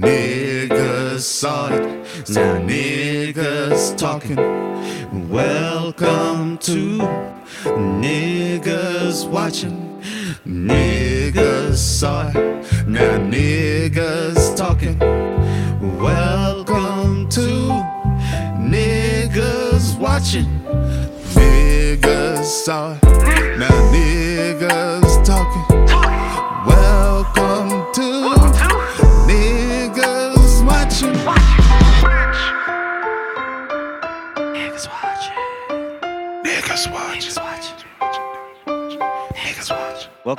[0.00, 1.82] Niggas saw it,
[2.28, 4.36] now niggas talking.
[5.28, 6.98] Welcome to
[7.64, 10.00] Niggas Watching.
[10.46, 12.36] Niggas saw it,
[12.86, 15.00] now niggas talking.
[15.98, 17.68] Welcome to
[18.60, 20.46] Niggas Watching.
[21.34, 23.07] Niggas saw it,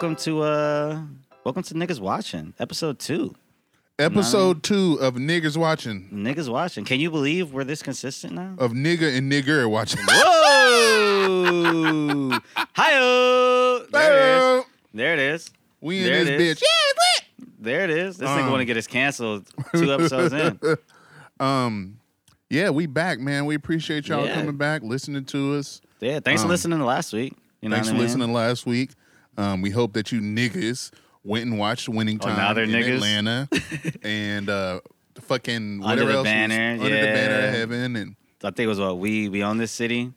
[0.02, 1.02] Welcome to uh
[1.44, 3.36] welcome to Niggas Watching, episode two.
[4.00, 6.08] Episode two of Niggas Watching.
[6.14, 6.86] Niggas Watching.
[6.86, 8.56] Can you believe we're this consistent now?
[8.60, 10.00] Of nigga and nigger watching.
[10.08, 11.50] Whoa!
[12.76, 12.92] Hi
[13.92, 14.66] There it is.
[14.94, 15.52] There it is.
[15.82, 16.60] We in There this is.
[16.60, 16.64] bitch.
[17.60, 18.16] There it is.
[18.20, 18.52] This nigga Um.
[18.52, 20.60] want to get us canceled two episodes in.
[21.42, 22.00] Um,
[22.50, 23.46] yeah, we back, man.
[23.46, 24.36] We appreciate y'all Yeah.
[24.36, 25.80] coming back, listening to us.
[26.00, 27.34] Yeah, thanks for Um, listening to last week.
[27.62, 28.08] You know Thanks what for I mean?
[28.08, 28.92] listening last week.
[29.40, 30.92] Um, we hope that you niggas
[31.24, 32.96] went and watched Winning Oh, Time now they're in niggas?
[32.96, 33.50] Atlanta
[34.04, 34.82] and uh,
[35.14, 38.48] the fucking Under whatever the else was banner, under the banner of heaven, and I
[38.52, 40.12] think it was what we we own this city.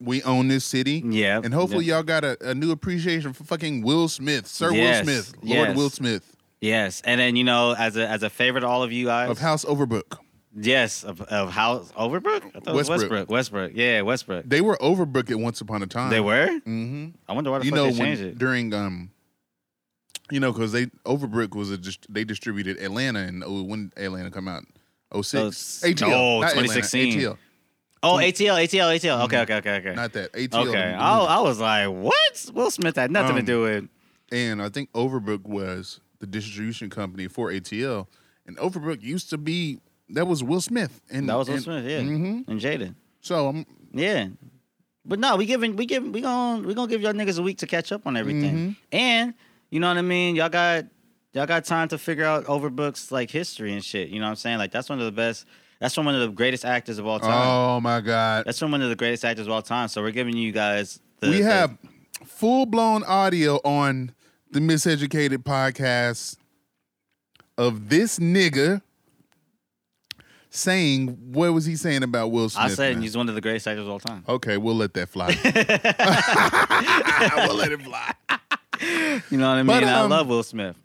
[0.00, 1.02] we own this city.
[1.04, 1.40] Yeah.
[1.42, 5.22] And hopefully y'all got a, a new appreciation for fucking Will Smith, Sir Yes, Will
[5.22, 5.76] Smith, Lord yes.
[5.76, 8.90] Will Smith Yes, and then you know, as a as a favor to all of
[8.92, 10.18] you guys, of House Overbrook.
[10.56, 13.28] Yes, of, of House Overbrook, I thought it was Westbrook.
[13.28, 14.44] Westbrook, Westbrook, yeah, Westbrook.
[14.46, 16.10] They were Overbrook at once upon a time.
[16.10, 16.46] They were.
[16.60, 18.38] hmm I wonder why the You fuck know they changed when it.
[18.38, 19.10] during um,
[20.30, 24.30] you know, because they Overbrook was a dist- they distributed Atlanta and oh, when Atlanta
[24.30, 24.64] come out.
[25.12, 26.00] Oh six Oh, ATL.
[26.08, 27.36] no, not Atlanta, ATL.
[28.02, 29.24] Oh, ATL, ATL, ATL.
[29.24, 29.86] Okay, okay, okay, okay.
[29.88, 29.96] Mm-hmm.
[29.96, 30.32] Not that.
[30.34, 30.66] ATL.
[30.68, 31.18] okay, I.
[31.20, 32.50] I was like, what?
[32.52, 33.88] Will Smith had nothing to Um, do with.
[34.30, 38.06] and I think Overbrook was the distribution company for ATL.
[38.46, 39.78] And Overbrook used to be
[40.10, 41.00] that was Will Smith.
[41.10, 42.46] And That was Will and- Smith, yeah, mhm.
[42.48, 42.94] and Jaden.
[43.20, 44.28] So I'm yeah.
[45.06, 47.58] But no, we giving, we giving, we gonna, we gonna give y'all niggas a week
[47.58, 48.54] to catch up on everything.
[48.54, 48.70] Mm-hmm.
[48.92, 49.34] And
[49.70, 50.34] you know what I mean?
[50.36, 50.86] Y'all got,
[51.34, 54.08] y'all got time to figure out Overbrook's like history and shit.
[54.08, 54.58] You know what I'm saying?
[54.58, 55.46] Like that's one of the best.
[55.80, 57.46] That's from one of the greatest actors of all time.
[57.46, 58.44] oh my God.
[58.46, 59.88] That's from one of the greatest actors of all time.
[59.88, 61.00] So we're giving you guys.
[61.20, 61.76] The, we have
[62.24, 64.14] full blown audio on
[64.50, 66.38] the Miseducated podcast
[67.58, 68.80] of this nigga
[70.54, 72.64] saying what was he saying about Will Smith?
[72.64, 73.02] I said man?
[73.02, 74.24] he's one of the greatest actors of all time.
[74.28, 75.26] Okay, we'll let that fly.
[77.46, 78.12] we'll let it fly.
[79.30, 79.66] You know what I mean?
[79.66, 80.76] But, I um, love Will Smith.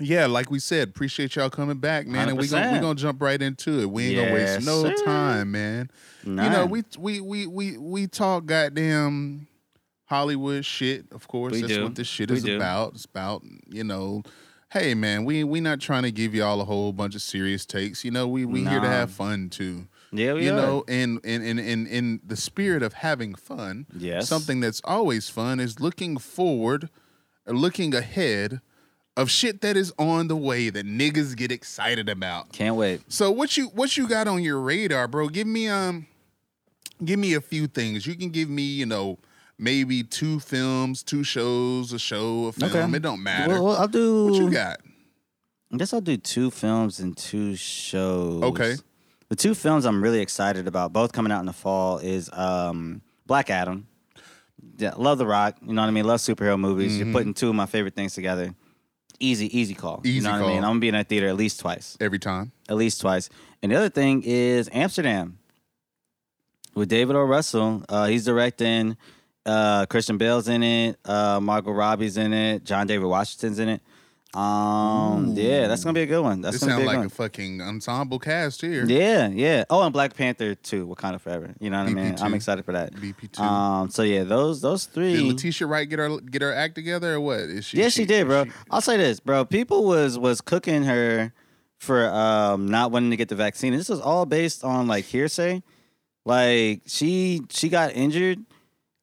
[0.00, 2.28] Yeah, like we said, appreciate y'all coming back, man.
[2.28, 2.72] And we're gonna 100%.
[2.72, 3.90] we gonna jump right into it.
[3.90, 5.04] We ain't gonna waste no sir.
[5.04, 5.90] time, man.
[6.24, 9.46] You know, we we we we we talk goddamn
[10.06, 11.52] Hollywood shit, of course.
[11.52, 11.84] We That's do.
[11.84, 12.56] what this shit We is do.
[12.56, 12.94] about.
[12.94, 14.22] It's about, you know,
[14.72, 18.04] hey man, we we not trying to give y'all a whole bunch of serious takes.
[18.04, 19.86] You know, we we here to have fun too.
[20.12, 20.56] yeah, we you are.
[20.56, 24.28] know, and in in in in the spirit of having fun, Yes.
[24.28, 26.88] something that's always fun is looking forward
[27.46, 28.60] looking ahead
[29.16, 32.52] of shit that is on the way that niggas get excited about.
[32.52, 33.02] Can't wait.
[33.12, 35.28] So what you what you got on your radar, bro?
[35.28, 36.06] Give me um
[37.04, 38.06] give me a few things.
[38.06, 39.18] You can give me, you know,
[39.62, 42.70] maybe two films, two shows, a show, a film.
[42.70, 42.96] Okay.
[42.96, 43.62] It don't matter.
[43.62, 44.24] Well, I'll do.
[44.26, 44.80] what you got?
[45.72, 48.42] I guess I'll do two films and two shows.
[48.42, 48.74] Okay.
[49.28, 53.00] The two films I'm really excited about, both coming out in the fall, is um,
[53.24, 53.86] Black Adam.
[54.76, 55.56] Yeah, love The Rock.
[55.62, 56.04] You know what I mean?
[56.04, 56.98] Love superhero movies.
[56.98, 58.54] You're putting two of my favorite things together.
[59.20, 60.00] Easy, easy call.
[60.04, 60.16] you Mm-hmm.
[60.18, 60.48] Easy know what I call.
[60.48, 60.58] mean?
[60.58, 61.96] I'm gonna be in that theater at least twice.
[62.00, 62.52] Every time.
[62.68, 63.30] At least twice.
[63.62, 65.38] And the other thing is Amsterdam
[66.74, 67.22] with David O.
[67.22, 67.84] Russell.
[67.88, 68.96] Uh, he's directing.
[69.44, 70.98] Uh, Christian Bale's in it.
[71.04, 72.64] Uh, Margot Robbie's in it.
[72.64, 73.80] John David Washington's in it.
[74.34, 76.40] Um, yeah, that's gonna be a good one.
[76.40, 78.86] That's This gonna sounds be a like good a fucking ensemble cast here.
[78.86, 79.64] Yeah, yeah.
[79.68, 80.86] Oh, and Black Panther too.
[80.86, 81.52] Wakanda Forever.
[81.60, 82.16] You know what I mean?
[82.18, 82.94] I'm excited for that.
[82.94, 83.42] BP two.
[83.42, 85.16] Um, so yeah, those those three.
[85.16, 87.40] did Letitia Wright get her get her act together or what?
[87.40, 87.76] Is she?
[87.76, 88.46] Yeah, she did, bro.
[88.70, 89.44] I'll say this, bro.
[89.44, 91.34] People was was cooking her
[91.76, 93.76] for um not wanting to get the vaccine.
[93.76, 95.62] This was all based on like hearsay.
[96.24, 98.38] Like she she got injured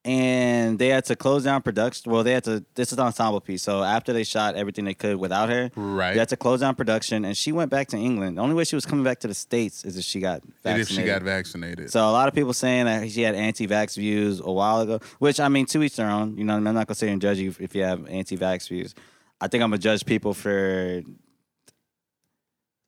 [0.05, 2.11] and they had to close down production.
[2.11, 3.63] Well, they had to this is an ensemble piece.
[3.63, 6.13] So after they shot everything they could without her, Right.
[6.13, 8.37] they had to close down production and she went back to England.
[8.37, 10.81] The only way she was coming back to the States is if she got vaccinated.
[10.81, 11.91] if she got vaccinated.
[11.91, 15.39] So a lot of people saying that she had anti-vax views a while ago, which
[15.39, 16.37] I mean, to each their own.
[16.37, 16.67] You know, I mean?
[16.67, 18.95] I'm not gonna say and judge you if you have anti-vax views.
[19.41, 21.01] I think I'm gonna judge people for,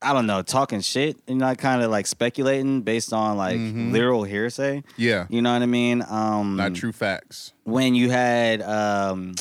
[0.02, 3.92] I don't know, talking shit and not kind of like speculating based on like Mhm.
[3.92, 4.84] literal hearsay.
[4.98, 5.28] yeah.
[5.30, 6.04] You know what I mean?
[6.10, 7.54] Um, Not true facts.
[7.66, 9.36] When you had, um,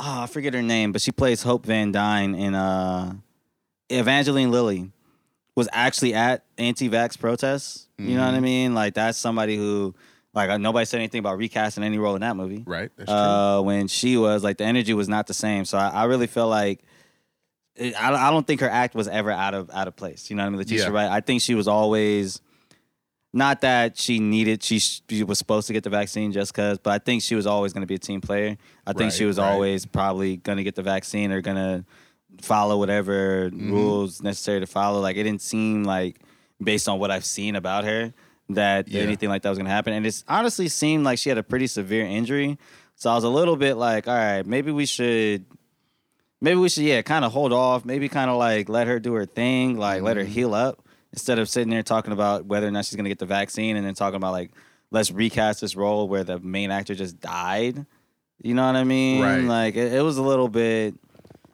[0.00, 3.14] oh, I forget her name, but she plays Hope Van Dyne in uh,
[3.88, 4.90] Evangeline Lilly.
[5.56, 7.86] was actually at anti-vax protests.
[7.96, 8.74] You know what I mean?
[8.74, 9.94] Like that's somebody who
[10.34, 12.64] like uh, nobody said anything about recasting any role in that movie.
[12.66, 12.90] Right.
[12.96, 13.16] That's true.
[13.16, 15.64] Uh, when she was like the energy was not the same.
[15.64, 16.80] So I, I really feel like
[17.80, 20.30] I, I don't think her act was ever out of out of place.
[20.30, 20.58] You know what I mean?
[20.58, 20.90] Letitia Yeah.
[20.90, 21.10] Wright.
[21.10, 22.40] I think she was always
[23.32, 26.90] not that she needed she, she was supposed to get the vaccine just because, but
[26.92, 28.56] I think she was always going to be a team player.
[28.86, 29.50] I think she was right.
[29.50, 31.84] always probably going to get the vaccine or going to
[32.42, 33.72] follow whatever Mm-hmm.
[33.72, 35.00] rules necessary to follow.
[35.00, 36.20] Like it didn't seem like
[36.62, 38.14] based on what I've seen about her
[38.50, 39.02] that Yeah.
[39.02, 39.92] anything like that was going to happen.
[39.94, 42.56] And it honestly seemed like she had a pretty severe injury.
[42.94, 45.44] So I was a little bit like, all right, maybe we should
[46.44, 49.14] maybe we should yeah kind of hold off maybe kind of like let her do
[49.14, 50.26] her thing like let Mm-hmm.
[50.26, 50.80] her heal up
[51.12, 53.76] instead of sitting there talking about whether or not she's going to get the vaccine
[53.76, 54.50] and then talking about like
[54.90, 57.84] let's recast this role where the main actor just died
[58.42, 59.42] you know what i mean Right.
[59.42, 60.94] like it, it was a little bit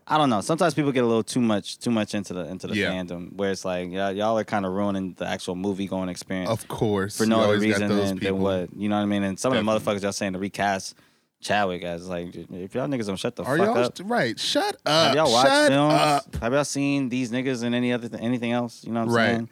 [0.06, 2.66] i don't know sometimes people get a little too much too much into the into
[2.66, 2.90] the Yeah.
[2.90, 6.50] fandom where it's like y'all, y'all are kind of ruining the actual movie going experience
[6.50, 7.16] of course.
[7.16, 9.64] for no other reason than, than what you know what i mean and some of
[9.64, 10.94] the motherfuckers y'all saying to recast
[11.40, 14.38] Chadwick as like if y'all niggas don't shut the Are fuck y'all up st- right?
[14.38, 15.06] Shut up.
[15.06, 15.94] have y'all watched Shut films?
[15.94, 16.36] up.
[16.42, 18.84] Have y'all seen these niggas and any other th- anything else?
[18.84, 19.26] You know what I'm Right.
[19.36, 19.48] saying?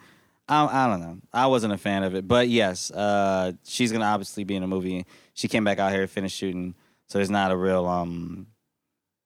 [0.50, 1.18] I, I don't know.
[1.32, 4.66] I wasn't a fan of it, but yes, uh, she's gonna obviously be in a
[4.66, 5.06] movie.
[5.34, 6.74] She came back out here, finished shooting,
[7.06, 8.46] so there's not a real um.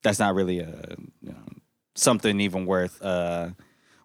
[0.05, 1.45] That's not really a you know,
[1.95, 3.51] something even worth uh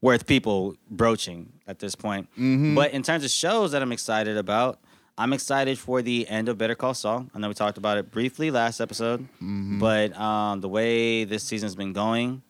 [0.01, 2.27] worth people broaching at this point.
[2.37, 2.75] Mhm.
[2.75, 4.79] But in terms of shows that I'm excited about,
[5.17, 7.27] I'm excited for the end of Better Call Saul.
[7.33, 9.79] I know we talked about it briefly last episode, Mm-hmm.
[9.79, 12.43] but um, the way this season's been going,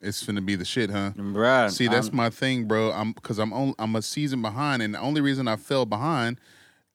[0.00, 1.10] It's finna be the shit, huh?
[1.16, 1.70] bruh.
[1.70, 2.92] See, that's I'm- my thing, bro.
[2.92, 6.38] I'm because I'm on, I'm a season behind, and the only reason I fell behind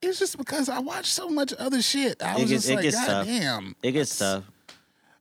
[0.01, 2.23] is just because I watched so much other shit.
[2.23, 3.25] I It was gets- just it like, gets God tough.
[3.25, 3.75] damn.
[3.83, 4.43] it gets tough.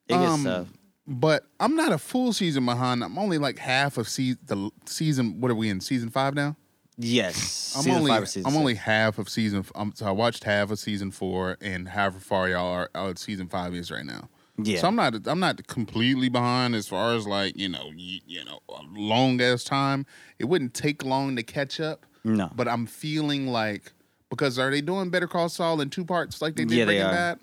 [0.09, 0.69] It gets Um, tough.
[1.11, 3.03] But I'm not a full season behind.
[3.03, 5.41] I'm only like half of se- the season.
[5.41, 5.81] What are we in?
[5.81, 6.55] Season five now.
[6.99, 8.59] Yes, I'm only five or season I'm six.
[8.61, 9.65] only half of season.
[9.77, 13.49] Um, so I watched half of season four, and however far y'all are out season
[13.49, 14.29] five is right now.
[14.57, 14.81] yeah.
[14.81, 18.45] So I'm not I'm not completely behind as far as like you know you, you
[18.45, 18.61] know
[18.93, 20.07] long ass time.
[20.41, 23.93] It wouldn't take long to catch up, no, but I'm feeling like
[24.29, 27.05] because are they doing Better Call Saul in two parts like they did Yeah, Breaking.
[27.07, 27.39] Bad?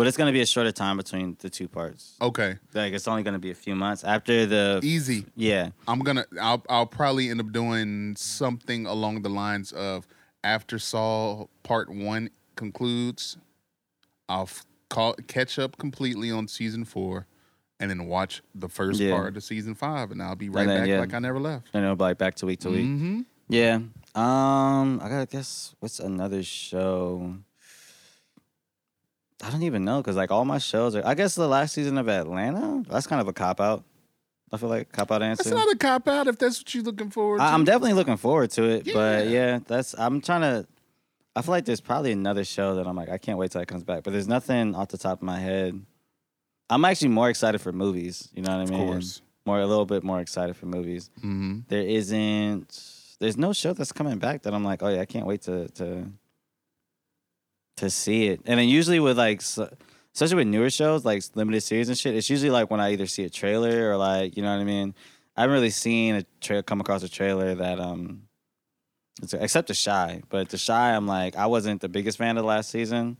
[0.00, 2.16] But it's gonna be a shorter time between the two parts.
[2.22, 4.80] Okay, Like it's only gonna be a few months after the.
[4.82, 5.26] easy.
[5.36, 10.06] Yeah, I'm gonna I'll I'll probably end up doing something along the lines of
[10.42, 13.36] after Saul Part One concludes,
[14.26, 17.26] I'll f- call catch up completely on season four,
[17.78, 19.12] and then watch the first Yeah.
[19.16, 21.00] part of season five, and I'll be right then, back yeah.
[21.00, 21.68] like I never left.
[21.74, 22.86] And I know, like back to week to week.
[22.86, 23.20] Mm-hmm.
[23.50, 23.80] Yeah.
[24.14, 27.34] Um, I gotta guess what's another show.
[29.42, 31.06] I don't even know because like all my shows are.
[31.06, 32.82] I guess the last season of Atlanta.
[32.88, 33.84] That's kind of a cop out.
[34.52, 35.44] I feel like cop out answer.
[35.44, 37.44] That's not a cop out if that's what you're looking forward to.
[37.44, 39.30] I, am definitely looking forward to it, but Yeah.
[39.30, 39.94] yeah, that's.
[39.98, 40.66] I'm trying to.
[41.36, 43.68] I feel like there's probably another show that I'm like I can't wait till it
[43.68, 45.80] comes back, but there's nothing off the top of my head.
[46.68, 48.28] I'm actually more excited for movies.
[48.34, 48.80] You know what I mean?
[48.80, 49.22] of course.
[49.46, 51.10] More a little bit more excited for movies.
[51.18, 51.60] Mm-hmm.
[51.68, 52.96] There isn't.
[53.20, 55.68] There's no show that's coming back that I'm like, oh yeah, I can't wait to
[55.68, 56.06] to
[57.76, 58.40] to see it.
[58.46, 62.28] And then usually with like, especially with newer shows like limited series and shit, it's
[62.30, 64.94] usually like when I either see a trailer or like, you know what I mean.
[65.36, 68.22] I haven't really seen a tra- come across a trailer that um,
[69.22, 70.22] it's- except the Chi.
[70.28, 73.16] But the Chi, I'm like, I wasn't the biggest fan of last season.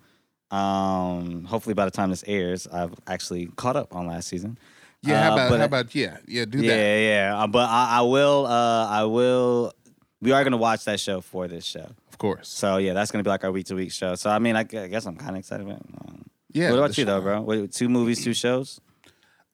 [0.51, 4.59] Um, hopefully by the time this airs, I've actually caught up on last season.
[5.03, 5.23] Yeah.
[5.23, 6.99] How Uh, about but how about yeah yeah do yeah, that.
[7.01, 7.43] yeah.
[7.43, 8.47] Uh, but I, I will.
[8.47, 9.73] Uh, I will.
[10.21, 11.89] We are gonna watch that show for this show.
[12.21, 12.49] Of course.
[12.51, 14.15] So yeah, that's gonna be like our week to week show.
[14.15, 15.81] So I mean, I, gu- I guess I'm kind of excited about.
[15.81, 15.87] It.
[16.07, 16.69] Um, Yeah.
[16.71, 17.41] what about the you though, bro?
[17.41, 18.79] What, two movies, two shows.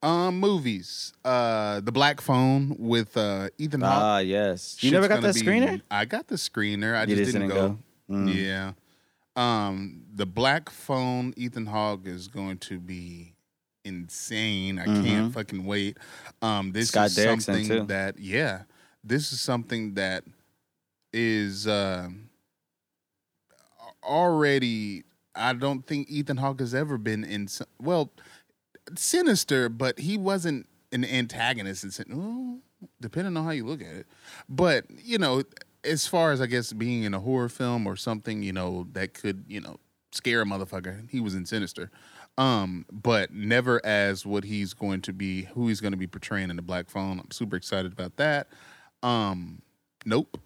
[0.02, 1.12] Um, movies.
[1.24, 3.92] Uh, The Black Phone with uh Ethan Hawke.
[4.02, 4.76] Ah, yes.
[4.80, 5.80] You Shit's never got gonna that be- screener.
[5.92, 6.96] I got the screener.
[6.96, 7.78] I You just didn't, go.
[8.10, 8.34] Mm.
[8.34, 8.72] Yeah.
[9.36, 13.34] Um, the Black Phone, Ethan Hawke is going to be
[13.84, 14.80] insane.
[14.80, 15.98] I can't fucking wait.
[16.42, 17.06] Um, this Mm-hmm.
[17.06, 17.84] Scott is Derrickson, something too.
[17.86, 18.62] that yeah,
[19.04, 20.24] this is something that
[21.12, 22.08] is uh,
[24.06, 25.04] already.
[25.34, 27.48] I don't think Ethan Hawke has ever been in.
[27.80, 28.12] Well,
[28.94, 31.84] sinister, but he wasn't an antagonist.
[31.84, 32.06] And said,
[33.00, 34.06] depending on how you look at it.
[34.48, 35.42] But you know,
[35.84, 39.14] as far as I guess being in a horror film or something, you know, that
[39.14, 39.78] could you know
[40.12, 41.08] scare a motherfucker.
[41.10, 41.90] He was in Sinister,
[42.38, 46.50] um, but never as what he's going to be, who he's going to be portraying
[46.50, 47.20] in the Black Phone.
[47.20, 48.48] I'm super excited about that.
[49.02, 49.62] Um,
[50.04, 50.38] nope,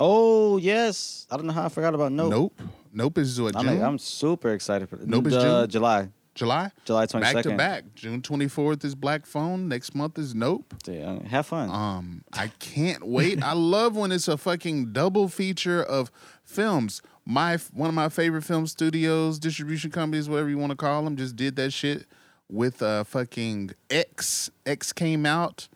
[0.00, 1.26] Oh yes.
[1.30, 2.30] I don't know how I forgot about Nope.
[2.30, 2.60] nope,
[2.92, 5.70] nope is what I'm, June, like, I'm super excited for Nope is uh, June?
[5.70, 6.00] July.
[6.00, 6.10] July.
[6.34, 6.70] July.
[6.84, 7.56] July twenty Back to second.
[7.58, 7.84] back.
[7.94, 9.68] June 24th is Black Phone.
[9.68, 10.74] Next month is Nope.
[10.86, 11.68] Yeah, have fun.
[11.70, 13.42] Um, I can't wait.
[13.42, 16.10] I love when it's a fucking double feature of
[16.44, 17.02] films.
[17.26, 21.16] My one of my favorite film studios, distribution companies, whatever you want to call them,
[21.16, 22.06] just did that shit
[22.48, 24.50] with uh fucking X.
[24.64, 25.68] X came out,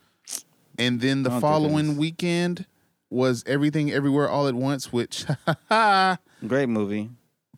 [0.79, 2.65] and then the don't following weekend
[3.15, 5.25] was Everything Everywhere All at Once, which
[6.47, 7.09] Great movie.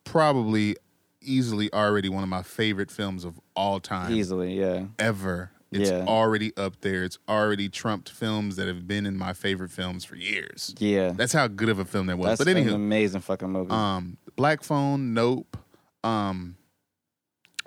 [0.03, 0.75] probably
[1.21, 4.85] easily already one of my favorite films of all time Easily, yeah.
[4.99, 5.51] ever.
[5.71, 6.05] It's Yeah.
[6.07, 7.03] already up there.
[7.03, 10.73] It's already trumped films that have been in my favorite films for years.
[10.77, 11.11] Yeah.
[11.11, 12.37] That's how good of a film that was.
[12.37, 13.71] That's but an anywho, amazing fucking movie.
[13.71, 15.57] um, Black Phone, Nope.
[16.05, 16.55] Um,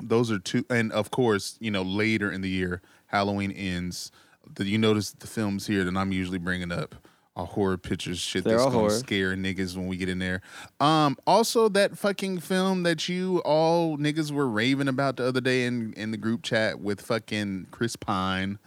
[0.03, 4.11] those are two, and of course, you know, later in the year, Halloween ends.
[4.55, 6.95] Did you notice the films here that I'm usually bringing up
[7.41, 8.91] are horror pictures, shit They're that's all gonna horror.
[8.99, 10.43] scare niggas when we get in there.
[10.81, 15.65] Um, also that fucking film that you all niggas were raving about the other day
[15.65, 18.59] in in the group chat with fucking Chris Pine.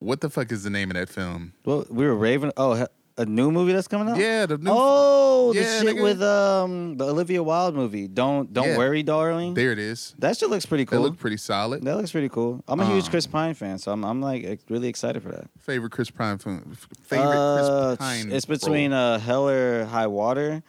[0.00, 1.54] What the fuck is the name of that film?
[1.64, 2.52] well, we were raving.
[2.56, 2.86] Oh,
[3.18, 4.16] a new movie that's coming out.
[4.16, 4.70] Yeah, the new.
[4.72, 6.02] Oh, the Yeah, shit nigga.
[6.02, 8.08] with um the Olivia Wilde movie.
[8.08, 8.78] Don't don't Yeah.
[8.78, 9.54] worry, darling.
[9.54, 10.14] there it is.
[10.18, 11.00] that shit looks pretty That cool.
[11.02, 11.82] looked pretty solid.
[11.84, 12.62] that looks pretty cool.
[12.68, 15.50] I'm a huge Um, Chris Pine fan, so I'm I'm like really excited for that.
[15.58, 16.76] Favorite Chris Pine film.
[17.02, 18.32] Favorite Uh, Chris Pine.
[18.32, 19.00] It's between role.
[19.14, 20.62] uh Hell or High Water,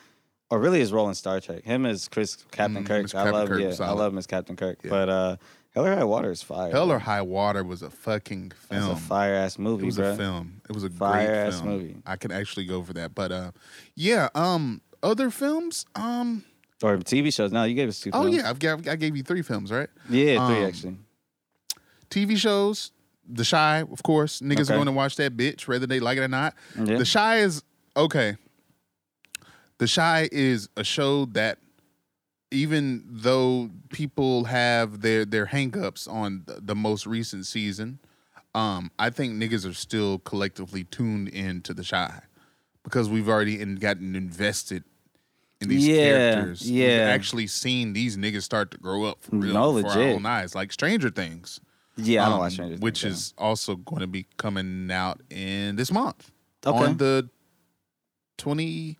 [0.49, 1.63] or really his role in Star Trek.
[1.63, 3.05] Him as Chris Captain Mm, Kirk.
[3.05, 4.79] I Captain love Kirk yeah, was I love him as Captain Kirk.
[4.83, 4.89] Yeah.
[4.89, 5.35] But uh
[5.75, 6.71] Hell or High Water is fire.
[6.71, 8.87] Hell or High Water was a fucking film.
[8.87, 9.83] That's a fire ass movie.
[9.83, 10.11] it was bro.
[10.11, 10.61] a film.
[10.67, 11.69] It was a great Fire-ass film.
[11.73, 11.95] movie.
[12.05, 13.13] I could actually go for that.
[13.13, 13.51] But uh,
[13.95, 14.29] yeah.
[14.35, 15.85] Um, other films.
[15.95, 16.43] Um.
[16.81, 17.51] Or TV shows.
[17.51, 18.09] No, you gave us two.
[18.13, 18.37] Oh films.
[18.37, 19.89] yeah, I've got, I gave you three films, right?
[20.09, 20.97] yeah, three Um, actually.
[22.09, 22.91] TV shows.
[23.31, 24.39] The Chi, of course.
[24.41, 24.73] Niggas Okay.
[24.73, 26.55] are going to watch that bitch, whether they like it or not.
[26.75, 26.97] Yeah.
[26.97, 27.61] The Chi is
[27.95, 28.37] okay.
[29.77, 31.59] The Chi is a show that
[32.51, 37.99] even though people have their their hangups on the, the most recent season,
[38.55, 42.21] um, I think niggas are still collectively tuned into the Chi
[42.83, 44.83] because we've already in, gotten invested
[45.61, 45.95] in these Yeah,
[46.31, 46.61] characters.
[46.63, 47.11] We've yeah.
[47.13, 50.55] actually seen these niggas start to grow up for real No, before our own eyes,
[50.55, 51.59] like Stranger Things
[51.97, 53.09] yeah, I don't um, watch Stranger Things, which yeah.
[53.09, 56.31] is also going to be coming out in this month
[56.65, 56.77] Okay.
[56.77, 57.29] on the
[58.37, 58.97] twenty.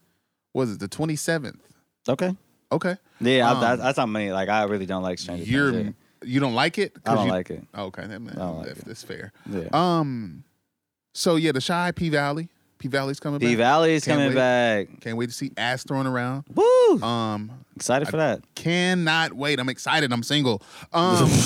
[0.54, 1.62] Was it the twenty seventh?
[2.08, 2.36] okay.
[2.72, 4.32] Okay, Yeah, I, Um, that, that's not me.
[4.32, 5.96] Like I really don't like Stranger you're Things.
[6.24, 6.94] you don't like it?
[7.06, 7.12] yeah.
[7.12, 7.64] I don't you- like it.
[7.74, 9.32] Oh, okay, that, man, I like that- that's fair.
[9.50, 9.68] Yeah.
[9.74, 10.44] Um,
[11.14, 12.48] so yeah, the Chi P Valley,
[12.78, 13.52] P Valley's coming P back.
[13.52, 14.36] P Valley's coming wait.
[14.36, 14.88] back.
[15.02, 16.44] Can't wait to see ass thrown around.
[16.54, 17.02] Woo!
[17.02, 18.42] Um, Excited for that.
[18.56, 19.60] cannot wait.
[19.60, 20.14] I'm excited.
[20.14, 20.62] I'm single.
[20.94, 21.30] Um,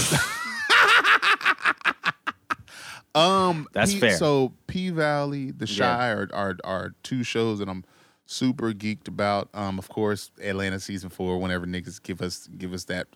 [3.15, 4.17] um, That's P- fair.
[4.17, 5.85] So P Valley, The Yeah.
[5.95, 7.85] Chi are, are are two shows that I'm
[8.25, 9.49] super geeked about.
[9.53, 11.37] Um, of course, Atlanta season four.
[11.39, 13.07] Whenever niggas give us give us that,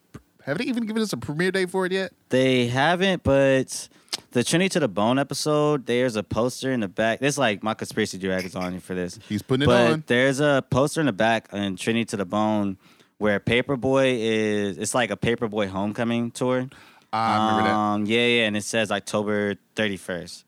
[0.43, 2.13] have they even given us a premiere date for it yet?
[2.29, 3.89] They haven't, but
[4.31, 7.19] the Trini to the Bone episode, there's a poster in the back.
[7.19, 9.19] This like my conspiracy drag is on here for this.
[9.27, 10.03] He's putting it but on.
[10.07, 12.77] there's a poster in the back in Trini to the Bone
[13.17, 16.67] where Paper Boi is it's like a Paper Boi homecoming tour.
[17.11, 20.43] I remember Um, yeah, yeah, and it says October 31st.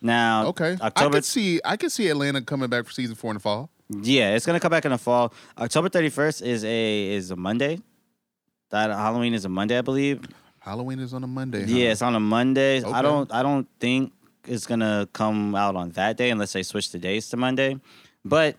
[0.00, 0.48] Now, that.
[0.48, 3.36] Okay, I October could see I could see Atlanta coming back for season four in
[3.36, 3.70] the fall.
[4.00, 5.32] Yeah, it's gonna come back in the fall.
[5.58, 7.78] October thirty first is a is a Monday.
[8.70, 10.20] That Halloween is a Monday, I believe.
[10.60, 11.60] Halloween is on a Monday.
[11.64, 11.66] huh?
[11.76, 12.80] Yeah, it's on a Monday.
[12.82, 12.90] Okay.
[12.90, 14.12] I don't I don't think
[14.46, 17.78] it's gonna come out on that day unless they switch the days to Monday.
[18.24, 18.56] But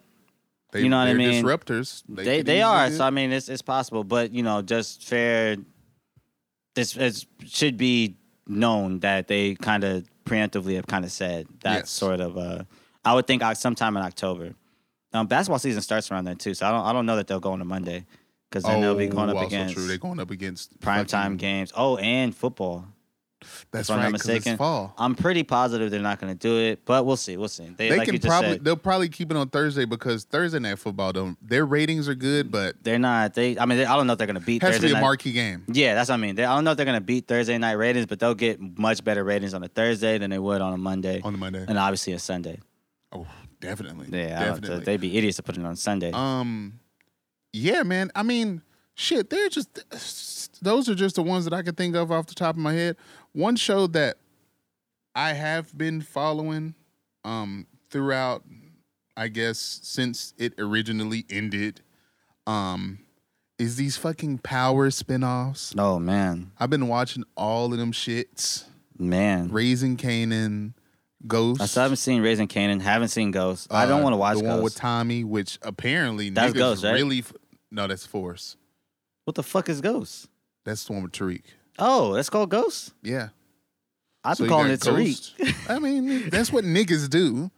[0.71, 1.43] They, you know what I they're mean?
[1.43, 2.03] Disruptors.
[2.09, 2.91] they could they, are.
[2.91, 4.03] So I mean, it's it's possible.
[4.03, 5.55] But you know, just fair.
[6.75, 11.79] This it should be known that they kind of preemptively have kind of said that
[11.79, 11.89] Yes.
[11.89, 12.37] sort of.
[12.37, 12.63] Uh,
[13.05, 14.53] I would think uh, sometime in October.
[15.13, 17.39] Um, basketball season starts around then too, so I don't I don't know that they'll
[17.39, 18.05] go on a Monday
[18.49, 19.87] because then they'll be going up Oh, against true.
[19.87, 21.71] They're going up against prime time games.
[21.75, 22.85] Oh, and football.
[23.71, 24.55] That's if I'm not it's mistaken.
[24.57, 24.93] fall.
[24.97, 27.35] I'm pretty positive they're not going to do it, but we'll see.
[27.35, 27.65] We'll see.
[27.75, 30.23] They, They like can you just probably said, they'll probably keep it on Thursday because
[30.23, 33.33] Thursday night football don't their ratings are good, but they're not.
[33.33, 33.59] They.
[33.59, 34.93] I mean, they, I don't know if they're going to beat has to be a
[34.93, 35.01] night.
[35.01, 35.65] marquee game.
[35.67, 36.35] Yeah, that's what I mean.
[36.35, 38.61] They, I don't know if they're going to beat Thursday night ratings, but they'll get
[38.61, 41.65] much better ratings on a Thursday than they would on a Monday, On the Monday.
[41.67, 42.59] and obviously a Sunday.
[43.11, 43.27] Oh,
[43.63, 44.07] definitely.
[44.11, 44.83] Yeah, definitely.
[44.85, 46.11] they'd be idiots to put it on Sunday.
[46.13, 46.79] Um,
[47.51, 48.11] yeah, man.
[48.15, 48.61] I mean,
[48.95, 49.29] shit.
[49.29, 52.55] They're just those are just the ones that I could think of off the top
[52.55, 52.97] of my head.
[53.33, 54.17] One show that
[55.15, 56.75] I have been following,
[57.23, 58.43] um, throughout,
[59.17, 61.81] I guess since it originally ended,
[62.47, 62.99] um,
[63.59, 65.73] is these fucking Power spinoffs.
[65.77, 68.65] oh man, I've been watching all of them shits.
[68.97, 69.49] man.
[69.51, 70.73] Raising Kanan,
[71.27, 71.61] Ghost.
[71.61, 72.81] I still haven't seen Raising Kanan.
[72.81, 73.67] Haven't seen Ghost.
[73.71, 76.83] I don't uh, want to watch the one with Tommy, which apparently That's niggas Ghost,
[76.83, 76.93] right?
[76.93, 77.19] really.
[77.19, 77.33] F-
[77.71, 78.55] no, that's Force.
[79.25, 80.27] what the fuck is Ghost?
[80.65, 81.43] That's the one with Tariq.
[81.79, 82.93] Oh, that's called Ghost.
[83.01, 83.29] Yeah.
[84.23, 85.69] I've So been you calling it Tariq.
[85.69, 87.51] I mean, that's what niggas do.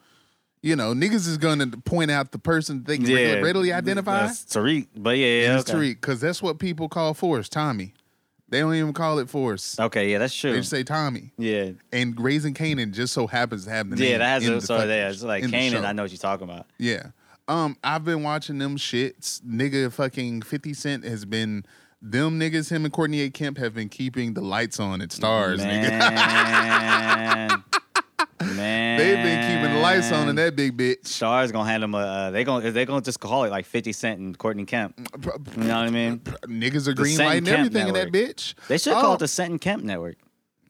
[0.64, 4.22] You know, niggas is going to point out the person they can Yeah, readily identify.
[4.22, 4.88] That's Tariq.
[4.96, 5.78] But yeah, yeah, it's okay.
[5.78, 7.94] Tariq, because that's what people call Force, Tommy.
[8.50, 9.80] They don't even call it Force.
[9.80, 10.52] Okay, yeah, that's true.
[10.52, 11.32] They just say Tommy.
[11.38, 14.12] Yeah, And Raising Kanan just so happens to have the name.
[14.12, 15.72] yeah, that has in the so yeah, it's like in the Kanan.
[15.72, 15.82] show.
[15.84, 16.68] I know what you're talking about.
[16.78, 17.08] Yeah.
[17.48, 19.42] Um, I've been watching them shits.
[19.42, 21.64] Nigga fucking 50 Cent has been
[22.02, 23.30] them niggas, him and Courtney A.
[23.32, 26.00] Kemp have been keeping the lights on at Starz, nigga.
[28.42, 31.02] Man, They've been keeping the lights on in that big bitch.
[31.04, 31.98] Starz gonna hand them a.
[31.98, 34.94] Uh, they gonna they gonna just call it like Fifty Cent and Courtney Kemp.
[34.98, 36.20] You know what I mean?
[36.20, 38.54] Niggas are green lighting everything in that bitch.
[38.68, 39.14] They should call Oh.
[39.16, 40.18] it the Cent and Kemp Network.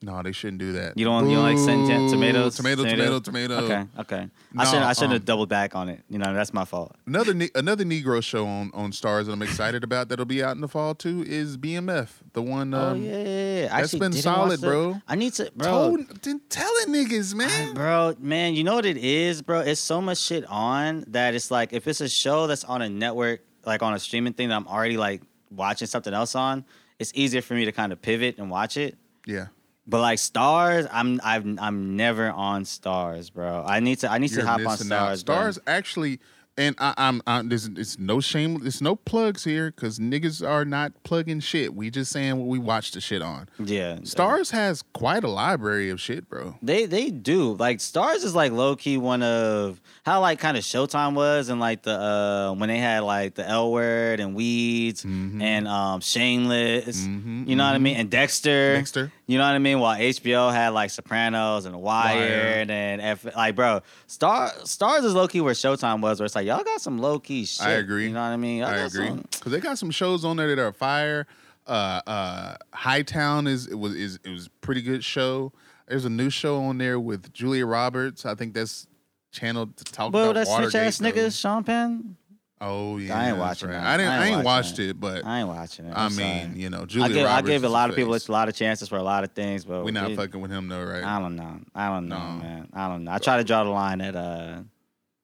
[0.06, 0.96] No, they shouldn't do that.
[1.00, 2.56] You don't you don't like Cent and tomatoes?
[2.56, 3.56] Tomato, tomato, tomato.
[3.56, 4.30] Okay, okay.
[4.56, 6.04] I shouldn't I shouldn't um, have doubled back on it.
[6.12, 6.96] You know that's my fault.
[7.08, 10.54] Another ne- another Negro show on on Starz that I'm excited about that'll be out
[10.54, 12.76] in the fall too is BMF, the one.
[12.76, 13.76] Um, oh yeah, yeah, yeah.
[13.76, 15.02] I that's been didn't solid, bro.
[15.08, 15.68] I need to, bro.
[15.68, 17.74] Told, then tell it niggas, man.
[17.74, 19.62] Bro, man, you know what it is, bro?
[19.62, 22.90] It's so much shit on that it's like if it's a show that's on a
[22.90, 26.64] network, like on a streaming thing that I'm already like watching something else on,
[27.00, 28.96] it's easier for me to kind of pivot and watch it.
[29.26, 29.48] Yeah,
[29.88, 33.64] But like Starz, I'm I've, I'm never on Starz, bro.
[33.68, 35.12] I need to I need you're to hop on missing out.
[35.14, 35.26] Starz.
[35.26, 35.36] bro.
[35.36, 36.20] Starz actually,
[36.58, 40.64] and I, I'm, I'm there's it's no shame, it's no plugs here because niggas are
[40.66, 41.74] not plugging shit.
[41.76, 43.50] We just saying what we watch the shit on.
[43.60, 46.56] Yeah, Starz has quite a library of shit, bro.
[46.62, 50.64] They they do like Starz is like low key one of how like kind of
[50.64, 55.04] Showtime was and like the uh when they had like the L Word and Weeds
[55.04, 55.42] Mhm.
[55.42, 59.12] and um Shameless, Mhm, you know what I mean, and Dexter, Dexter.
[59.28, 59.80] you know what I mean.
[59.80, 65.28] While HBO had like Sopranos and Wired and F, like bro, Star Starz is low
[65.28, 67.66] key where Showtime was, where it's like y'all got some low key shit.
[67.66, 68.08] I agree.
[68.08, 68.60] You know what I mean?
[68.60, 71.28] Y'all I agree because they got some shows on there that are fire.
[71.68, 75.52] Uh, uh, Hightown is it was is it was pretty good show.
[75.88, 78.26] There's a new show on there with Julia Roberts.
[78.26, 78.88] I think that's
[79.32, 81.12] channeled to talk Bro, about that snitch ass though.
[81.12, 82.16] nigga, Sean Penn.
[82.62, 83.76] Oh yeah, I ain't watching right.
[83.76, 83.86] that.
[83.86, 84.12] I didn't.
[84.12, 84.90] I I ain't ain't, watched it.
[84.92, 85.92] it, but I ain't watching it.
[85.92, 86.62] I I'm mean, sorry.
[86.62, 87.50] you know, I Julia give, I Roberts.
[87.50, 89.84] give a lot of people a lot of chances for a lot of things, but
[89.84, 91.04] we're not it- fucking with him though, right?
[91.04, 91.60] I don't know.
[91.76, 92.38] I don't know, No.
[92.44, 92.70] man.
[92.74, 93.12] I don't know.
[93.12, 94.62] I try to draw the line at uh,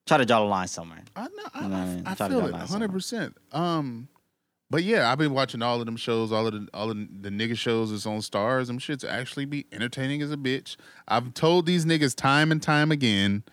[0.08, 1.04] try to draw the line somewhere.
[1.16, 1.30] I know.
[1.54, 2.04] I, You know I I, mean?
[2.08, 3.38] I feel it, hundred percent.
[3.52, 4.08] Um,
[4.70, 7.30] but yeah, I've been watching all of them shows, all of the all of the
[7.30, 8.68] nigga shows that's on Starz.
[8.68, 10.78] Them shits actually be entertaining as a bitch.
[11.08, 13.44] I've told these niggas time and time again.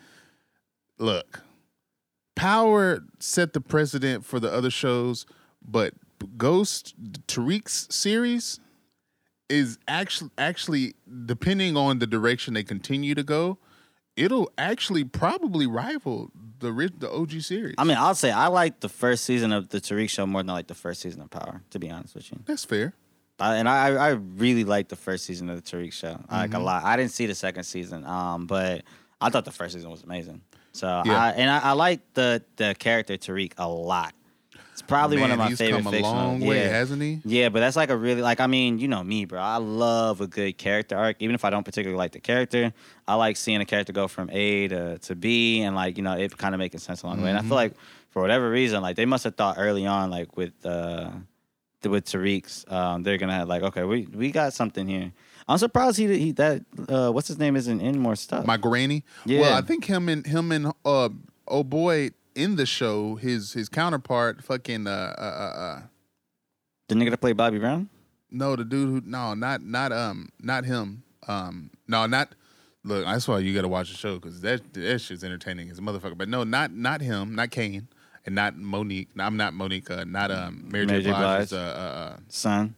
[0.97, 1.41] Look,
[2.35, 5.25] Power set the precedent for the other shows,
[5.61, 5.93] but
[6.37, 6.95] Ghost
[7.27, 8.61] Tariq's series
[9.49, 10.93] is actually actually
[11.25, 13.57] depending on the direction they continue to go,
[14.15, 17.75] it'll actually probably rival the the OG series.
[17.77, 20.49] I mean, I'll say I like the first season of the Tariq Show more than
[20.49, 21.61] I like the first season of Power.
[21.71, 22.93] To be honest with you, that's fair.
[23.39, 26.19] I, and I I really like the first season of the Tariq Show.
[26.29, 26.63] I like a Mhm.
[26.65, 26.83] lot.
[26.83, 28.83] I didn't see the second season, um, but
[29.21, 30.41] I thought the first season was amazing.
[30.73, 31.17] So Yeah.
[31.23, 34.13] I and I, I like the the character Tariq a lot.
[34.79, 36.69] It's probably one of Man, my he's favorite come a long way, yeah.
[36.69, 37.19] hasn't he?
[37.25, 39.41] Yeah, but that's like a really like I mean, you know me, bro.
[39.41, 41.17] I love a good character arc.
[41.19, 42.71] Even if I don't particularly like the character,
[43.05, 46.13] I like seeing a character go from A to, to B and like, you know,
[46.13, 47.29] it kind of making sense along the way.
[47.29, 47.73] And I feel like
[48.11, 51.09] for whatever reason, like they must have thought early on, like with uh
[51.81, 55.11] the- with Tariq's, um, they're gonna have like, okay, we we got something here.
[55.47, 58.45] I'm surprised he he that uh what's his name isn't in more stuff.
[58.45, 59.03] My granny.
[59.25, 59.41] Yeah.
[59.41, 61.09] Well, I think him and him and uh
[61.47, 65.59] oh boy in the show, his his counterpart, fucking uh uh uh.
[65.59, 65.81] uh
[66.87, 67.89] the nigga that played Bobby Brown?
[68.31, 71.03] no, the dude who no, not not um not him.
[71.27, 72.33] Um no, not
[72.83, 75.81] look, that's why you gotta watch the show because that that shit's entertaining as a
[75.81, 76.17] motherfucker.
[76.17, 77.87] But no, not not him, not Kane,
[78.25, 79.09] and not Monique.
[79.17, 81.11] I'm not Monique, uh, not um Mary, Mary J.
[81.11, 81.59] Blige's Blige.
[81.59, 82.75] uh, uh, uh Son.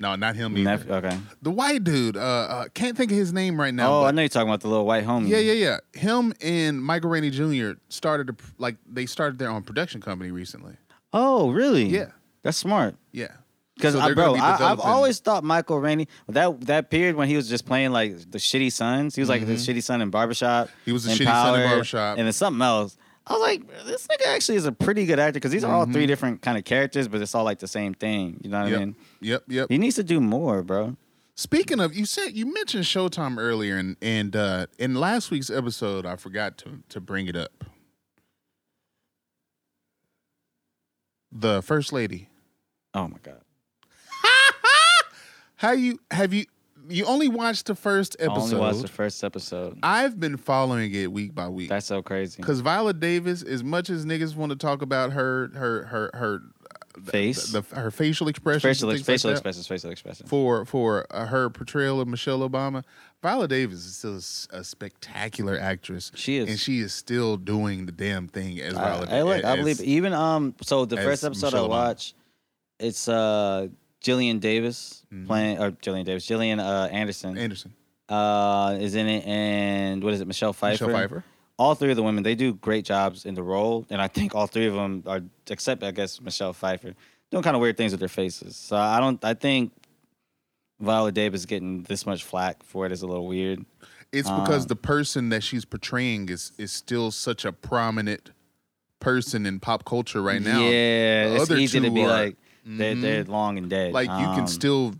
[0.00, 0.64] No, not him either.
[0.64, 0.92] Nephew.
[0.92, 1.18] Okay.
[1.42, 3.88] The white dude, uh, uh can't think of his name right now.
[3.98, 5.28] oh, but- I know you're talking about the little white homie.
[5.28, 5.78] Yeah, yeah, yeah.
[6.00, 7.72] Him and Michael Rainey Jr.
[7.88, 10.74] started a, like they started their own production company recently.
[11.12, 11.84] Oh, really?
[11.86, 12.10] Yeah,
[12.42, 12.96] that's smart.
[13.12, 13.28] yeah.
[13.76, 16.90] Because So they're bro, gonna be I, I've developing- always thought Michael Rainey that that
[16.90, 19.14] period when he was just playing like the shitty sons.
[19.14, 19.74] He was like the Mhm.
[19.74, 20.68] shitty son in Barbershop.
[20.84, 22.18] He was the shitty son in Power, Barbershop.
[22.18, 22.96] and then something else.
[23.28, 25.84] I was like, this nigga actually is a pretty good actor because these are all
[25.84, 26.08] three Mhm.
[26.08, 28.40] different kind of characters, but it's all like the same thing.
[28.42, 28.76] You know what Yep.
[28.80, 28.96] I mean?
[29.20, 29.66] Yep, yep.
[29.68, 30.96] He needs to do more, bro.
[31.34, 36.06] Speaking of, you said you mentioned Showtime earlier, and and uh, in last week's episode,
[36.06, 37.64] I forgot to to bring it up.
[41.30, 42.28] The first lady.
[42.94, 43.42] Oh my god.
[45.56, 46.46] How you have you
[46.88, 49.78] you only watched the first I only watched the first episode.
[49.82, 51.68] I've been following it week by week.
[51.68, 52.36] That's so crazy.
[52.38, 56.42] Because Viola Davis, as much as niggas want to talk about her, her, her, her
[57.04, 57.52] Face.
[57.52, 59.38] the, her facial expressions, facial, ex- things like that.
[59.38, 60.28] expressions, facial expressions.
[60.28, 62.82] for for uh, her portrayal of Michelle Obama.
[63.22, 64.14] Viola Davis is still
[64.54, 66.10] a a, spectacular actress.
[66.14, 66.48] She is.
[66.48, 69.06] and she is still doing the damn thing as I, Viola.
[69.10, 70.54] I, look, I as- believe even um.
[70.62, 71.70] So the first episode Michelle I Obama.
[71.70, 72.14] watched,
[72.80, 73.68] it's uh
[74.02, 75.26] Jillian Davis Mhm.
[75.26, 77.72] playing or Jillian Davis, Gillian uh, Anderson Anderson,
[78.08, 80.86] uh is in it, and what is it, Michelle Pfeiffer?
[80.86, 81.24] Michelle Pfeiffer.
[81.58, 84.34] All three of the women, they do great jobs in the role, and I think
[84.34, 86.94] all three of them are, except I guess Michelle Pfeiffer,
[87.32, 88.54] doing kind of weird things with their faces.
[88.56, 89.22] So I don't.
[89.24, 89.72] I think
[90.80, 93.64] Viola Davis getting this much flack for it is a little weird.
[94.12, 98.30] It's because Um, the person that she's portraying is is still such a prominent
[99.00, 100.60] person in pop culture right now.
[100.60, 103.92] Yeah, The it's easy to be are- like they're, they're long and dead.
[103.92, 104.94] Like you Um, can still,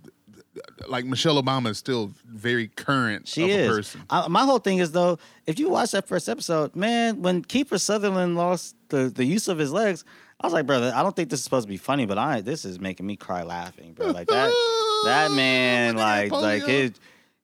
[0.88, 3.66] like Michelle Obama is still very current She of is.
[3.68, 4.02] a person.
[4.10, 7.80] I, my whole thing is though, if you watch that first episode, man, when Kiefer
[7.80, 10.04] Sutherland lost the, the use of his legs,
[10.40, 12.40] I was like, brother, I don't think this is supposed to be funny, but I
[12.42, 14.06] this is making me cry laughing, bro.
[14.10, 14.50] Like that
[15.04, 16.66] that man, Look at like that like polio.
[16.68, 16.92] his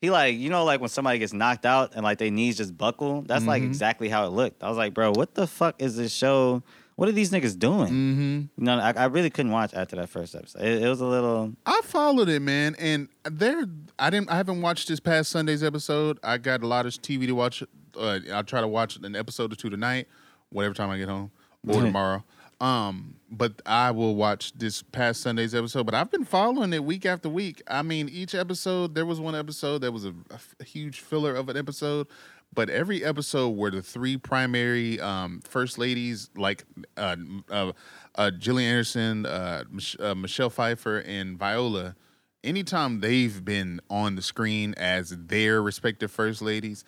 [0.01, 2.77] he like you know like when somebody gets knocked out and like their knees just
[2.79, 3.23] buckle.
[3.23, 3.67] That's like Mhm.
[3.67, 4.63] exactly how it looked.
[4.63, 6.63] I was like, bro, what the fuck is this show?
[6.97, 7.89] What are these niggas doing?
[7.89, 8.65] Mm-hmm.
[8.65, 10.63] Know, I, I really couldn't watch after that first episode.
[10.63, 11.53] It, it was a little.
[11.67, 13.65] I followed it, man, and there
[13.99, 14.31] I didn't.
[14.31, 16.19] I haven't watched this past Sunday's episode.
[16.23, 17.63] I got a lot of TV to watch.
[17.97, 20.07] Uh, I'll try to watch an episode or two tonight,
[20.51, 21.31] whatever time I get home,
[21.67, 22.23] or tomorrow.
[22.61, 25.85] Um, but I will watch this past Sunday's episode.
[25.87, 27.63] But I've been following it week after week.
[27.67, 31.57] I mean, each episode there was one episode that was a huge filler of an
[31.57, 32.07] episode.
[32.55, 36.65] But every episode where the three primary um, first ladies, like
[36.97, 37.17] uh,
[37.51, 37.73] uh,
[38.15, 41.97] uh, Gillian Anderson, uh, Mich- uh, Michelle Pfeiffer, and Viola,
[42.45, 46.85] anytime they've been on the screen as their respective first ladies,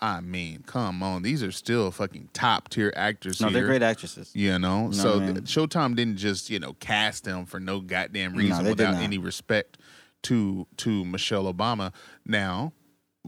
[0.00, 3.54] I mean, come on, these are still fucking top tier actors No, here.
[3.58, 4.30] they're great actresses.
[4.34, 5.36] You know, No, so man.
[5.40, 9.78] Showtime didn't just you know cast them for no goddamn reason did without any respect
[10.22, 11.92] to to Michelle Obama.
[12.24, 12.72] Now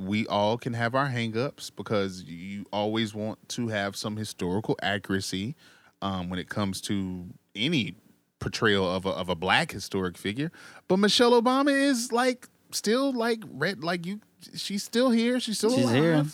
[0.05, 5.55] we all can have our hangups because you always want to have some historical accuracy
[6.03, 7.95] um, when it comes to any
[8.39, 10.51] portrayal of a, of a black historic figure.
[10.89, 14.21] But Michelle Obama is like still like red, like you.
[14.55, 15.39] She's still here.
[15.41, 15.95] She's still She's alive.
[15.95, 16.25] here.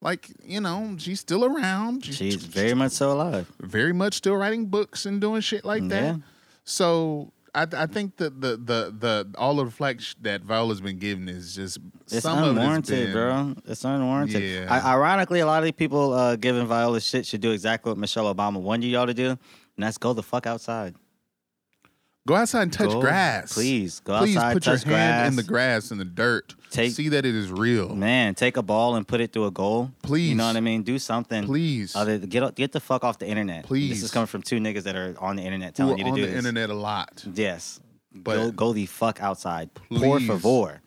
[0.00, 2.04] Like you know, she's still around.
[2.04, 3.50] She's very much so alive.
[3.58, 6.16] very much still writing books and doing shit like that.
[6.64, 10.98] So I, I think that the the the all of the flack that Viola's been
[10.98, 11.78] given is just
[12.10, 13.54] It's some of unwarranted, it's been, bro.
[13.66, 14.42] It's unwarranted.
[14.42, 14.66] Yeah.
[14.68, 17.98] I, ironically, a lot of the people uh, giving Viola shit should do exactly what
[17.98, 19.38] Michelle Obama wanted y'all to do, and
[19.76, 20.94] that's go the fuck outside.
[22.28, 25.30] Go outside and touch Go- grass, Please go Please outside, put touch your hand grass.
[25.30, 26.54] in the grass in the dirt.
[26.70, 27.94] Take- See that it is real.
[27.94, 29.92] Man, take a ball and put it through a goal.
[30.02, 30.82] Please, You know what I mean?
[30.82, 31.46] Do something.
[31.46, 33.64] Please, Other get get the fuck off the internet.
[33.64, 35.98] Please, this is coming from two niggas that are on the internet who telling are
[35.98, 36.28] you to do this.
[36.28, 37.24] on the internet a lot.
[37.32, 37.80] Yes.
[38.14, 39.70] But go go the fuck outside.
[39.72, 40.28] Por Please.
[40.28, 40.82] favor.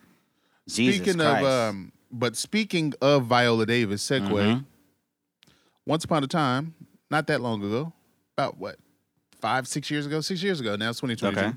[0.70, 1.44] Jesus speaking Christ.
[1.44, 4.30] of, um, but speaking of Viola Davis, segue.
[4.30, 4.66] Mhm.
[5.88, 6.76] Once upon a time,
[7.10, 7.94] not that long ago,
[8.38, 8.76] about what,
[9.42, 10.76] five, six years ago, six years ago.
[10.76, 11.42] Now it's twenty twenty two.
[11.42, 11.54] Okay.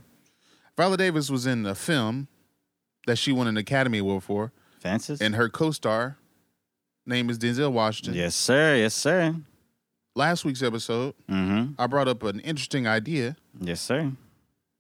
[0.77, 2.27] Viola Davis was in a film
[3.07, 5.21] that she won an Academy Award for, Fences?
[5.21, 6.17] and her co-star
[7.07, 8.15] name is Denzel Washington.
[8.15, 8.77] Yes, sir.
[8.77, 9.37] Yes, sir.
[10.17, 11.73] Last week's episode, Mm-hmm.
[11.79, 14.13] I brought up an interesting idea, Yes, sir.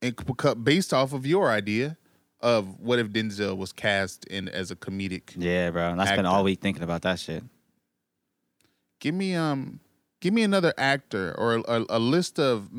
[0.02, 1.96] and based off of your idea
[2.40, 5.34] of what if Denzel was cast in as a comedic.
[5.36, 5.90] Yeah, bro.
[5.90, 7.42] And I spent all week thinking about that shit.
[9.00, 9.80] Give me um,
[10.24, 12.70] give me another actor or a, a list of.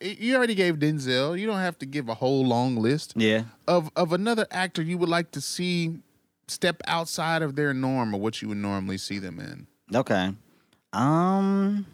[0.00, 1.38] You already gave Denzel.
[1.38, 3.44] You don't have to give a whole long list Yeah.
[3.68, 6.00] of of another actor you would like to see
[6.48, 9.66] step outside of their norm or what you would normally see them in.
[9.96, 10.34] Okay.
[10.92, 11.86] Um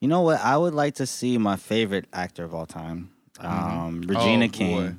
[0.00, 0.40] You know what?
[0.40, 3.10] I would like to see my favorite actor of all time.
[3.38, 4.76] Um Regina Oh, King.
[4.76, 4.94] boy.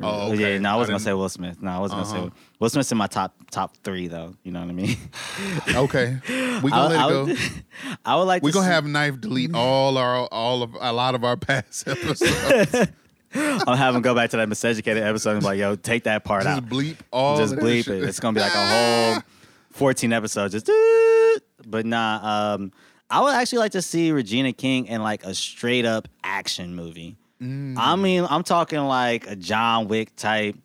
[0.00, 1.60] Oh, Yeah, no, I I wasn't gonna say Will Smith.
[1.60, 2.12] No, I wasn't Uh-huh.
[2.14, 4.34] gonna say Will Smith's in my top top three though.
[4.44, 4.96] You know what I mean?
[5.74, 6.18] Okay,
[6.62, 7.34] we I, gonna let I it go.
[8.04, 11.14] I would like We're gonna see- have knife delete all our all of a lot
[11.14, 12.90] of our past episodes.
[13.34, 16.24] I'll have him go back to that miseducated episode and be like, yo, take that
[16.24, 16.68] part Just out.
[16.68, 17.36] bleep all.
[17.36, 18.04] just bleep it.
[18.04, 18.66] It's gonna be like a
[19.12, 19.22] whole
[19.72, 20.52] 14 episodes.
[20.54, 21.42] Just doot.
[21.66, 22.54] but nah.
[22.54, 22.72] Um,
[23.10, 27.16] I would actually like to see Regina King in like a straight up action movie.
[27.42, 27.74] Mm.
[27.76, 30.56] I mean, I'm talking like a John Wick type.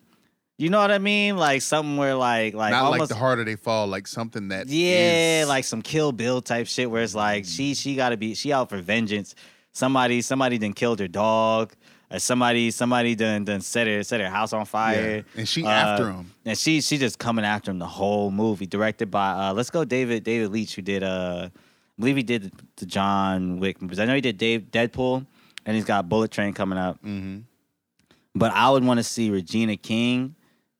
[0.56, 1.36] You know what I mean?
[1.36, 4.68] Like something where like like Not almost like the harder they fall, like something that
[4.68, 8.16] yeah, is- like some Kill Bill type shit where it's like she she got to
[8.16, 9.34] be she out for vengeance.
[9.72, 11.74] Somebody somebody done killed her dog.
[12.10, 14.64] Or somebody somebody done done set her set her house on yeah.
[14.64, 15.24] fire.
[15.36, 16.30] and she Uh, after him.
[16.44, 18.66] And she she just coming after him the whole movie.
[18.66, 22.52] Directed by uh let's go David David Leitch who did uh I believe he did
[22.76, 23.98] the John Wick movies.
[23.98, 25.26] I know he did Dave Deadpool,
[25.66, 26.96] and he's got Bullet Train coming up.
[27.02, 27.40] Mm-hmm.
[28.34, 30.34] But I would want to see Regina King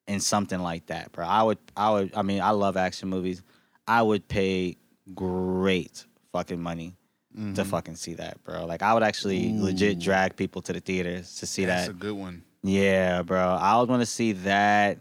[0.06, 1.24] in something like that, bro.
[1.24, 2.14] I would, I would.
[2.14, 3.42] I mean, I love action movies.
[3.86, 4.76] I would pay
[5.14, 6.96] great fucking money
[7.36, 7.54] Mm-hmm.
[7.54, 8.64] to fucking see that, bro.
[8.64, 11.92] Like, I would actually legit drag people to the theaters to see That's that.
[11.92, 12.44] That's a good one.
[12.62, 13.58] Yeah, bro.
[13.60, 14.98] I would want to see that.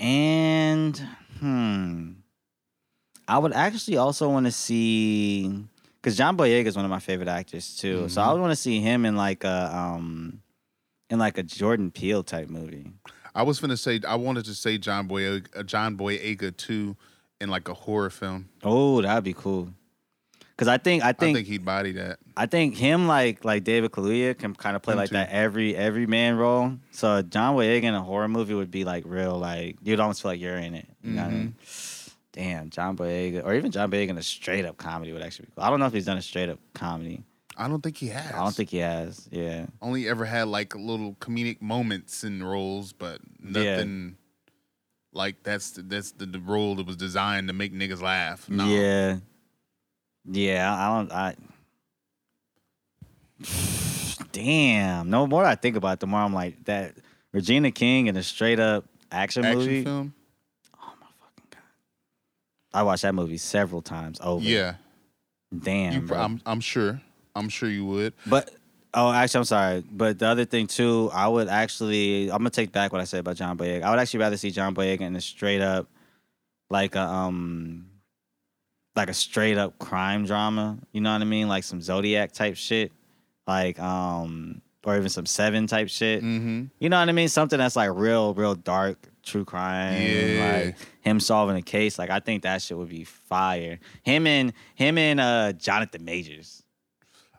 [0.00, 0.96] And
[1.38, 2.12] hmm.
[3.28, 5.64] I would actually also want to see
[6.04, 8.10] because John Boyega is one of my favorite actors too.
[8.10, 8.32] So I Mhm.
[8.34, 10.42] would want to see him in like a um
[11.08, 12.90] in like a Jordan Peele type movie.
[13.34, 16.94] I was gonna say I wanted to say John Boy uh, John Boyega too
[17.40, 18.50] in like a horror film.
[18.62, 19.70] Oh, that'd be cool.
[20.56, 22.18] Cause I think I I think think he'd body that.
[22.36, 25.14] I think him like like David Kaluuya can kind of play Him like too.
[25.14, 26.74] that every every man role.
[26.92, 30.30] So John Boyega in a horror movie would be like real like you'd almost feel
[30.30, 30.86] like you're in it.
[31.02, 31.54] You know what I mean?
[32.34, 35.52] Damn, John Boyega or even John Boyega in a straight up comedy would actually be
[35.54, 35.64] cool.
[35.64, 37.22] I don't know if he's done a straight up comedy.
[37.56, 38.32] I don't think he has.
[38.32, 39.28] I don't think he has.
[39.30, 39.66] Yeah.
[39.80, 43.76] only ever had like little comedic moments in roles, but Yeah.
[43.76, 44.16] nothing
[45.12, 48.50] like that's the, that's the, the role that was designed to make niggas laugh.
[48.50, 48.66] No.
[48.66, 49.18] Yeah.
[50.28, 51.36] Yeah, I don't I
[54.32, 55.10] Damn.
[55.10, 56.94] No more I think about it, the more I'm like that
[57.32, 59.84] Regina King in a straight up action, action movie.
[59.84, 60.14] film.
[60.82, 61.60] Oh my fucking god!
[62.74, 64.44] I watched that movie several times over.
[64.44, 64.74] Yeah,
[65.56, 66.06] damn.
[66.08, 66.14] you.
[66.14, 67.00] I'm I'm sure.
[67.36, 68.12] I'm sure you would.
[68.26, 68.50] but
[68.92, 69.84] oh, actually, I'm sorry.
[69.90, 73.20] But the other thing too, I would actually, I'm gonna take back what I said
[73.20, 73.82] about John Boyega.
[73.82, 75.88] I would actually rather see John Boyega in a straight up,
[76.68, 77.86] like a um,
[78.96, 80.78] like a straight up crime drama.
[80.92, 81.48] You know what I mean?
[81.48, 82.92] Like some Zodiac type shit,
[83.46, 86.22] like um, or even some Seven type shit.
[86.22, 86.64] Mm-hmm.
[86.78, 87.28] You know what I mean?
[87.28, 90.00] Something that's like real, real dark, true crime.
[90.00, 90.62] Yeah.
[90.66, 91.98] Like him solving a case.
[91.98, 93.78] Like I think that shit would be fire.
[94.02, 96.62] Him and him and uh Jonathan Majors.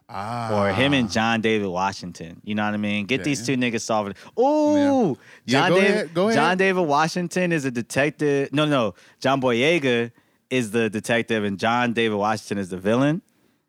[0.08, 2.40] Ah, Or him and John David Washington.
[2.44, 3.06] You know what I mean?
[3.08, 3.24] Get Yeah.
[3.26, 4.14] these two niggas solving.
[4.40, 5.18] Ooh.
[5.48, 6.36] John go David ahead, go ahead.
[6.36, 8.54] John David Washington is a detective.
[8.54, 8.94] No, no.
[9.20, 10.12] John Boyega
[10.52, 13.24] is the detective and John David Washington is the villain.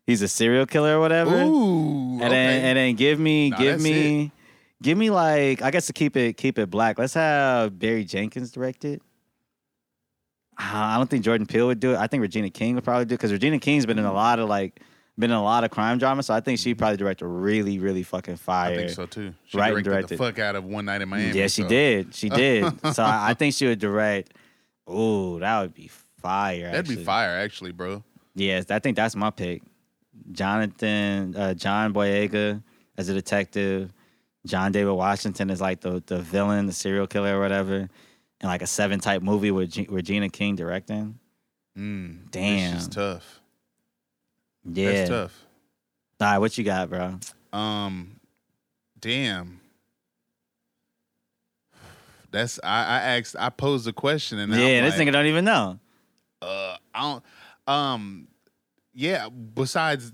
[0.05, 1.41] He's a serial killer or whatever.
[1.41, 2.29] Ooh, And okay.
[2.29, 4.31] then and then give me Nah, give me
[4.81, 6.97] give me like I guess to keep it keep it black.
[6.99, 9.01] Let's have Barry Jenkins direct it.
[10.59, 11.97] Uh, I don't think Jordan Peele would do it.
[11.97, 14.39] I think Regina King would probably do it because Regina King's been in a lot
[14.39, 14.79] of like
[15.19, 16.23] been in a lot of crime drama.
[16.23, 18.73] So I think she'd probably direct a really really fucking fire.
[18.73, 19.33] I think so too.
[19.45, 20.17] She Right directed, directed.
[20.17, 21.37] the fuck out of One Night in Miami.
[21.37, 22.15] yeah, she so did.
[22.15, 22.65] She did.
[22.93, 24.33] so I, I think she would direct.
[24.89, 25.89] Ooh, that would be
[26.21, 26.71] fire.
[26.71, 28.03] That'd be fire, actually, bro.
[28.35, 29.61] Yes, I think that's my pick.
[30.31, 32.61] Jonathan, uh, John Boyega
[32.97, 33.91] as a detective.
[34.47, 37.89] John David Washington is like the the villain, the serial killer or whatever, and
[38.43, 41.19] like a seven type movie with G- Regina King directing.
[41.77, 42.77] Mm, Damn.
[42.77, 43.39] Is tough.
[44.63, 44.91] Yeah.
[44.93, 45.43] That's tough.
[46.19, 47.19] All right, what you got, bro?
[47.53, 48.19] Um,
[48.99, 49.59] damn.
[52.31, 55.25] That's I, I asked I posed a question and yeah, I'm this like, nigga don't
[55.27, 55.79] even know.
[56.41, 57.23] uh I don't
[57.67, 58.27] um
[58.93, 60.11] yeah, besides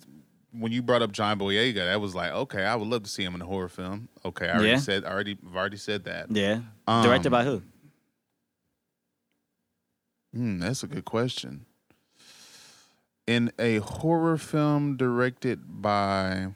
[0.57, 3.23] when you brought up John Boyega, that was like, okay, I would love to see
[3.23, 4.07] him in a horror film.
[4.23, 4.77] Okay, I already Yeah.
[4.77, 6.27] said already I've already said that.
[6.29, 6.59] Yeah.
[6.87, 7.61] Um, Directed by who?
[10.33, 11.65] Hmm, that's a good question.
[13.27, 16.47] In a horror film directed by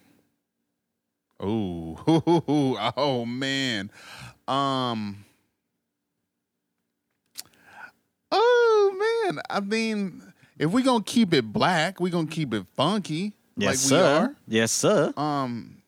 [1.40, 2.00] Oh,
[2.98, 3.92] oh man.
[4.48, 5.24] Um
[8.32, 12.54] Oh man, I mean, if we going to keep it black, we going to keep
[12.54, 14.36] it funky Yes, like sir.
[14.48, 15.14] Yes, sir.
[15.18, 15.82] Um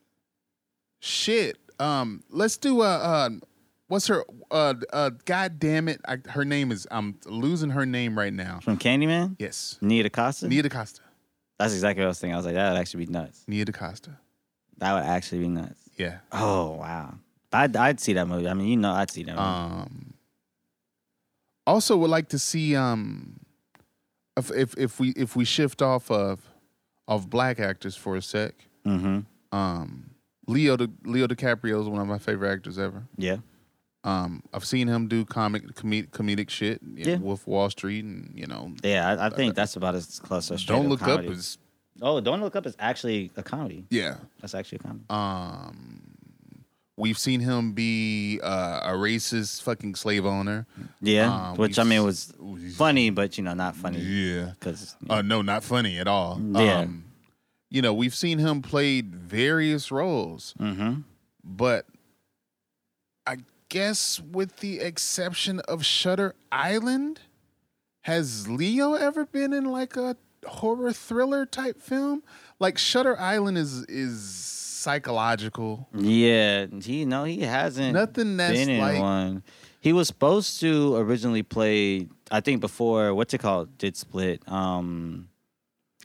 [1.00, 1.58] shit.
[1.80, 3.30] Um let's do a uh
[3.88, 6.02] what's her uh uh god damn it.
[6.08, 8.60] I, her name is I'm losing her name right now.
[8.62, 9.36] From Candyman?
[9.40, 9.78] Yes.
[9.82, 10.48] Nia DaCosta?
[10.48, 11.02] Nia DaCosta.
[11.60, 12.34] That's exactly what I was thinking.
[12.34, 13.44] I was like, that would actually be nuts.
[13.48, 14.12] Nia DaCosta.
[14.78, 15.82] That would actually be nuts.
[15.98, 16.20] Yeah.
[16.32, 17.16] Oh, wow.
[17.52, 18.48] I'd, I'd see that movie.
[18.48, 19.48] I mean, you know, I'd see that movie.
[19.48, 20.14] Um
[21.68, 23.40] also would like to see um
[24.38, 26.49] if if, if we if we shift off of
[27.10, 28.54] of black actors for a sec.
[28.86, 29.20] mm-hmm.
[29.52, 30.12] Um
[30.48, 33.04] Leo Di, Leo DiCaprio is one of my favorite actors ever.
[33.18, 33.38] Yeah.
[34.04, 36.80] Um, I've seen him do comic comedic, comedic shit.
[36.96, 37.18] you know, Yeah.
[37.18, 40.64] Wolf Wall Street, and you know, Yeah, I, I think that's about as close as
[40.64, 41.28] Don't Look comedy.
[41.28, 41.58] Up is
[42.02, 43.86] Oh, Don't Look Up is actually a comedy.
[43.90, 44.16] yeah.
[44.42, 45.06] That's actually a comedy.
[45.10, 46.09] Um,
[47.00, 50.68] we've seen him be uh, a racist fucking slave owner.
[51.02, 52.34] Yeah, Uh, which I mean was
[52.76, 54.52] funny, but you know, not funny Yeah.
[54.60, 56.40] because Uh, no, not funny at all.
[56.40, 56.80] Yeah.
[56.80, 57.06] Um,
[57.70, 61.02] you know, we've seen him play various roles, mm-hmm.
[61.44, 61.86] but
[63.26, 63.38] I
[63.70, 67.22] guess with the exception of Shutter Island,
[68.02, 72.24] has Leo ever been in like a horror thriller type film?
[72.60, 74.24] Like Shutter Island is is
[74.80, 75.88] psychological.
[75.94, 79.44] Yeah, he no, he hasn't Nothing that's been in like one.
[79.82, 82.08] He was supposed to originally play.
[82.32, 84.42] I think before what's it called did split.
[84.48, 85.30] Um,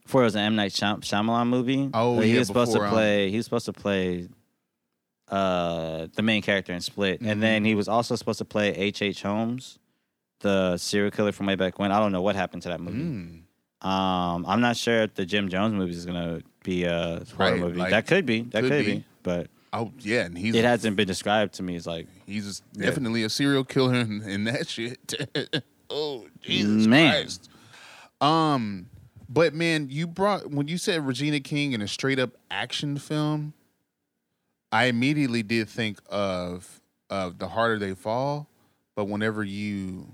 [0.05, 1.91] before it was an M Night Shyam- Shyamalan movie.
[1.95, 3.31] Oh, But he yeah, was supposed before, to um, play.
[3.31, 4.29] He was supposed to play.
[5.27, 7.67] Uh, the main character in Split, and then Mm-hmm.
[7.67, 9.01] he was also supposed to play H.
[9.01, 9.23] H.
[9.23, 9.79] Holmes,
[10.41, 11.91] the serial killer from way back when.
[11.91, 12.99] I don't know what happened to that movie.
[12.99, 13.41] Mm.
[13.85, 17.61] Um, I'm not sure if the Jim Jones movie is gonna be a horror Right,
[17.61, 17.81] movie.
[17.81, 18.43] like, that could be.
[18.43, 18.95] That could could, be.
[18.97, 19.05] be.
[19.23, 22.87] But Oh yeah, and he's it hasn't been described to me as like he's Yeah.
[22.87, 25.15] definitely a serial killer in, in that shit.
[25.91, 27.11] oh Jesus Man.
[27.13, 27.51] Christ.
[28.21, 28.87] Um,
[29.29, 33.53] but man, you brought when you said Regina King in a straight up action film,
[34.73, 38.49] I immediately did think of of The Harder They Fall.
[38.97, 40.07] But whenever you,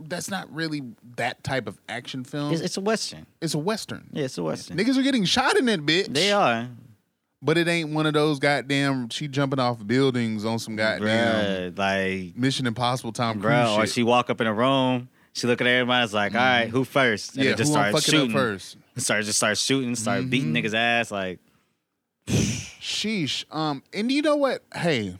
[0.00, 0.82] that's not really
[1.16, 2.52] that type of action film.
[2.52, 3.26] it's, It's, a western.
[3.40, 4.08] It's a western.
[4.12, 4.76] Yeah, it's a western.
[4.76, 6.12] Niggas are getting shot in that bitch.
[6.12, 6.68] They are.
[7.40, 11.78] But it ain't one of those goddamn she jumping off buildings on some goddamn Bruh,
[11.78, 13.94] like, Mission Impossible Tom Cruise or shit.
[13.94, 16.82] she walk up in a room, she look at everybody, it's like, all right, who
[16.82, 17.36] first?
[17.36, 18.30] And yeah, it just who starts shooting.
[18.30, 18.76] up first?
[18.96, 20.64] Start just start shooting, start beating Mhm.
[20.64, 21.12] niggas ass.
[21.12, 21.38] Like,
[22.26, 23.44] Sheesh.
[23.54, 24.64] Um, and you know what?
[24.74, 25.16] Hey,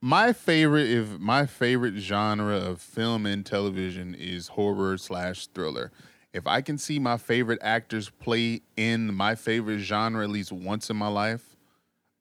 [0.00, 5.92] my favorite, if my favorite genre of film and television is horror slash thriller.
[6.32, 10.88] If I can see my favorite actors play in my favorite genre at least once
[10.88, 11.56] in my life,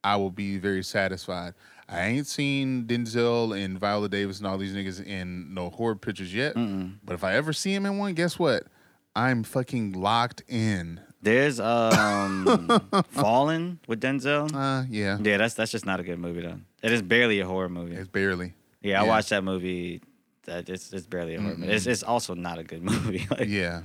[0.04, 1.54] I will be very satisfied.
[1.88, 6.34] I ain't seen Denzel and Viola Davis and all these niggas in no horror pictures
[6.34, 6.54] yet.
[6.56, 8.64] But if I ever see him in one, guess what?
[9.16, 11.02] I'm fucking locked in.
[11.22, 12.46] there's um
[13.10, 14.50] Fallen with Denzel.
[14.54, 16.60] Uh, yeah, Yeah, that's that's just not a good movie though.
[16.82, 17.96] It is barely a horror movie.
[17.96, 18.54] it's barely.
[18.82, 19.10] Yeah, I yeah.
[19.10, 20.02] watched that movie.
[20.46, 21.72] That it's it's barely a horror movie.
[21.74, 23.28] It's it's also not a good movie.
[23.30, 23.82] Like, Yeah.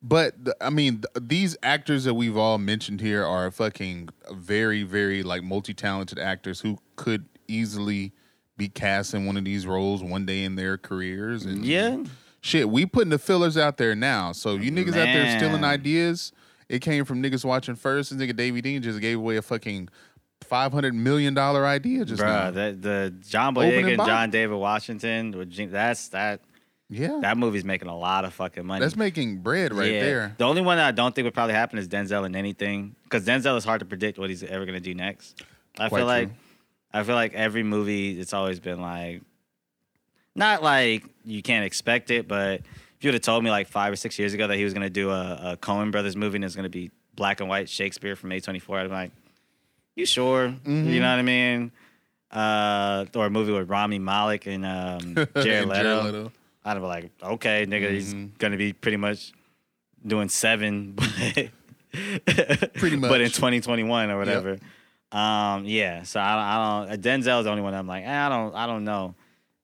[0.00, 4.84] But the, I mean, th- these actors that we've all mentioned here are fucking very,
[4.84, 8.12] very like multi-talented actors who could easily
[8.56, 11.44] be cast in one of these roles one day in their careers.
[11.44, 12.04] And Yeah.
[12.42, 14.30] shit, we putting the fillers out there now.
[14.30, 15.70] So you niggas out there stealing Man.
[15.70, 16.30] ideas,
[16.68, 18.12] it came from niggas watching first.
[18.12, 19.88] And nigga Davey Dean just gave away a fucking
[20.48, 22.50] five hundred million dollar idea just now.
[22.50, 24.06] Bruh, that the John Boyega and.
[24.06, 25.30] John David Washington.
[25.70, 26.40] That's that
[26.90, 28.80] yeah, that movie's making a lot of fucking money.
[28.80, 30.00] that's making bread right Yeah.
[30.00, 30.34] there.
[30.38, 33.26] The only one that I don't think would probably happen is Denzel in anything because
[33.26, 35.42] Denzel is hard to predict what he's ever gonna do next.
[35.78, 36.36] I Quite feel like true.
[36.94, 39.20] I feel like every movie it's always been like
[40.34, 43.92] not like you can't expect it, but if you would have told me like five
[43.92, 46.44] or six years ago that he was gonna do a, a Coen Brothers movie and
[46.44, 49.10] it's gonna be black and white Shakespeare from A twenty four, I'd be like,
[49.98, 50.48] You sure?
[50.48, 50.88] Mm-hmm.
[50.90, 51.72] You know what I mean?
[52.30, 56.02] Uh, or a movie with Rami Malek and um, Jared And Leto.
[56.04, 56.32] Leto.
[56.64, 58.38] I'd be like, okay, nigga, he's Mhm.
[58.38, 59.32] gonna be pretty much
[60.06, 61.50] doing seven, but
[62.74, 64.58] Pretty much, but in 2021 or whatever.
[65.10, 66.04] Um, yeah.
[66.04, 67.02] So I, I don't.
[67.02, 69.16] Denzel's the only one I'm like, eh, I don't, I don't know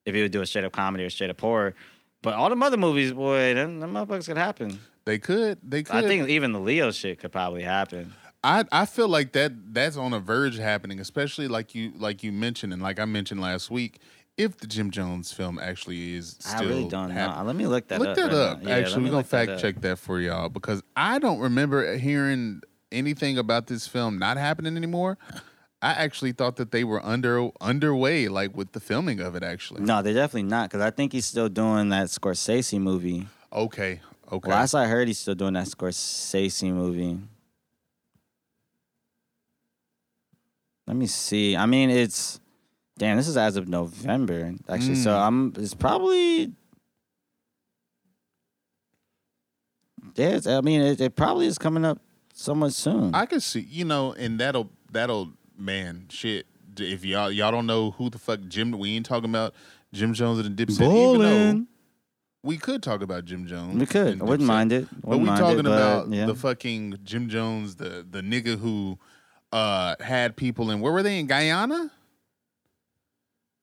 [0.05, 1.75] if he would do a straight up comedy or straight up horror.
[2.21, 4.79] But all the other movies, boy, them, them motherfuckers could happen.
[5.05, 5.59] They could.
[5.63, 5.95] They could.
[5.95, 8.13] I think even the Leo shit could probably happen.
[8.45, 12.23] I I feel like that that's on a verge of happening, especially like you like
[12.23, 13.99] you mentioned and like I mentioned last week.
[14.37, 17.39] If the Jim Jones film actually is still I really don't happening.
[17.39, 17.47] know.
[17.47, 18.15] Let me look that look up.
[18.17, 18.59] that right up.
[18.63, 21.95] Yeah, actually, we're gonna look that fact check that for y'all because I don't remember
[21.97, 22.59] hearing
[22.91, 25.17] anything about this film not happening anymore.
[25.81, 29.43] I actually thought that they were under underway, like with the filming of it.
[29.43, 33.27] Actually, No, they're definitely not because I think he's still doing that Scorsese movie.
[33.53, 34.49] okay, okay.
[34.51, 37.19] Last I heard, he's still doing that Scorsese movie.
[40.87, 41.55] Let me see.
[41.55, 42.39] I mean, it's
[42.97, 43.17] damn.
[43.17, 44.95] This is as of November, actually.
[44.95, 45.27] So Mm.
[45.27, 45.53] I'm.
[45.57, 46.53] It's probably.
[50.15, 51.99] Yeah, I mean, it, it probably is coming up
[52.33, 53.13] somewhat soon.
[53.13, 56.45] I could see, you know, and that'll that'll man shit.
[56.77, 59.53] If y'all y'all don't know who the fuck Jim, we ain't talking about
[59.93, 60.81] Jim Jones and the Dipset.
[60.81, 61.65] Even though
[62.43, 63.75] we could talk about Jim Jones.
[63.77, 64.21] we could.
[64.21, 64.87] I wouldn't mind it.
[65.01, 66.27] But Wouldn't we talking it, but, about yeah.
[66.27, 68.99] the fucking Jim Jones, the the nigga who
[69.51, 71.91] uh had people in where were they in Guyana?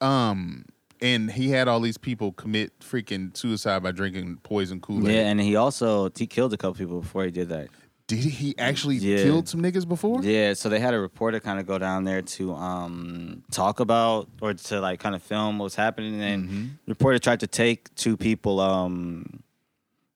[0.01, 0.65] Um,
[1.01, 5.15] and he had all these people commit freaking suicide by drinking poison Kool Aid.
[5.15, 7.69] yeah, and he also he killed a couple people before he did that.
[8.09, 9.23] Did he actually Yeah.
[9.23, 10.23] killed some niggas before?
[10.23, 14.29] Yeah, so they had a reporter kind of go down there to um, talk about
[14.41, 16.69] or to like kind of film what was happening, and Mhm.
[16.85, 19.42] the reporter tried to take two people, um,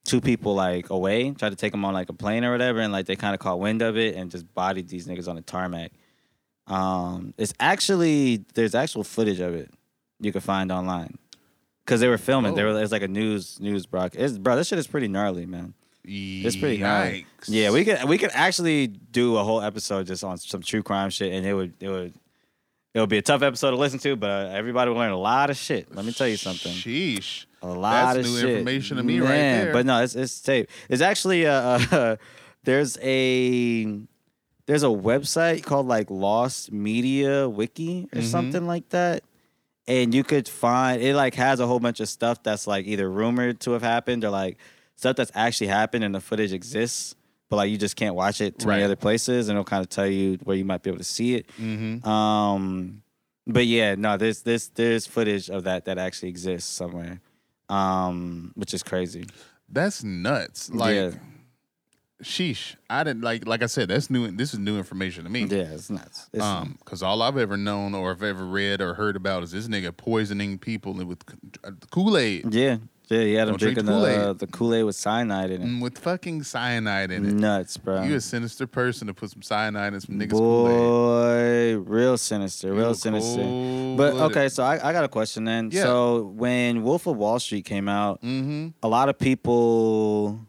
[0.06, 2.92] two people like away, tried to take them on like a plane or whatever, and
[2.92, 5.42] like they kind of caught wind of it and just bodied these niggas on the
[5.42, 5.92] tarmac.
[6.66, 9.70] Um, it's actually there's actual footage of it
[10.20, 11.16] you can find online
[11.84, 12.54] because they were filming.
[12.54, 12.72] They Oh.
[12.72, 14.22] were was like a news news broadcast.
[14.22, 15.74] It's, bro, this shit is pretty gnarly, man.
[16.08, 16.78] It's pretty.
[16.78, 17.24] Yikes.
[17.48, 21.10] Yeah, we could we could actually do a whole episode just on some true crime
[21.10, 22.14] shit, and it would it would
[22.94, 25.18] it would be a tough episode to listen to, but uh, everybody will learn a
[25.18, 25.94] lot of shit.
[25.94, 26.72] Let me tell you something.
[26.72, 27.45] Sheesh.
[27.62, 28.50] A lot That's of new shit.
[28.50, 29.72] information to me right there.
[29.72, 30.68] But no, it's it's tape.
[30.88, 31.52] It's actually uh,
[31.90, 32.16] uh
[32.64, 33.84] there's a
[34.66, 38.24] there's a website called like Lost Media Wiki or Mhm.
[38.24, 39.22] something like that.
[39.88, 43.08] And you could find it like has a whole bunch of stuff that's like either
[43.10, 44.58] rumored to have happened or like
[44.96, 47.14] stuff that's actually happened and the footage exists,
[47.48, 48.84] but like you just can't watch it many Right.
[48.84, 51.36] other places and it'll kind of tell you where you might be able to see
[51.36, 51.46] it.
[51.60, 52.06] Mm-hmm.
[52.08, 53.02] Um,
[53.46, 57.20] but yeah, no, there's there's there's footage of that that actually exists somewhere,
[57.68, 59.26] um, which is crazy.
[59.68, 60.70] That's nuts.
[60.70, 61.10] Like, Yeah.
[62.22, 62.76] sheesh.
[62.88, 63.46] I didn't like.
[63.46, 64.30] Like I said, that's new.
[64.30, 65.44] This is new information to me.
[65.44, 66.28] Yeah, it's nuts.
[66.32, 69.50] It's, Um, because all I've ever known or have ever read or heard about is
[69.50, 71.22] this nigga poisoning people with
[71.90, 72.78] Kool Aid yeah,
[73.08, 74.18] yeah, he had him drink drinking the Kool-Aid.
[74.18, 75.64] uh, the Kool Aid with cyanide in it.
[75.64, 77.32] and with fucking cyanide in it.
[77.34, 78.02] Nuts, bro.
[78.02, 81.76] You a sinister person to put some cyanide in some niggas Kool Aid.
[81.76, 83.42] Boy, real sinister, real sinister.
[83.96, 85.70] But okay, so I, I got a question then.
[85.72, 85.84] Yeah.
[85.84, 88.68] So when Wolf of Wall Street came out, Mm-hmm.
[88.82, 90.40] a lot of people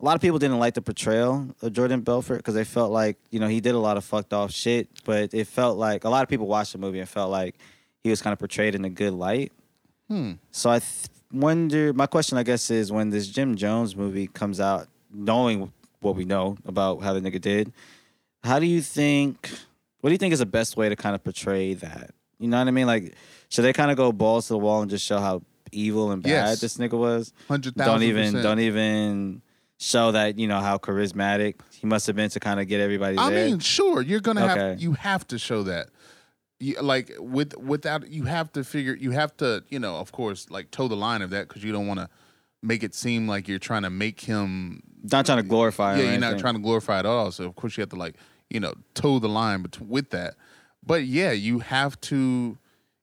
[0.00, 3.16] a lot of people didn't like the portrayal of Jordan Belfort because they felt like
[3.30, 6.08] you know he did a lot of fucked off shit, but it felt like a
[6.08, 7.56] lot of people watched the movie and felt like
[8.02, 9.52] he was kind of portrayed in a good light.
[10.08, 10.32] Hmm.
[10.52, 11.06] So I th-
[11.40, 11.92] wonder.
[11.92, 16.24] My question, I guess, is when this Jim Jones movie comes out, knowing what we
[16.24, 17.72] know about how the nigga did,
[18.44, 19.50] how do you think?
[20.00, 22.10] What do you think is the best way to kind of portray that?
[22.38, 22.86] You know what I mean?
[22.86, 23.14] Like,
[23.48, 26.22] should they kind of go balls to the wall and just show how evil and
[26.22, 26.60] bad Yes.
[26.60, 27.32] this nigga was?
[27.48, 27.92] Hundred thousand.
[27.92, 29.42] don't even don't even
[29.78, 33.16] show that you know how charismatic he must have been to kind of get everybody
[33.18, 33.46] I there.
[33.48, 35.88] mean, sure, you're gonna have you have to show that.
[36.58, 40.48] You, like with without you have to figure you have to you know of course
[40.48, 42.08] like toe the line of that because you don't want to
[42.62, 46.20] make it seem like you're trying to make him not trying to glorify yeah you're
[46.20, 47.30] not trying to glorify at all.
[47.30, 48.14] So of course you have to like
[48.48, 50.36] you know toe the line bet- with that.
[50.82, 52.56] But yeah you have to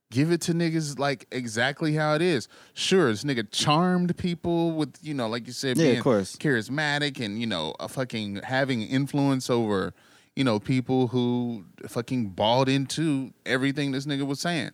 [0.09, 2.47] give it to niggas like exactly how it is.
[2.73, 6.35] Sure this nigga charmed people with you know like you said Yeah, of course.
[6.37, 9.93] charismatic and you know a fucking having influence over
[10.35, 14.71] you know people who fucking bought into everything this nigga was saying.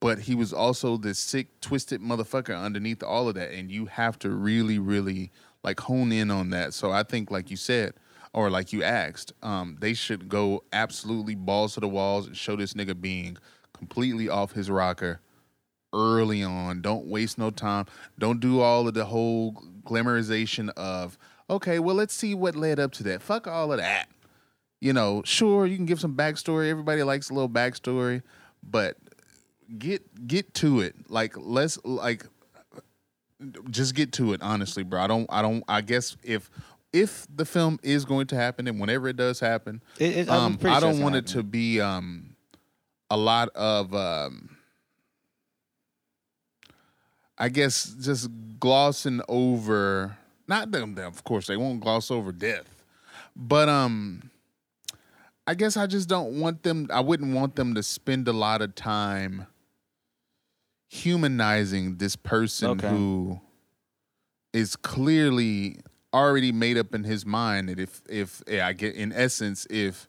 [0.00, 3.52] But he was also this sick twisted motherfucker underneath all of that.
[3.52, 5.30] And you have to really really
[5.62, 6.74] like hone in on that.
[6.74, 7.94] So i think like you said
[8.32, 12.56] or like you asked um they should go absolutely balls to the walls and show
[12.56, 13.36] this nigga being
[13.72, 15.20] completely off his rocker
[15.92, 16.82] early on.
[16.82, 17.86] Don't waste no time.
[18.18, 21.16] Don't do all of the whole glamorization of
[21.48, 23.22] okay well let's see what led up to that.
[23.22, 24.08] Fuck all of that
[24.84, 26.68] you know sure you can give some backstory.
[26.68, 28.22] Everybody likes a little backstory
[28.62, 28.98] but
[29.78, 30.94] get get to it.
[31.08, 32.26] Like let's like
[33.70, 35.00] just get to it honestly bro.
[35.00, 36.50] I don't i don't i guess if
[36.92, 40.58] if the film is going to happen and whenever it does happen It- it- um
[40.62, 42.36] i don't it's want it to be um
[43.10, 44.56] a lot of um
[47.36, 48.30] i guess just
[48.60, 50.16] glossing over
[50.46, 52.68] not them them, of course they won't gloss over death
[53.36, 54.30] but um
[55.46, 58.60] i guess i just don't want them i wouldn't want them to spend a lot
[58.62, 59.46] of time
[60.88, 62.88] humanizing this person Okay.
[62.88, 63.40] who
[64.52, 65.78] is clearly
[66.12, 70.06] already made up in his mind that if if yeah, I get in essence if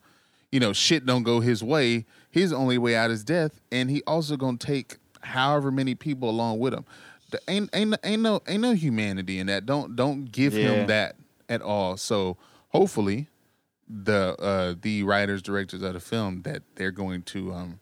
[0.52, 4.04] you know shit don't go his way, his only way out is death, and he
[4.06, 6.86] also gonna take however many people along with him.
[7.32, 9.66] The, ain't ain't ain't no ain't no humanity in that.
[9.66, 10.60] Don't don't give Yeah.
[10.82, 11.16] him that
[11.50, 11.98] at all.
[11.98, 12.38] So
[12.70, 13.28] hopefully
[13.88, 17.80] the uh the writers directors of the film that they're going to um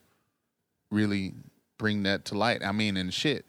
[0.92, 1.34] really
[1.78, 2.64] bring that to light.
[2.64, 3.46] I mean, and shit.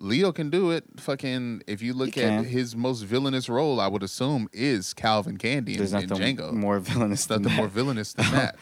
[0.00, 0.84] Leo can do it.
[1.00, 2.44] Fucking, if you look He at can.
[2.44, 6.52] his most villainous role, I would assume is Calvin Candie in, There's in nothing Django.
[6.52, 7.62] more villainous There's than nothing that.
[7.62, 8.56] more villainous than that.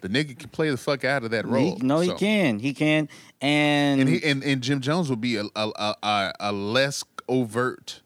[0.00, 1.76] the nigga can play the fuck out of that role.
[1.76, 2.58] He, no, he so- can.
[2.58, 3.08] He can.
[3.40, 7.04] And, And he and, and Jim Jones would be a a a, a, a less
[7.28, 8.00] overt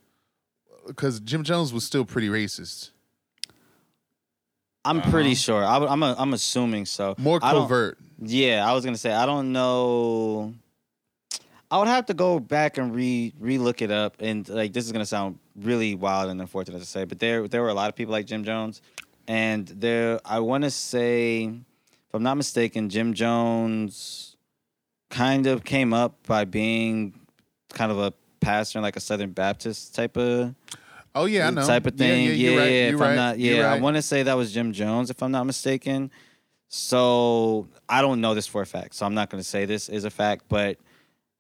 [0.87, 2.91] because Jim Jones was still pretty racist,
[4.85, 5.11] I'm uh-huh.
[5.11, 5.65] pretty sure.
[5.65, 7.15] I, am a, I'm assuming so.
[7.19, 7.99] more I covert.
[8.21, 10.55] Yeah, I was gonna say I don't know.
[11.71, 14.87] I would have to go back and re re look it up, and like this
[14.87, 17.89] is gonna sound really wild and unfortunate to say, but there there were a lot
[17.89, 18.81] of people like Jim Jones,
[19.27, 24.37] and there I want to say, if I'm not mistaken, Jim Jones
[25.11, 27.15] kind of came up by being
[27.73, 30.55] kind of a pastor in like a Southern Baptist type of
[31.15, 31.67] Oh yeah, I know.
[31.67, 32.27] type of thing.
[32.27, 32.67] Yeah, Yeah, you're right.
[32.71, 33.11] yeah, if right.
[33.11, 36.11] I'm not, yeah, I want to say that was Jim Jones, if I'm not mistaken.
[36.69, 39.89] So I don't know this for a fact, so I'm not going to say this
[39.89, 40.45] is a fact.
[40.49, 40.79] But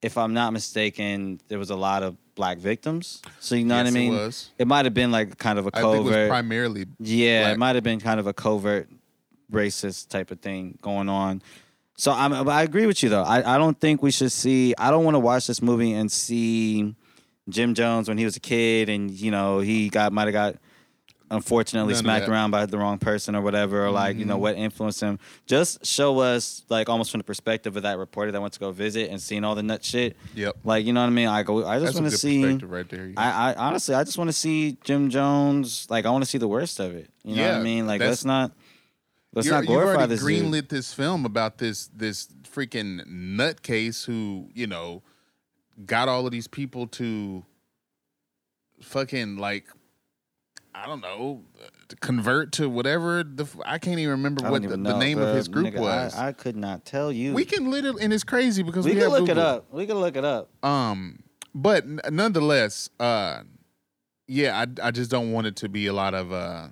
[0.02, 3.20] if I'm not mistaken, there was a lot of black victims.
[3.40, 4.14] So you know Yes, what I mean?
[4.14, 4.50] It was.
[4.58, 6.28] It might have been like kind of a I think it was covert.
[6.30, 6.86] primarily.
[6.98, 7.52] yeah, black.
[7.54, 8.88] it might have been kind of a covert
[9.52, 11.42] racist type of thing going on.
[11.96, 13.24] So I'm, I agree with you though.
[13.24, 14.74] I, I don't think we should see.
[14.78, 16.94] I don't want to watch this movie and see
[17.48, 20.56] Jim Jones when he was a kid and you know he got might have got
[21.30, 24.40] unfortunately None smacked around by the wrong person or whatever or like you know Mhm.
[24.40, 25.18] what influenced him.
[25.46, 28.70] Just show us like almost from the perspective of that reporter that went to go
[28.72, 30.16] visit and seeing all the nut shit.
[30.34, 30.56] Yep.
[30.64, 31.28] Like you know what I mean?
[31.28, 31.66] I go.
[31.66, 32.40] I just want to see.
[32.42, 33.12] perspective right there.
[33.18, 35.86] I, I honestly, I just want to see Jim Jones.
[35.90, 37.10] Like, I want to see the worst of it.
[37.24, 37.86] You know what Yeah, I mean?
[37.86, 38.52] Like, that's- let's not,
[39.34, 40.44] let's not glorify You've already this dude.
[40.44, 45.02] greenlit this film about this this freaking nutcase who you know
[45.86, 47.44] got all of these people to
[48.80, 49.66] fucking like
[50.74, 51.42] I don't know
[51.88, 55.18] to convert to whatever the I can't even remember what don't the, even the name
[55.18, 56.14] of his group Nigga, was.
[56.14, 57.34] I, I could not tell you.
[57.34, 59.72] we can literally and it's crazy because we we, can look it up.
[59.72, 60.50] We can look it up.
[60.64, 61.22] Um,
[61.54, 63.42] but n- nonetheless, uh,
[64.26, 66.68] yeah, I I just don't want it to be a lot of uh,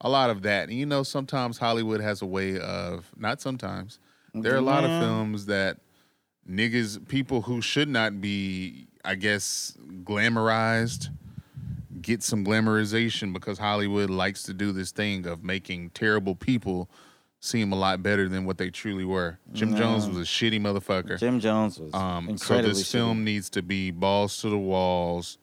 [0.00, 0.68] a lot of that.
[0.68, 3.98] And you know, sometimes Hollywood has a way of not sometimes.
[4.32, 5.78] There are a lot of films that
[6.48, 11.08] niggas, people who should not be, I guess, glamorized,
[12.00, 16.88] get some glamorization because Hollywood likes to do this thing of making terrible people
[17.40, 19.38] seem a lot better than what they truly were.
[19.52, 21.18] Jim Jones was a shitty motherfucker.
[21.18, 25.36] Jim Jones was Um, so incredibly this film needs to be balls to the walls,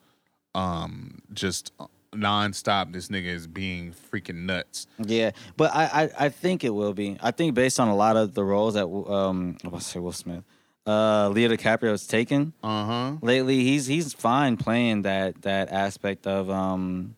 [0.56, 1.72] um, just
[2.12, 2.92] nonstop.
[2.92, 4.88] This nigga is being freaking nuts.
[4.98, 7.18] Yeah, but I, I, I think it will be.
[7.22, 10.12] I think based on a lot of the roles that um, I was say Will
[10.12, 10.44] Smith,
[10.88, 13.12] uh, Leo DiCaprio has taken Uh huh.
[13.22, 13.64] lately.
[13.64, 17.16] He's he's fine playing that that aspect of um,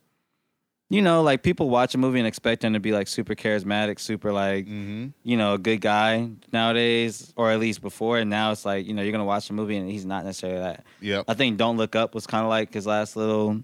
[0.90, 4.00] you know, like people watch a movie and expect him to be like super charismatic,
[4.00, 5.08] super like Mm-hmm.
[5.24, 8.18] you know, a good guy nowadays, or at least before.
[8.20, 10.60] And now it's like, you know, you're gonna watch a movie and he's not necessarily
[10.60, 10.86] that.
[11.02, 11.24] Yeah.
[11.28, 13.62] I think Don't Look Up was kind of like his last little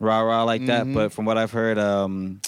[0.00, 0.86] rah rah like that.
[0.86, 0.94] Mhm.
[0.94, 2.40] But from what I've heard, um,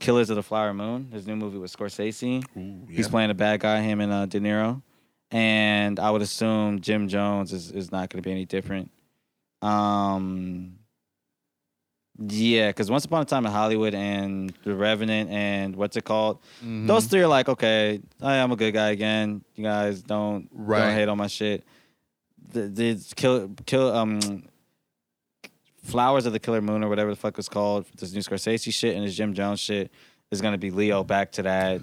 [0.00, 3.60] Killers of the Flower Moon, his new movie with Scorsese, Ooh, he's playing a bad
[3.60, 4.82] guy, him and uh, De Niro.
[5.34, 8.88] And I would assume Jim Jones is, is not going to be any different.
[9.62, 10.76] Um,
[12.28, 16.38] yeah, because Once Upon a Time in Hollywood and The Revenant and what's it called?
[16.64, 16.86] Mhm.
[16.86, 19.42] Those three are like, okay, I am a good guy again.
[19.56, 20.78] You guys don't Right.
[20.86, 21.64] don't hate on my shit.
[22.52, 24.44] The, the kill kill um
[25.82, 27.86] Flowers of the Killer Moon or whatever the fuck it's called.
[27.98, 29.90] This new Scorsese shit and this Jim Jones shit
[30.30, 31.80] is gonna be Leo back to that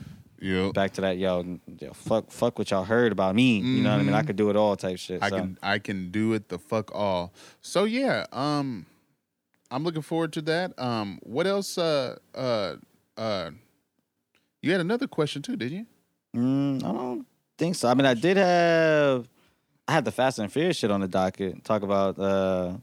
[0.73, 3.59] Back to that yo, yo fuck fuck what y'all heard about me.
[3.59, 4.15] You know what I mean?
[4.15, 4.27] I Mhm.
[4.27, 5.21] could do it all type shit.
[5.21, 5.35] I so.
[5.35, 7.31] can I can do it the fuck all.
[7.61, 8.85] So yeah, um
[9.69, 10.77] I'm looking forward to that.
[10.79, 12.75] Um what else uh uh
[13.17, 13.51] uh
[14.61, 15.85] you had another question too, did you?
[16.35, 17.25] Mm, I don't
[17.57, 17.87] think so.
[17.89, 19.27] I mean, I did have
[19.87, 21.63] I had the Fast and Furious shit on the docket.
[21.63, 22.77] Talk about uh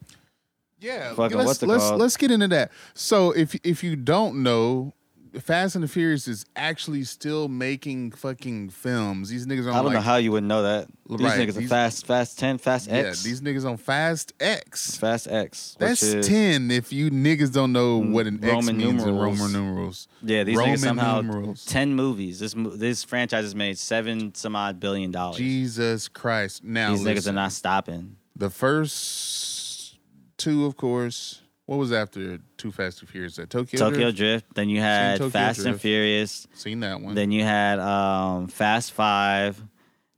[0.81, 2.71] Yeah, Fucking let's what's let's let's get into that.
[2.95, 4.93] So if if you don't know,
[5.41, 9.29] Fast and the Furious is actually still making fucking films.
[9.29, 10.89] These niggas on I don't like, know how you wouldn't know that.
[11.09, 13.25] These Right, niggas are fast, fast ten, fast X.
[13.25, 14.97] yeah, these niggas on Fast X.
[14.97, 15.77] fast X.
[15.79, 16.71] That's is- ten.
[16.71, 19.39] If you niggas don't know mm, what an X Roman means in numerals.
[19.41, 21.65] Roman numerals, Yeah, these Roman niggas somehow numerals.
[21.65, 22.39] ten movies.
[22.41, 25.37] This this franchise has made seven some odd billion dollars.
[25.39, 26.65] Jesus Christ!
[26.65, 28.17] Now These niggas are not stopping.
[28.37, 29.97] the first
[30.37, 31.43] two, of course.
[31.69, 33.37] What was after Too Fast and Furious?
[33.37, 33.79] That Tokyo.
[33.79, 34.17] Tokyo Drift?
[34.17, 34.55] Drift.
[34.55, 36.49] Then you had Fast and Furious.
[36.55, 37.15] Seen that one?
[37.15, 39.63] Then you had um, Fast Five,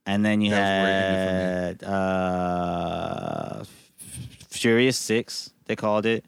[0.07, 3.65] and then you That had uh,
[4.49, 5.51] Furious Six.
[5.65, 6.25] They called it.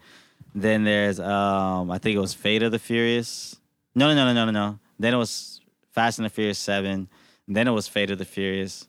[0.57, 3.55] Then there's um, I think it was Fate of the Furious.
[3.95, 4.81] No, no, no, no, no, no.
[4.99, 5.61] Then it was
[5.93, 7.09] Fast and the Furious Seven.
[7.47, 8.89] Then it was Fate of the Furious.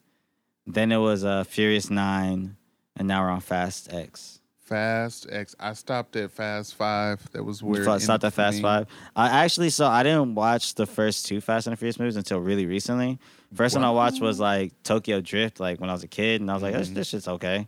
[0.65, 2.57] Then it was uh, Furious Nine,
[2.97, 4.39] and now we're on Fast X.
[4.65, 5.55] Fast X.
[5.59, 7.29] I stopped at Fast Five.
[7.31, 7.87] That was where.
[7.89, 8.61] I stopped at Fast me.
[8.63, 8.87] Five.
[9.15, 9.91] I actually saw.
[9.91, 13.19] I didn't watch the first two Fast and the Furious movies until really recently.
[13.53, 16.49] First one I watched was like Tokyo Drift, like when I was a kid, and
[16.49, 16.93] I was like, this, Mhm.
[16.95, 17.67] this shit's okay.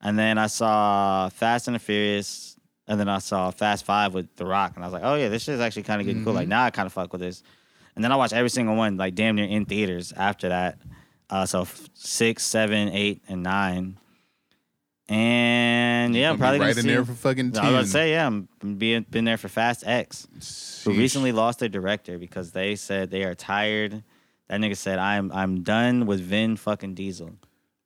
[0.00, 4.36] And then I saw Fast and the Furious, and then I saw Fast Five with
[4.36, 6.34] The Rock, and I was like, oh yeah, this shit's actually kind of getting cool.
[6.34, 6.50] Like Mhm.
[6.50, 7.42] now I kind of fuck with this.
[7.96, 10.78] And then I watched every single one, like damn near in theaters after that.
[11.30, 13.96] Uh, so f- six, seven, eight, and nine.
[15.08, 18.10] And yeah, I'm probably gonna right in see- there for fucking I was to say,
[18.12, 18.48] yeah, I'm
[18.78, 23.24] being been there for Fast X, who recently lost their director because they said they
[23.24, 24.02] are tired.
[24.48, 27.32] That nigga said, "I'm I'm done with Vin fucking Diesel."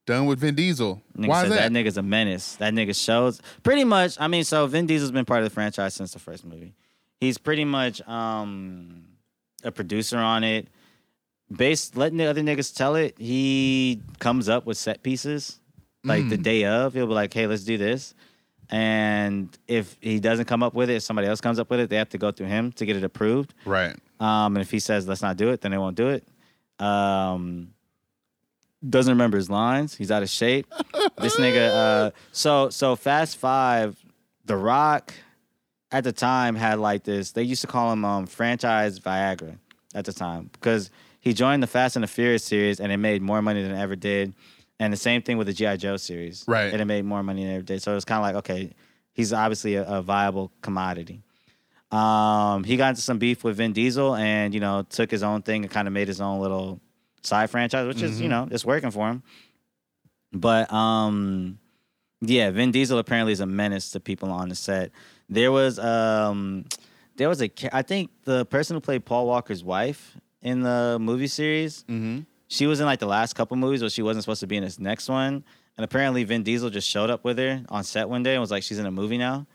[0.07, 1.03] done with Vin Diesel.
[1.19, 1.73] Nigga Why said is that?
[1.73, 2.57] that nigga's a menace.
[2.57, 4.17] That nigga shows pretty much.
[4.19, 6.73] I mean, so Vin Diesel's been part of the franchise since the first movie.
[7.21, 9.05] He's pretty much um
[9.65, 10.69] a producer on it.
[11.55, 15.61] Based letting the other niggas tell it, he comes up with set pieces
[16.05, 16.43] like the Mm.
[16.43, 16.95] day of.
[16.95, 18.15] He'll be like, "Hey, let's do this."
[18.71, 21.89] And if he doesn't come up with it, if somebody else comes up with it,
[21.91, 23.55] they have to go through him to get it approved.
[23.65, 23.97] Right.
[24.21, 26.27] Um, and if he says let's not do it, then they won't do it.
[26.85, 27.69] Um,
[28.89, 29.97] doesn't remember his lines.
[29.97, 30.67] He's out of shape.
[31.19, 31.71] this nigga.
[31.71, 33.97] Uh, so so Fast Five,
[34.45, 35.15] The Rock,
[35.91, 37.33] at the time had like this.
[37.33, 39.59] They used to call him um, franchise Viagra
[39.95, 40.91] at the time because
[41.21, 43.81] he joined the Fast and the Furious series and it made more money than it
[43.81, 44.35] ever did.
[44.81, 46.73] And the same thing with the GI Joe series, Right.
[46.73, 47.83] And it made more money than it ever did.
[47.83, 48.73] So it was kind of like okay,
[49.13, 51.23] he's obviously a, a viable commodity.
[51.91, 55.41] Um, he got into some beef with Vin Diesel and, you know, took his own
[55.43, 56.81] thing and kind of made his own little
[57.23, 59.23] side franchise, which is, you know, it's working for him.
[60.33, 61.59] But um
[62.21, 64.91] yeah, Vin Diesel apparently is a menace to people on the set.
[65.29, 66.67] There was um
[67.17, 71.27] there was a I think the person who played Paul Walker's wife in the movie
[71.27, 72.21] series, Mm-hmm.
[72.49, 74.65] She was in like the last couple movies, but she wasn't supposed to be in
[74.65, 75.45] this next one.
[75.77, 78.51] And apparently Vin Diesel just showed up with her on set one day and was
[78.51, 79.47] like, she's in a movie now.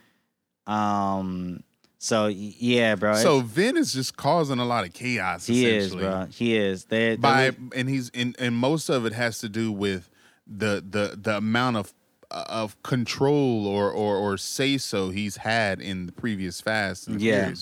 [0.65, 1.63] Um
[1.97, 3.15] so yeah, bro.
[3.15, 5.45] So Vin is just causing a lot of chaos.
[5.45, 6.27] he is, bro.
[6.29, 6.85] He is.
[6.85, 10.09] They, they By and he's and and most of it has to do with
[10.45, 11.93] the the the amount of
[12.29, 17.25] of control or or or say so he's had in the previous Fast and the
[17.25, 17.53] Yeah.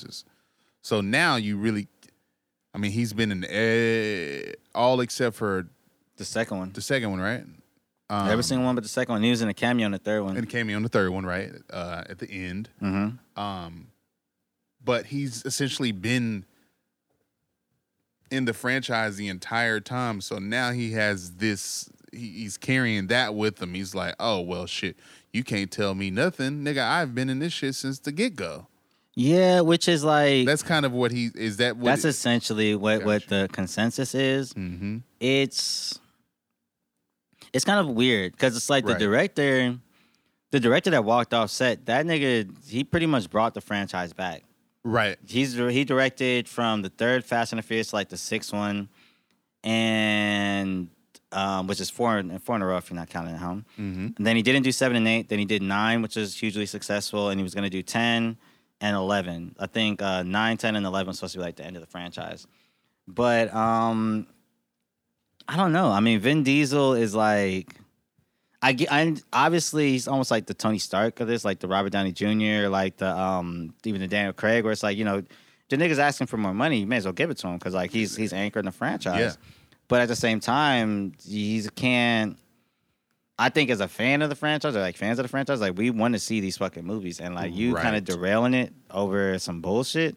[0.82, 1.88] So now you really,
[2.74, 5.68] I mean, he's been in eh, all except for
[6.18, 6.72] the second one.
[6.74, 7.44] the second one, right?
[8.10, 9.24] Um, Every single one but the second one.
[9.24, 10.36] He was in a cameo in the third one.
[10.36, 11.52] and cameo on the third one, right?
[11.72, 12.70] Uh, at the end.
[12.82, 13.42] mm-hmm.
[13.42, 13.88] Um,
[14.84, 16.46] but he's essentially been
[18.30, 20.22] in the franchise the entire time.
[20.22, 21.90] So now he has this.
[22.12, 23.74] He, he's carrying that with him.
[23.74, 24.98] He's like, oh well, shit.
[25.32, 26.84] You can't tell me nothing, nigga.
[26.86, 28.68] I've been in this shit since the get go.
[29.16, 31.58] Yeah, which is like That's kind of what he is.
[31.58, 34.54] That what that's it- essentially what what the consensus is.
[34.54, 35.04] Mhm.
[35.20, 36.00] It's
[37.54, 39.00] it's kind of weird because it's like the Right.
[39.00, 39.78] director,
[40.52, 41.86] the director that walked off set.
[41.88, 44.44] That nigga, he pretty much brought the franchise back.
[44.84, 45.18] right.
[45.28, 48.88] He's he directed from the third Fast and the Furious to like the sixth one,
[49.64, 50.88] and
[51.34, 53.66] um, which is four in- four in a row if you're not counting at home.
[53.80, 54.08] Mm-hmm.
[54.18, 55.30] And then he didn't do seven and eight.
[55.30, 57.30] Then he did nine, which was hugely successful.
[57.30, 58.38] And he was going to do 10
[58.82, 59.56] and 11.
[59.60, 61.82] I think uh, 9, 10, and 11 was supposed to be like the end of
[61.82, 62.46] the franchise.
[63.08, 64.28] But um,
[65.48, 65.90] I don't know.
[65.92, 67.76] I mean, Vin Diesel is like,
[68.62, 71.92] I, get- I obviously he's almost like the Tony Stark of this, like the Robert
[71.92, 75.24] Downey Jr., like the um, even the Daniel Craig, where it's like, you know,
[75.70, 76.80] the nigga's asking for more money.
[76.80, 79.20] You may as well give it to him because like he's he's anchoring the franchise.
[79.20, 79.32] Yeah.
[79.88, 82.38] But at the same time, he can't.
[83.42, 85.76] I think as a fan of the franchise or like fans of the franchise, like
[85.78, 89.40] we want to see these fucking movies, and like you kind of derailing it over
[89.40, 90.16] some bullshit.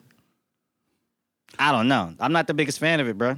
[1.59, 2.13] I don't know.
[2.21, 3.31] I'm not the biggest fan of it, bro.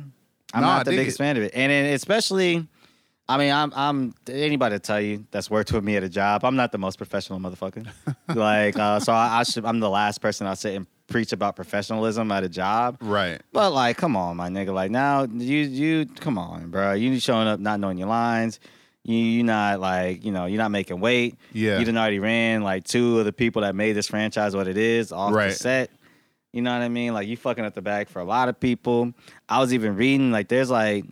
[0.55, 1.23] I'm No, I not the biggest it.
[1.23, 2.67] fan of it, and then especially,
[3.29, 6.45] I mean, I'm I'm anybody to tell you that's worked with me at a job.
[6.45, 7.87] I'm not the most professional motherfucker.
[8.35, 9.65] like, uh, so I, I should.
[9.65, 12.97] I'm the last person I'll sit and preach about professionalism at a job.
[13.01, 13.41] Right.
[13.53, 14.73] But like, come on, my nigga.
[14.75, 16.93] Like now, you you come on, bro.
[16.95, 18.59] You need showing up not knowing your lines.
[19.09, 21.37] You you not like you know you're not making weight.
[21.53, 21.79] Yeah.
[21.79, 24.77] You done already ran like two of the people that made this franchise what it
[24.77, 25.51] is off Right.
[25.51, 25.91] the set.
[26.53, 27.15] You know what I mean?
[27.15, 29.13] Like you fucking up the bag for a lot of people.
[29.49, 31.05] I was even reading like there's like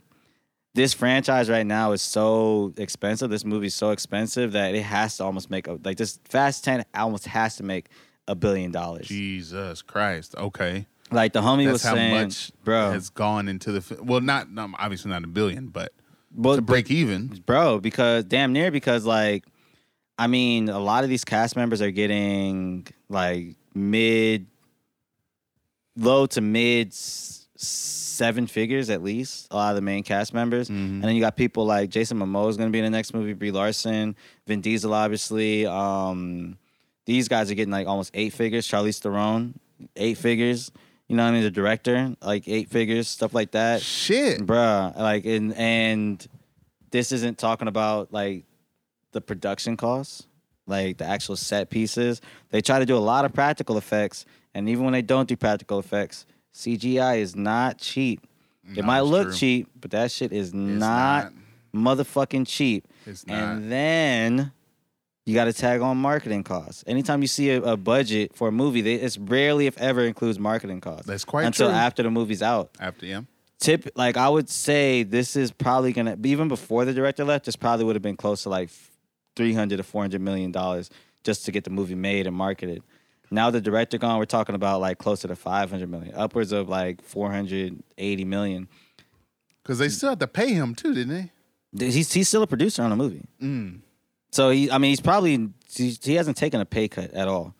[0.74, 3.30] this franchise right now is so expensive.
[3.30, 6.84] This movie's so expensive that it has to almost make a like this Fast Ten
[6.95, 7.86] almost has to make
[8.26, 9.07] a billion dollars.
[9.07, 10.34] Jesus Christ.
[10.36, 10.86] Okay.
[11.12, 12.90] Like the homie was how saying, much bro.
[12.90, 14.03] has gone into the.
[14.03, 15.92] Well, not no, obviously not a billion, but
[16.35, 17.28] Well, to break even.
[17.47, 19.45] bro because damn near because like
[20.18, 24.47] i mean a lot of these cast members are getting like mid
[25.97, 26.93] low to mid
[27.57, 30.95] seven figures at least a lot of the main cast members Mm-hmm.
[30.95, 33.14] and then you got people like jason momoa is going to be in the next
[33.14, 34.16] movie brie larson
[34.47, 36.57] vin diesel obviously um
[37.07, 39.55] these guys are getting like almost eight figures charlize theron
[39.97, 40.70] eight figures
[41.14, 44.40] you know what i mean the director like eight figures stuff like that Shit.
[44.44, 46.26] bruh like and and
[46.90, 48.42] this isn't talking about like
[49.12, 50.26] the production costs
[50.66, 54.68] like the actual set pieces they try to do a lot of practical effects and
[54.68, 58.26] even when they don't do practical effects cgi is not cheap
[58.74, 59.36] it might look true.
[59.36, 61.32] cheap but that shit is not,
[61.72, 63.36] motherfucking cheap It's not.
[63.36, 64.50] and then
[65.26, 68.52] you got to tag on marketing costs anytime you see a, a budget for a
[68.52, 71.76] movie they, it's rarely if ever includes marketing costs That's quite until true.
[71.76, 73.22] after the movie's out After yeah.
[73.58, 77.56] tip like I would say this is probably gonna even before the director left, this
[77.56, 78.70] probably would have been close to like
[79.36, 80.90] three hundred to four hundred million dollars
[81.24, 82.82] just to get the movie made and marketed.
[83.30, 86.68] Now the director gone, we're talking about like closer to five hundred million, upwards of
[86.68, 88.68] like four hundred eighty million.
[89.62, 91.30] Because they still have to pay him too, didn't
[91.72, 91.86] they?
[91.90, 93.24] He's he's still a producer on the movie.
[93.42, 93.80] Mm.
[94.35, 97.55] So he, I mean, he's probably he, he hasn't taken a pay cut at all,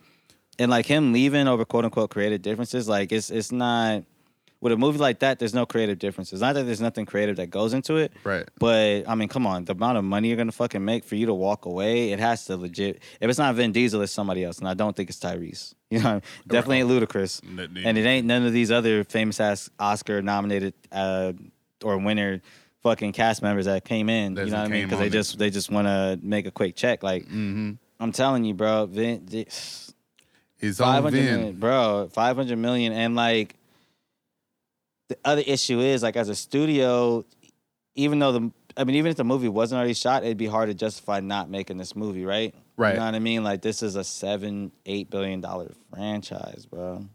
[0.59, 4.03] and like him leaving over quote unquote creative differences, like it's it's not
[4.61, 5.39] with a movie like that.
[5.39, 6.41] There's no creative differences.
[6.41, 8.49] Not that there's nothing creative that goes into it, Right.
[8.59, 11.27] but I mean, come on, the amount of money you're gonna fucking make for you
[11.27, 12.97] to walk away, it has to legit.
[13.20, 15.75] If it's not Vin Diesel, it's somebody else, and I don't think it's Tyrese.
[15.95, 19.70] You know, definitely ain't Ludacris, N- and it ain't none of these other famous ass
[19.79, 21.35] Oscar nominated uh,
[21.85, 22.41] or winner
[22.85, 24.37] fucking cast members that came in.
[24.37, 24.85] You know what I mean?
[24.85, 27.03] Because they just they just want to make a quick check.
[27.03, 27.72] Like Mm-hmm.
[27.99, 29.26] I'm telling you, bro, Vin,
[30.57, 31.24] His five own Vin.
[31.24, 33.57] million, bro, five hundred million, and like
[35.09, 37.24] the other issue is like as a studio,
[37.95, 40.68] even though the I mean, even if the movie wasn't already shot, it'd be hard
[40.68, 42.55] to justify not making this movie, right?
[42.76, 42.95] Right.
[42.95, 43.45] You know what I mean?
[43.45, 47.07] Like this is a seven, eight billion dollar franchise, bro.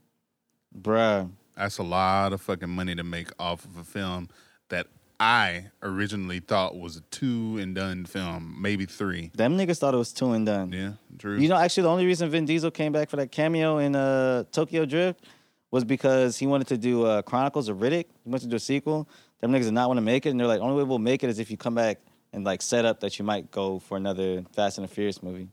[0.79, 1.29] Bruh.
[1.57, 4.29] That's a lot of fucking money to make off of a film
[4.69, 4.87] that
[5.19, 9.31] I originally thought was a two and done film, maybe three.
[9.35, 10.71] Them niggas thought it was two and done.
[10.71, 11.37] Yeah, true.
[11.37, 14.45] You know, actually, the only reason Vin Diesel came back for that cameo in uh,
[14.51, 15.25] Tokyo Drift
[15.71, 18.05] was because he wanted to do uh, Chronicles of Riddick.
[18.23, 19.09] He wanted to do a sequel.
[19.41, 21.23] Them niggas did not want to make it, and they're like, only way we'll make
[21.23, 21.99] it is if you come back
[22.31, 25.49] and like set up that you might go for another Fast and the Furious movie.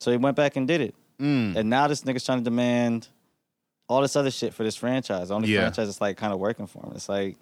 [0.00, 1.54] So he went back and did it, Mm.
[1.54, 3.06] and now this nigga's trying to demand
[3.88, 5.28] all this other shit for this franchise.
[5.28, 5.60] The only Yeah.
[5.60, 6.92] franchise that's like kind of working for him.
[6.96, 7.36] It's like.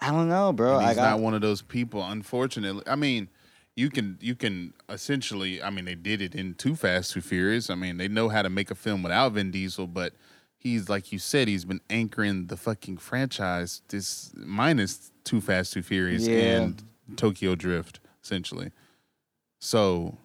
[0.00, 0.76] I don't know, bro.
[0.78, 2.82] And I got not one of those people, unfortunately.
[2.86, 3.28] I mean,
[3.76, 7.70] you can you can essentially I mean they did it in Too Fast Too Furious.
[7.70, 10.12] I mean, they know how to make a film without Vin Diesel, but
[10.56, 15.82] he's like you said, he's been anchoring the fucking franchise this minus Too Fast Too
[15.82, 16.60] Furious Yeah.
[16.62, 16.82] and
[17.16, 18.70] Tokyo Drift, essentially.
[19.60, 20.18] So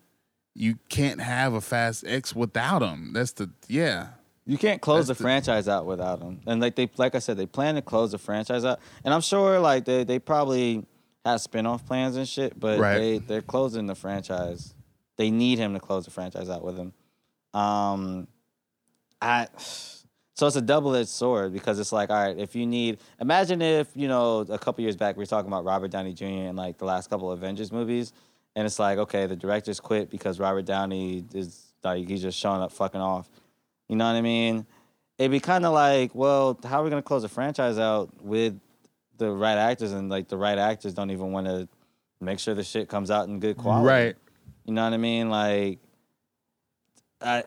[0.55, 3.13] you can't have a Fast X without him.
[3.13, 4.07] That's the yeah.
[4.49, 6.41] You can't close That's the, the- franchise out without him.
[6.47, 8.79] And like they like I said, they plan to close the franchise out.
[9.03, 10.85] And I'm sure like they they probably
[11.23, 12.97] have spin-off plans and shit, but Right.
[12.97, 14.73] they they're closing the franchise.
[15.17, 16.93] They need him to close the franchise out with him.
[17.53, 18.27] Um
[19.21, 19.47] I
[20.33, 23.89] so it's a double-edged sword because it's like, all right, if you need imagine if,
[23.93, 26.25] you know, a couple years back we were talking about Robert Downey Jr.
[26.25, 28.13] in like the last couple Avengers movies,
[28.55, 32.61] and it's like, okay, the directors quit because Robert Downey is like he's just showing
[32.61, 33.29] up fucking off.
[33.89, 34.65] You know what I mean?
[35.17, 38.57] It'd be kind of like, well, how are we gonna close a franchise out with
[39.17, 41.67] the right actors and like the right actors don't even want to
[42.21, 43.87] make sure the shit comes out in good quality.
[43.87, 44.15] Right.
[44.65, 45.29] You know what I mean?
[45.29, 45.79] Like,
[47.21, 47.43] I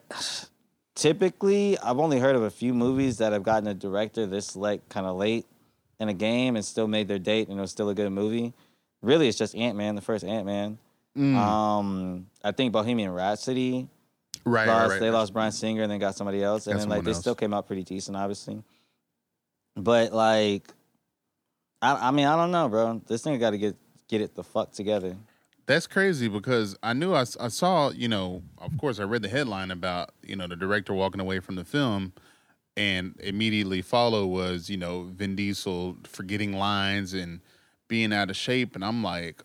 [0.95, 4.87] typically I've only heard of a few movies that have gotten a director this like
[4.89, 5.47] kind of late
[5.99, 8.53] in a game and still made their date and it was still a good movie.
[9.01, 10.79] Really, it's just Ant Man, the first Ant Man.
[11.17, 11.37] Mm.
[11.37, 13.89] Um, I think Bohemian Rhapsody
[14.45, 15.01] right, lost, right, right.
[15.01, 17.21] They lost Bryan Singer and then got somebody else, and Got then like they else.
[17.21, 18.63] still came out pretty decent, obviously.
[19.77, 20.73] But like,
[21.81, 23.03] I, I mean, I don't know, bro.
[23.07, 23.77] This thing got to get
[24.09, 25.17] get it the fuck together.
[25.67, 29.29] That's crazy because I knew I, I saw, you know, of course, I read the
[29.29, 32.13] headline about, you know, the director walking away from the film,
[32.77, 37.41] and immediately follow was, you know, Vin Diesel forgetting lines and
[37.89, 38.75] being out of shape.
[38.75, 39.43] And I'm like,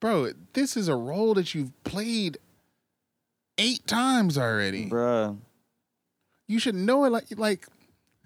[0.00, 2.36] bro, this is a role that you've played
[3.58, 4.88] eight times already.
[4.88, 5.36] Bruh,
[6.48, 7.66] You should know it like, like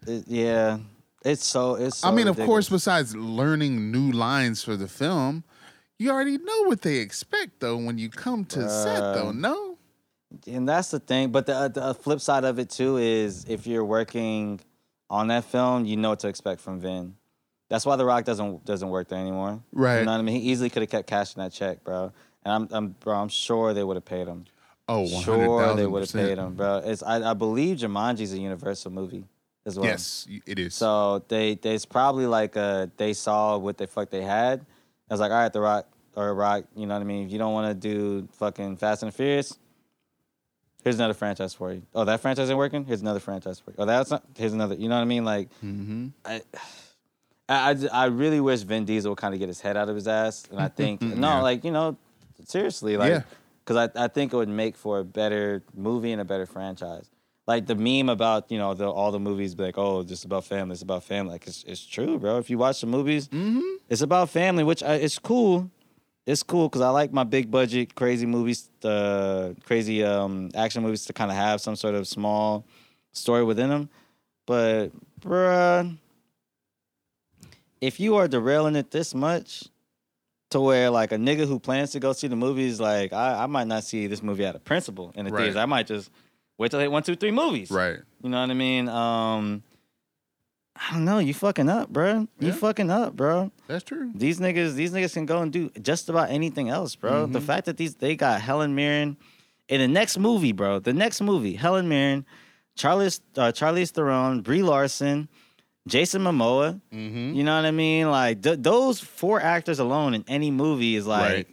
[0.07, 0.78] it, yeah,
[1.24, 1.99] it's so it's.
[1.99, 5.45] So I mean, of course, besides learning new lines for the film,
[5.99, 9.70] you already know what they expect, though, when you come to set, though, no?
[10.47, 11.31] and that's the thing.
[11.31, 14.61] But the, uh, the flip side of it too is if you're working
[15.09, 17.16] on that film, you know what to expect from Vin.
[17.68, 19.62] That's why The Rock doesn't doesn't work there anymore.
[19.72, 20.01] Right.
[20.01, 20.41] You know what I mean?
[20.41, 22.12] He easily could have kept cashing that check, bro.
[22.45, 24.47] And I'm, I'm bro, I'm sure they would have paid him.
[24.93, 26.78] Oh, Sure, they would have paid him, bro.
[26.84, 29.24] It's I, I believe Jumanji's a Universal movie
[29.64, 29.86] as well.
[29.86, 30.74] Yes, it is.
[30.74, 34.61] So they there's probably like uh they saw what the fuck they had.
[35.09, 35.86] I was like, all right, The Rock
[36.16, 37.26] or Rock, you know what I mean?
[37.26, 39.57] If you don't want to do fucking Fast and the Furious,
[40.82, 41.82] here's another franchise for you.
[41.95, 42.84] Oh, that franchise ain't working.
[42.84, 43.76] Here's another franchise for you.
[43.78, 44.24] Oh, that's not.
[44.36, 44.74] Here's another.
[44.74, 45.24] You know what I mean?
[45.24, 46.09] Like, mm-hmm.
[46.24, 46.43] I,
[47.49, 49.95] I, I- I really wish Vin Diesel would kind of get his head out of
[49.95, 50.47] his ass.
[50.51, 51.43] And I think no, Yeah.
[51.43, 51.97] like you know,
[52.47, 53.22] seriously, like, Yeah.
[53.64, 57.08] Because I, I think it would make for a better movie and a better franchise.
[57.46, 60.44] Like the meme about you know the, all the movies be like oh just about
[60.44, 63.61] family it's about family like it's, it's true bro if you watch the movies Mm-hmm.
[63.88, 65.68] it's about family which I, it's cool
[66.26, 71.06] it's cool because I like my big budget crazy movies the crazy um action movies
[71.06, 72.64] to kind of have some sort of small
[73.12, 73.88] story within them
[74.46, 74.90] but
[75.20, 75.96] bruh
[77.80, 79.64] if you are derailing it this much
[80.51, 83.46] to where like a nigga who plans to go see the movies like I, I
[83.46, 85.40] might not see this movie out of principle in the Right.
[85.42, 86.11] theaters I might just
[86.59, 87.98] wait till they one two three movies Right.
[88.22, 88.88] you know what I mean?
[88.88, 89.62] Um,
[90.76, 91.18] I don't know.
[91.18, 92.26] You fucking up, bro.
[92.38, 92.53] You Yeah.
[92.53, 93.53] fucking up, bro.
[93.66, 94.11] That's true.
[94.14, 97.24] These niggas, these niggas can go and do just about anything else, bro.
[97.24, 97.32] Mm-hmm.
[97.32, 99.16] The fact that these they got Helen Mirren
[99.68, 100.78] in the next movie, bro.
[100.78, 102.24] The next movie, Helen Mirren,
[102.78, 105.28] Charlize uh, Charlize Theron, Brie Larson,
[105.89, 106.81] Jason Momoa.
[106.93, 107.35] Mm-hmm.
[107.35, 108.11] You know what I mean?
[108.11, 111.49] Like th- those four actors alone in any movie is like Right.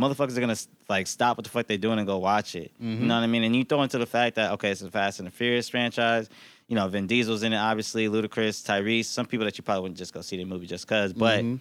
[0.00, 0.56] motherfuckers are gonna
[0.88, 2.72] like stop what the fuck they're doing and go watch it.
[2.82, 3.02] Mm-hmm.
[3.02, 3.44] You know what I mean?
[3.44, 6.28] And you throw into the fact that okay, it's a Fast and the Furious franchise.
[6.68, 9.98] You know, Vin Diesel's in it, obviously, Ludacris, Tyrese, some people that you probably wouldn't
[9.98, 11.12] just go see the movie just cause.
[11.12, 11.56] But Mm-hmm.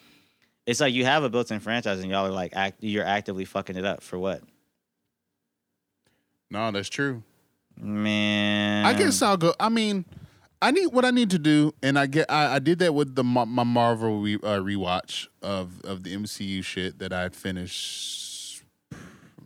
[0.66, 3.76] it's like you have a built-in franchise and y'all are like act you're actively fucking
[3.76, 4.42] it up for what?
[6.50, 7.24] No, that's true.
[7.80, 8.86] Man.
[8.86, 9.54] I guess I'll go.
[9.60, 10.06] I mean,
[10.62, 12.30] I need what I need to do, and I get.
[12.30, 16.64] I, I did that with the my Marvel re, uh, rewatch of of the MCU
[16.64, 18.64] shit that I finished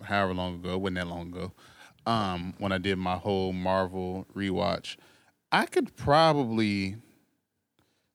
[0.03, 0.77] however long ago.
[0.77, 1.51] wasn't that long ago.
[2.05, 4.97] Um, when I did my whole Marvel rewatch,
[5.51, 6.97] I could probably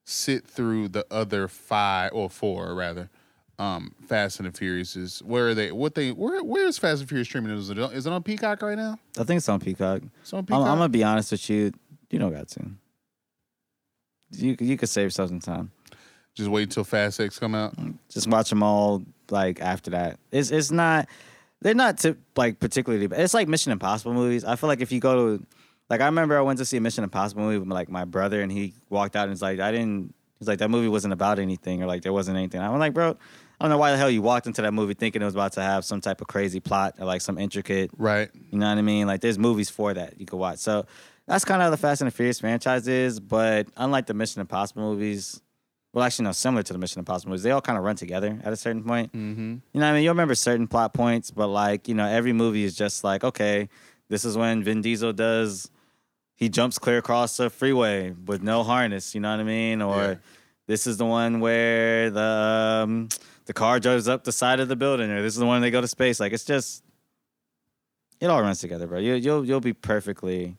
[0.05, 3.09] sit through the other five or four rather.
[3.59, 5.21] Um, Fast and the Furiouses.
[5.23, 5.71] Where are they?
[5.71, 6.11] What they?
[6.11, 6.43] Where?
[6.43, 7.51] Where is Fast and Furious streaming?
[7.57, 8.97] Is it on, it on Peacock right now?
[9.19, 10.01] I think it's on Peacock.
[10.21, 11.71] It's on I'm, I'm gonna be honest with you.
[12.09, 12.71] You don't got to.
[14.33, 15.71] You you could save yourself some time.
[16.35, 17.75] Just wait until Fast X come out.
[17.75, 20.19] Mm, just watch them all like after that.
[20.31, 21.07] It's it's not
[21.61, 23.07] they're not to, like particularly.
[23.11, 24.43] It's like Mission Impossible movies.
[24.45, 25.45] I feel like if you go to
[25.89, 28.41] like I remember I went to see a Mission Impossible movie with like my brother
[28.41, 31.37] and he walked out and was like I didn't he's like that movie wasn't about
[31.37, 32.61] anything or like there wasn't anything.
[32.61, 33.15] I'm like, bro, I
[33.63, 35.61] don't know why the hell you walked into that movie thinking it was about to
[35.61, 38.29] have some type of crazy plot or like some intricate Right.
[38.49, 39.05] you know what I mean?
[39.05, 40.59] Like there's movies for that you could watch.
[40.59, 40.85] So
[41.31, 43.19] that's kind of how the Fast and the Furious franchise is.
[43.19, 45.41] But unlike the Mission Impossible movies,
[45.93, 48.39] well, actually no, similar to the Mission Impossible movies, they all kind of run together
[48.43, 49.11] at a certain point.
[49.13, 49.41] Mm-hmm.
[49.41, 50.03] You know what I mean?
[50.03, 53.69] You'll remember certain plot points, but like you know, every movie is just like okay,
[54.09, 55.69] this is when Vin Diesel does.
[56.35, 59.81] He jumps clear across the freeway with no harness, you know what I mean?
[59.81, 60.15] Or Yeah.
[60.67, 63.09] this is the one where the um,
[63.45, 65.71] the car drives up the side of the building, or this is the one they
[65.71, 66.19] go to space.
[66.19, 66.83] Like it's just
[68.19, 68.99] it all runs together, bro.
[68.99, 70.55] You, you'll you'll be perfectly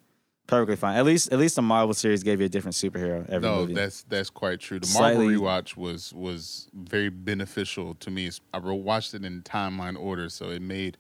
[0.47, 0.97] perfectly fine.
[0.97, 3.75] At least at least the Marvel series gave you a different superhero every No, movie.
[3.75, 4.79] that's that's quite true.
[4.81, 8.31] The Slightly- Marvel rewatch was was very beneficial to me.
[8.53, 10.99] I watched it in timeline order, so it made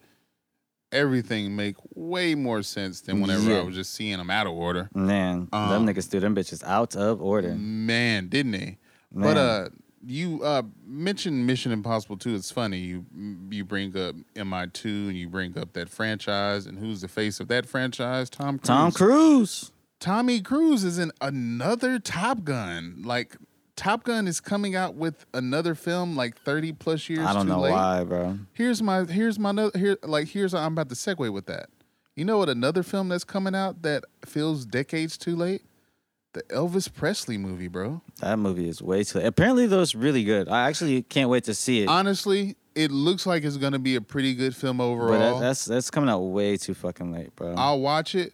[0.91, 3.59] everything make way more sense than whenever Yeah.
[3.59, 4.91] I was just seeing them out of order.
[4.95, 7.55] Man, Um, them niggas threw them bitches out of order.
[7.55, 8.79] Man, didn't they?
[9.11, 9.37] But Man.
[9.39, 9.69] uh,
[10.05, 12.35] you uh mentioned Mission Impossible 2.
[12.35, 13.05] It's funny you
[13.51, 17.49] you bring up MI2 and you bring up that franchise and who's the face of
[17.49, 18.29] that franchise?
[18.31, 18.67] Tom Cruise.
[18.67, 19.73] Tom Cruise.
[20.01, 23.03] Tommy Cruise is in another Top Gun.
[23.05, 23.37] Like
[23.77, 27.53] Top Gun is coming out with another film like 30 plus years I don't too
[27.53, 27.71] know late.
[27.73, 28.39] why, bro.
[28.53, 31.69] Here's my here's my here like here's I'm about to segue with that.
[32.17, 35.63] You know what another film that's coming out that feels decades too late?
[36.33, 38.01] The Elvis Presley movie, bro.
[38.21, 39.21] That movie is way too.
[39.21, 40.49] Apparently, those really good.
[40.49, 41.89] I actually can't wait to see it.
[41.89, 45.39] Honestly, it looks like it's gonna be a pretty good film but overall.
[45.39, 47.55] that, that's that's coming out way too fucking late, bro.
[47.57, 48.33] I'll watch it,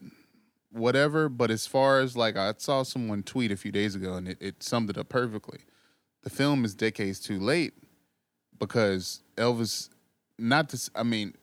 [0.71, 1.29] whatever.
[1.29, 4.39] But as far as like I saw someone tweet a few days ago and it,
[4.41, 5.61] it summed it up perfectly.
[6.23, 7.75] The film is decades too late
[8.59, 9.89] because Elvis,
[10.39, 11.35] not to, I mean,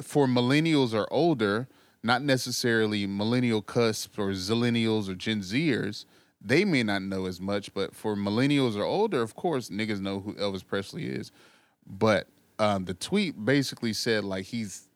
[0.00, 1.68] for millennials or older,
[2.04, 6.04] not necessarily millennial cusp or zillennials or Gen Zers,
[6.40, 7.72] they may not know as much.
[7.72, 11.32] But for millennials or older, of course, niggas know who Elvis Presley is.
[11.86, 12.28] But
[12.58, 14.88] um, the tweet basically said like he's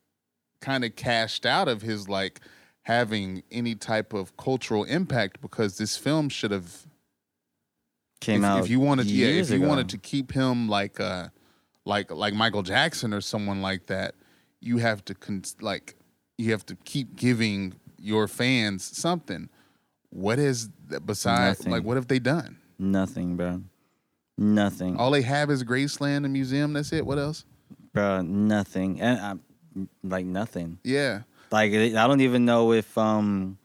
[0.60, 2.40] kind of cashed out of his like
[2.82, 6.86] having any type of cultural impact because this film should have
[8.20, 8.60] Came if, out.
[8.64, 9.68] if you wanted yeah if you ago.
[9.68, 11.28] wanted to keep him like uh
[11.84, 14.14] like like Michael Jackson or someone like that
[14.60, 15.94] you have to con- like
[16.38, 19.48] you have to keep giving your fans something
[20.10, 20.68] what is
[21.04, 21.72] besides Nothing.
[21.72, 23.62] like what have they done nothing, bro.
[24.40, 27.44] Nothing, all they have is Graceland and museum that's it what else
[27.92, 28.22] bro.
[28.22, 30.78] Nothing, and I'm like nothing.
[30.84, 33.58] yeah Like I don't even know if um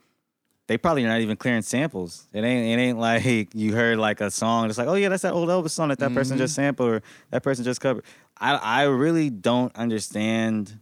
[0.67, 2.27] they probably are not even clearing samples.
[2.33, 4.69] It ain't it ain't like you heard like a song.
[4.69, 7.01] It's like oh yeah, that's that old Elvis song that that person just sampled or
[7.29, 8.03] that person just covered.
[8.37, 10.79] I I really don't understand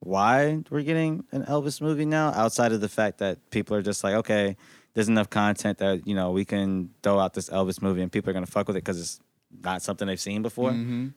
[0.00, 2.28] why we're getting an Elvis movie now.
[2.28, 4.56] Outside of the fact that people are just like okay,
[4.94, 8.30] there's enough content that you know we can throw out this Elvis movie and people
[8.30, 9.20] are gonna fuck with it because it's
[9.62, 10.70] not something they've seen before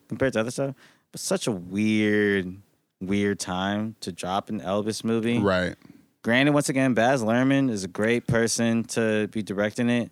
[0.08, 0.76] compared to other stuff.
[1.12, 2.56] But such a weird,
[3.02, 5.38] weird time to drop an Elvis movie.
[5.40, 5.76] right
[6.24, 10.12] Granted, once again, Baz Luhrmann is a great person to be directing it.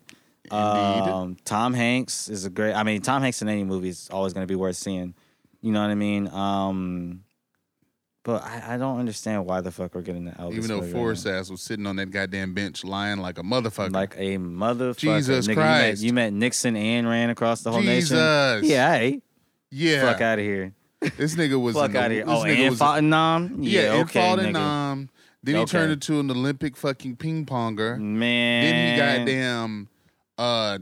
[0.50, 2.74] Um, Tom Hanks is a great.
[2.74, 5.14] I mean, Tom Hanks in any movie is always going to be worth seeing.
[5.60, 6.26] You know what I mean?
[6.26, 7.22] Um,
[8.30, 10.52] But I, I don't understand why the fuck we're getting the Elvis.
[10.54, 11.32] Even though right Forrest now.
[11.32, 13.92] ass was sitting on that goddamn bench lying like a motherfucker.
[13.92, 14.96] like a motherfucker.
[14.98, 16.02] Jesus Nigga, Christ.
[16.02, 18.16] You met, you met Nixon and ran across the whole nation.
[18.16, 18.62] Jesus.
[18.62, 18.70] nation.
[18.70, 19.22] Yeah, hey,
[19.70, 20.12] yeah.
[20.12, 20.72] fuck out of here.
[21.16, 22.24] This nigga was Fuck out of here.
[22.26, 23.56] Oh, nigga and was- fought in Nam?
[23.62, 25.08] Yeah, Yeah, okay, fought in um.
[25.42, 25.70] Then he Okay.
[25.72, 27.98] turned into an Olympic fucking ping ponger.
[27.98, 28.62] Man.
[28.64, 29.00] Then he
[29.34, 29.88] goddamn
[30.38, 30.78] uh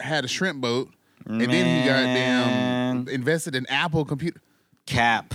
[0.00, 0.90] had a shrimp boat.
[1.26, 1.86] And then he Man.
[1.86, 4.40] goddamn invested in Apple computer.
[4.86, 5.32] Cap.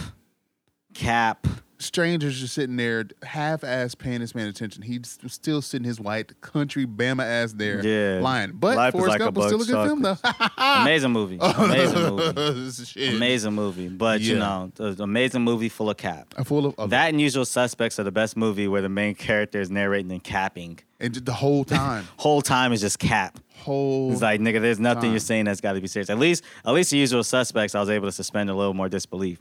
[0.94, 1.48] Cap.
[1.80, 4.84] Strangers just sitting there, half ass paying this man attention.
[4.84, 8.22] He's still sitting his white country Bama ass there, Yeah.
[8.22, 8.52] lying.
[8.54, 10.18] But Life is Forrest like a Gump was still a bug good film though.
[10.82, 11.38] Amazing movie.
[11.42, 13.16] Oh, amazing movie.
[13.18, 13.90] Amazing movie.
[13.90, 16.34] But, you know, amazing movie full of cap.
[16.38, 19.14] I'm full of, of That and Usual Suspects are the best movie where the main
[19.14, 20.80] character is narrating and capping.
[21.02, 23.40] and the whole time, Whole time is just cap.
[23.58, 24.14] whole.
[24.14, 25.12] It's like, nigga, there's nothing time.
[25.12, 26.10] you're saying that's got to be serious.
[26.10, 28.88] At least, at least the Usual Suspects, I was able to suspend a little more
[28.88, 29.40] disbelief.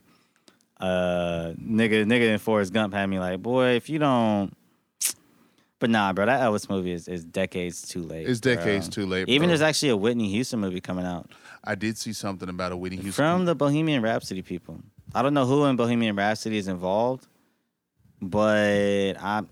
[0.83, 4.55] Uh, nigga, nigga in Forrest Gump had me like, boy, if you don't.
[5.78, 8.28] But nah, bro, that Elvis movie is, is decades too late.
[8.28, 8.55] it's bro.
[8.57, 9.28] decades too late.
[9.28, 9.49] Even bro.
[9.49, 11.30] there's actually a Whitney Houston movie coming out
[11.64, 13.12] I did see something about a Whitney Houston.
[13.12, 14.80] from the Bohemian Rhapsody people.
[15.14, 17.26] I don't know who in Bohemian Rhapsody is involved,
[18.20, 19.49] but I'm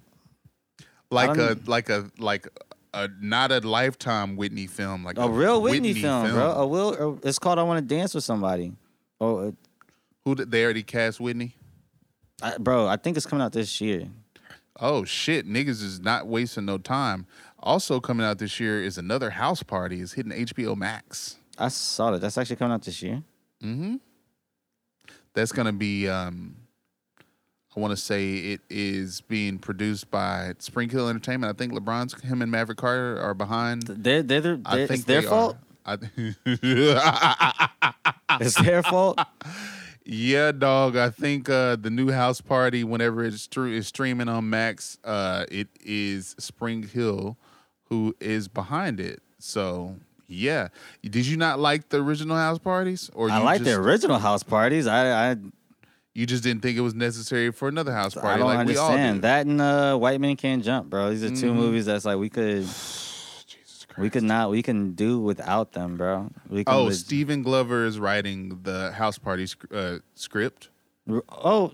[1.11, 2.49] like I a like a like
[2.95, 6.53] a not a lifetime Whitney film, like a real Whitney, film, bro.
[6.53, 7.21] A will.
[7.23, 8.73] It's called "I Want to Dance with Somebody."
[9.21, 9.55] Oh,
[10.31, 11.57] Who did they already cast Whitney?
[12.41, 14.07] I, bro, I think it's coming out this year.
[14.79, 17.27] Oh shit, niggas is not wasting no time.
[17.59, 20.01] Also coming out this year is another house party.
[20.01, 21.37] Is hitting HBO Max.
[21.59, 22.21] I saw that.
[22.21, 23.25] That's actually coming out this year.
[23.61, 23.97] Mm-hmm.
[25.35, 26.09] That's gonna be.
[26.09, 26.55] um
[27.77, 31.53] I want to say it is being produced by Spring Hill Entertainment.
[31.53, 33.83] I think LeBron's him and Maverick Carter are behind.
[33.83, 35.57] They're, they're, they're, I it's think their they fault.
[35.85, 35.99] I,
[38.41, 39.19] It's their fault.
[40.05, 40.97] Yeah, dog.
[40.97, 45.45] I think uh, the new house party, whenever it's str- is streaming on Max, uh,
[45.51, 47.37] it is Spring Hill
[47.85, 49.21] who is behind it.
[49.39, 49.97] So
[50.29, 50.69] yeah,
[51.03, 54.87] did you not like the original house parties, or I like the original house parties.
[54.87, 55.37] I I,
[56.15, 58.77] You just didn't think it was necessary for another house party, I don't like we
[58.77, 61.11] all understand that and uh, White Men Can't Jump, bro.
[61.11, 61.55] These are 2 Mhm.
[61.57, 62.67] movies that's like we could.
[64.01, 66.31] We could not we can do without them, bro.
[66.49, 70.69] We can Oh, leg- Stephen Glover is writing the house party sc- uh, script,
[71.29, 71.73] oh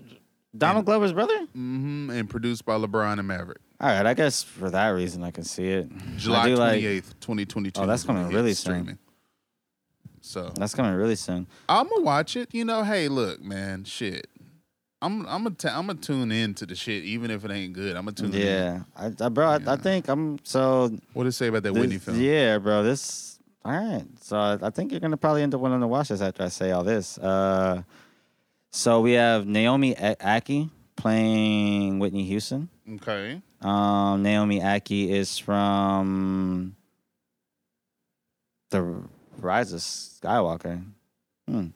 [0.57, 1.37] Donald Glover's brother.
[1.55, 2.09] Mm-hmm.
[2.11, 3.59] and produced by LeBron and Maverick.
[3.79, 5.89] All right, I guess for that reason I can see it.
[6.17, 7.81] July twenty eighth, twenty twenty two.
[7.81, 8.73] Oh, that's coming really soon.
[8.73, 8.97] streaming.
[10.19, 11.47] So That's coming really soon.
[11.69, 12.53] I'm gonna watch it.
[12.53, 14.27] You know, hey, look, man, shit.
[15.01, 17.73] I'm I'm gonna t- I'm gonna tune in to the shit, even if it ain't
[17.73, 17.95] good.
[17.95, 18.41] I'm gonna tune in.
[18.41, 20.89] Yeah, I, I bro, I, I think I'm so.
[21.13, 22.19] What did it say about that this- Whitney film?
[22.19, 22.81] Yeah, bro.
[22.83, 24.03] This all right.
[24.21, 26.47] So I, I think you're gonna probably end up wanting to watch this after I
[26.49, 27.17] say all this.
[27.19, 27.83] Uh,
[28.71, 32.69] so we have Naomi A- Ackie playing Whitney Houston.
[32.95, 33.39] Okay.
[33.61, 36.75] Um, Naomi Ackie is from
[38.71, 39.03] the
[39.39, 40.83] Rise of Skywalker.
[41.47, 41.67] Hmm.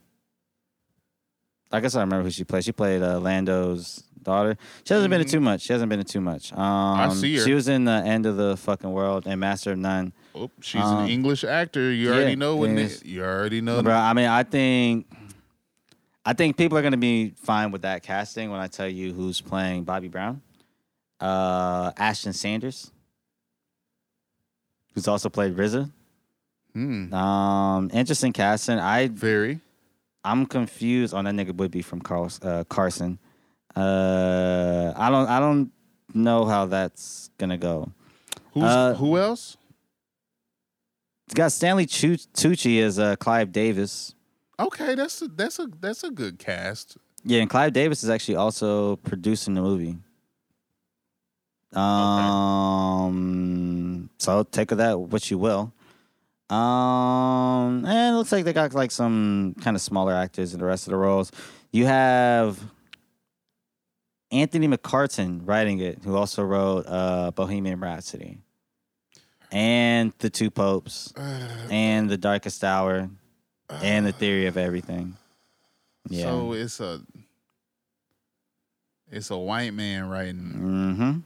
[1.71, 2.63] I guess I remember who she played.
[2.65, 4.57] She played uh, Lando's daughter.
[4.83, 5.31] She hasn't been in Mhm.
[5.31, 5.61] too much.
[5.61, 6.53] She hasn't been in too much.
[6.53, 7.43] Um, see her.
[7.43, 10.13] She was in the End of the Fucking World and Master of None.
[10.35, 11.91] Oh, she's Um, an English actor.
[11.91, 13.81] You yeah, already know when they, you already know.
[13.81, 15.07] Bro, I mean, I think,
[16.25, 19.41] I think people are gonna be fine with that casting when I tell you who's
[19.41, 20.41] playing Bobby Brown.
[21.19, 22.91] Uh, Ashton Sanders,
[24.93, 25.89] who's also played RZA.
[26.73, 27.13] Hmm.
[27.13, 28.79] Um, interesting casting.
[28.79, 29.59] I Very.
[30.23, 33.19] I'm confused on that nigga would be from Carl, uh, Carson.
[33.75, 35.71] Uh, I don't I don't
[36.13, 37.91] know how that's gonna go.
[38.53, 39.57] Who's Uh, who else?
[41.27, 44.13] It's got Stanley Tucci as uh, Clive Davis.
[44.59, 46.97] Okay, that's a, that's a that's a good cast.
[47.23, 49.95] Yeah, and Clive Davis is actually also producing the movie.
[51.73, 53.29] Um,
[54.17, 55.71] so take of that what you will.
[56.51, 60.65] Um, and it looks like they got like some kind of smaller actors in the
[60.65, 61.31] rest of the roles.
[61.71, 62.59] You have
[64.31, 68.39] Anthony McCarten writing it, who also wrote uh, Bohemian Rhapsody,
[69.49, 71.13] and The Two Popes,
[71.69, 73.09] and The Darkest Hour,
[73.69, 75.15] and The Theory of Everything.
[76.09, 76.23] Yeah.
[76.23, 76.99] So it's a
[79.11, 80.35] it's a white man writing.
[80.35, 81.19] mm-hmm.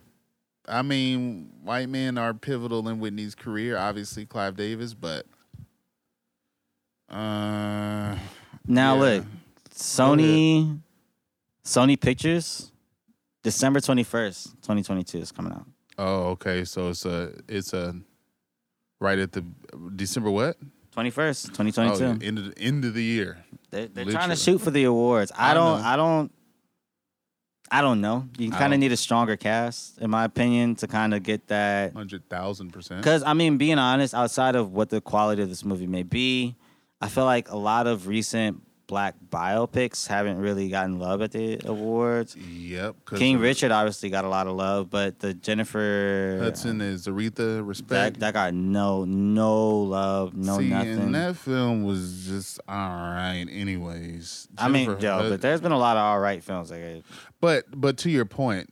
[0.67, 3.77] I mean, white men are pivotal in Whitney's career.
[3.77, 5.25] Obviously, Clive Davis, but
[7.09, 8.15] uh,
[8.67, 8.99] Now Yeah.
[9.01, 9.25] look,
[9.71, 10.79] Sony,
[11.63, 12.71] Sony Pictures,
[13.43, 15.65] December twenty first, twenty twenty two is coming out.
[15.97, 16.65] oh, okay.
[16.65, 17.95] So it's a it's a
[18.99, 19.45] right at the
[19.95, 20.57] December what?
[20.91, 22.25] Twenty first, twenty twenty two.
[22.25, 23.37] end of the end of the year.
[23.69, 25.31] They're, they're trying to shoot for the awards.
[25.35, 25.81] I, I don't.
[25.81, 25.85] know.
[25.87, 26.31] I don't.
[27.71, 28.27] I don't know.
[28.37, 31.93] You kind of need a stronger cast, in my opinion, to kind of get that.
[31.93, 33.01] Hundred thousand percent.
[33.01, 36.55] Because I mean, being honest, outside of what the quality of this movie may be,
[37.01, 41.59] I feel like a lot of recent black biopics haven't really gotten love at the
[41.65, 42.35] awards.
[42.35, 42.95] Yep.
[43.15, 47.57] King Richard obviously got a lot of love, but the Jennifer Hudson is Aretha.
[47.57, 48.19] that Respect.
[48.19, 50.99] that got no no love, no See, nothing.
[50.99, 53.45] and that film was just all right.
[53.49, 56.71] Anyways, I mean, yo, Hud- but there's been a lot of all right films.
[56.71, 57.03] Like,
[57.41, 58.69] But but to your point,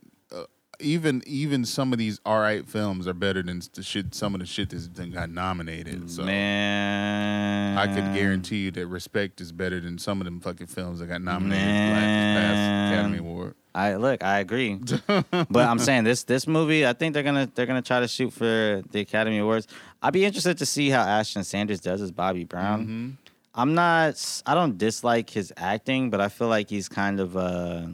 [0.84, 4.14] even even some of these all right films are better than the shit.
[4.14, 6.10] Some of the shit that's done got nominated.
[6.10, 10.66] So man, I could guarantee you that Respect is better than some of them fucking
[10.66, 12.92] films that got nominated last past.
[12.92, 13.54] Academy Award.
[13.74, 14.74] I look, I agree,
[15.06, 18.32] but I'm saying this this movie, I think they're gonna they're gonna try to shoot
[18.32, 19.66] for the Academy Awards.
[20.00, 22.82] I'd be interested to see how Ashton Sanders does as Bobby Brown.
[22.82, 23.10] Mm-hmm.
[23.56, 27.86] I'm not, I don't dislike his acting, but I feel like he's kind of uh,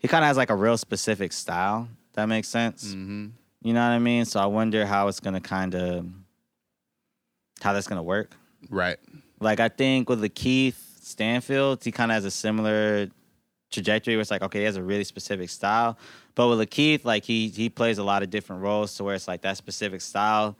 [0.00, 1.88] he kind of has like a real specific style.
[2.14, 2.88] That makes sense.
[2.88, 3.28] Mm-hmm.
[3.62, 4.24] You know what I mean?
[4.24, 6.06] So I wonder how it's gonna kind of
[7.60, 8.34] how that's gonna work.
[8.68, 8.98] Right.
[9.40, 13.08] Like I think with the Keith Stanfield, he kind of has a similar
[13.70, 15.98] trajectory where it's like, okay, he has a really specific style.
[16.34, 19.28] But with Lakeith, like he he plays a lot of different roles to where it's
[19.28, 20.56] like that specific style.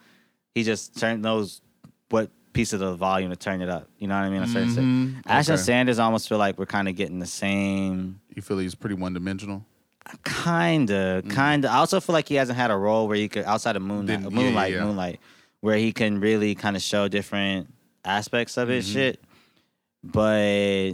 [0.54, 1.62] He just turn knows
[2.10, 3.88] what piece of the volume to turn it up.
[3.98, 4.40] You know what I mean?
[4.40, 4.80] That's what I say.
[4.80, 5.22] Mhm.
[5.26, 5.62] Ashton Okay.
[5.62, 9.12] Sanders almost feel like we're kind of getting the same You feel he's pretty one
[9.14, 9.64] dimensional.
[10.24, 11.70] Kinda, kinda.
[11.70, 14.06] I also feel like he hasn't had a role where he could outside of Moonlight,
[14.22, 14.84] Didn't- yeah, Moonlight, yeah.
[14.84, 15.20] Moonlight,
[15.60, 17.72] where he can really kind of show different
[18.04, 18.92] aspects of his Mhm.
[18.92, 19.20] shit.
[20.02, 20.92] But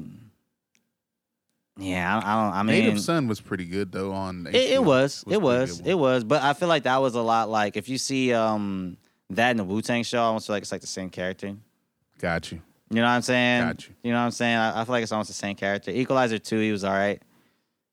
[1.79, 2.55] yeah, I, I don't.
[2.55, 4.47] I mean, Native Son was pretty good though on.
[4.49, 4.85] it, it HBO.
[4.85, 6.25] was, it was, it was.
[6.25, 8.97] But I feel like that was a lot like if you see um
[9.31, 11.55] that in the Wu Tang show, I almost feel like it's like the same character.
[12.19, 12.61] Got you.
[12.91, 13.63] You know what I'm saying?
[13.63, 13.95] Got you.
[14.05, 14.57] You know what I'm saying?
[14.57, 15.91] I, I feel like it's almost the same character.
[15.91, 17.21] Equalizer two, he was all right.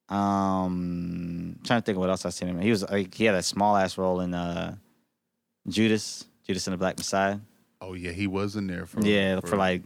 [0.09, 2.57] Um, trying to think of what else I've seen him.
[2.57, 2.61] in.
[2.61, 4.75] He was like he had a small ass role in uh
[5.67, 7.39] Judas, Judas and the Black Messiah.
[7.81, 9.81] Oh yeah, he was in there for yeah, for, like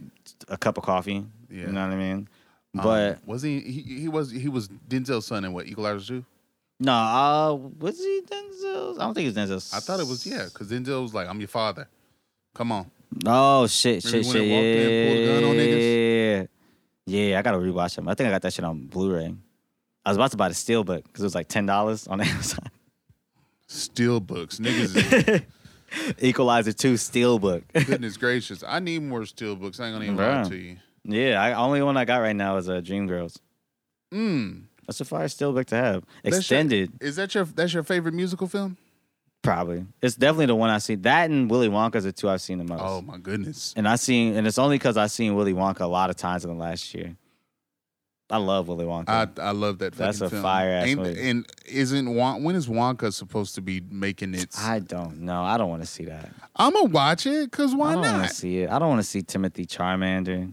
[0.48, 1.24] a cup of coffee.
[1.50, 1.66] Yeah.
[1.66, 2.28] You know what I mean?
[2.76, 4.00] Um, But was he, he?
[4.00, 4.30] He was.
[4.30, 6.24] He was Denzel's son in what Equalizer two.
[6.80, 8.98] No, uh, was he Denzel's?
[8.98, 9.72] I don't think he was Denzel's.
[9.74, 11.88] I thought it was yeah, because Denzel was like, "I'm your father."
[12.54, 12.90] Come on.
[13.26, 14.42] Oh shit, Remember shit, shit.
[14.42, 15.56] they walked in and pulled a gun on
[17.06, 17.38] Yeah, yeah.
[17.38, 18.08] I gotta rewatch him.
[18.08, 19.34] I think I got that shit on Blu-ray.
[20.04, 22.66] I was about to buy the Steelbook because it was like ten dollars on Amazon.
[23.66, 25.44] Steel books, niggas.
[26.20, 27.62] Equalizer 2 Steelbook.
[27.86, 29.80] goodness gracious, I need more steel books.
[29.80, 30.76] I ain't gonna even lie to you.
[31.04, 33.38] yeah, I only one I got right now is uh, Dreamgirls.
[34.12, 34.64] Mm.
[34.88, 36.04] That's a fire Steelbook to have.
[36.24, 38.76] That's your- Extended, Is that your that's your favorite musical film?
[39.42, 39.84] probably.
[40.02, 40.94] It's definitely the one I see.
[40.96, 42.80] That and Willy Wonka's the two I've seen the most.
[42.82, 43.72] Oh my goodness.
[43.76, 46.44] And I seen, and it's only because I've seen Willy Wonka a lot of times
[46.44, 47.14] in the last year.
[48.30, 49.08] I love Willy Wonka.
[49.08, 49.92] I I love that.
[49.94, 50.42] That's a film.
[50.42, 51.30] fire-ass Ain't- movie.
[51.30, 54.58] And isn't Won- when is Wonka supposed to be making its?
[54.58, 55.42] I don't know.
[55.42, 56.30] I don't want to see that.
[56.56, 58.28] I'm gonna watch it because why I don't want not?
[58.30, 58.70] to see it.
[58.70, 60.50] I don't want to see Timothy Charmander.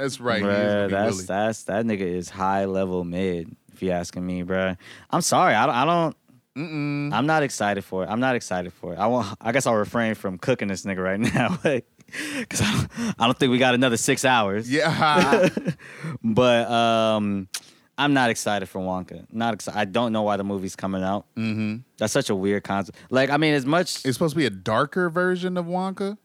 [0.00, 0.42] That's right.
[0.42, 1.24] Bruh, that's Willy.
[1.26, 3.54] that's that nigga is high level mid.
[3.72, 4.76] If you asking me, bruh.
[5.10, 5.54] I'm sorry.
[5.54, 5.74] I don't.
[5.74, 6.16] I don't
[6.56, 7.12] Mm-mm.
[7.14, 8.08] I'm not excited for it.
[8.08, 8.98] I'm not excited for it.
[8.98, 9.36] I want.
[9.40, 13.38] I guess I'll refrain from cooking this nigga right now, because I, don't- I don't
[13.38, 14.70] think we got another six hours.
[14.70, 15.48] Yeah.
[16.24, 17.48] but um,
[17.96, 19.26] I'm not excited for Wonka.
[19.32, 19.78] Not excited.
[19.78, 21.26] I don't know why the movie's coming out.
[21.36, 21.76] mm-hmm.
[21.98, 22.98] That's such a weird concept.
[23.10, 26.18] Like, I mean, as much It's supposed to be a darker version of Wonka.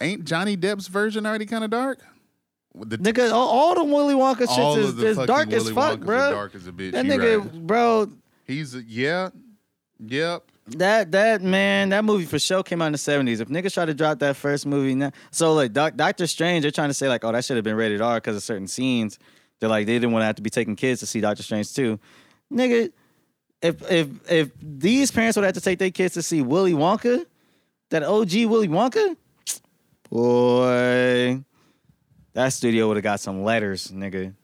[0.00, 1.98] Ain't Johnny Depp's version already kind of dark?
[2.76, 6.30] The, nigga, all, all the Willy Wonka shit is, is dark as fuck, Wonkas bro.
[6.32, 6.92] dark as a bitch.
[6.92, 7.66] that You nigga, right.
[7.66, 8.08] bro.
[8.46, 9.30] He's a, yeah,
[10.00, 10.42] yep.
[10.66, 13.40] That that man, that movie for sure came out in the seventies.
[13.40, 16.70] If niggas try to drop that first movie now, so like Doc, Doctor Strange, they're
[16.70, 19.18] trying to say like, oh, that should have been rated R because of certain scenes.
[19.60, 21.72] They're like, they didn't want to have to be taking kids to see Doctor Strange
[21.74, 22.00] too.
[22.52, 22.90] Nigga,
[23.62, 27.24] if if if these parents would have to take their kids to see Willy Wonka,
[27.90, 29.16] that OG Willy Wonka,
[30.10, 31.42] boy,
[32.34, 34.34] that studio would have got some letters, nigga.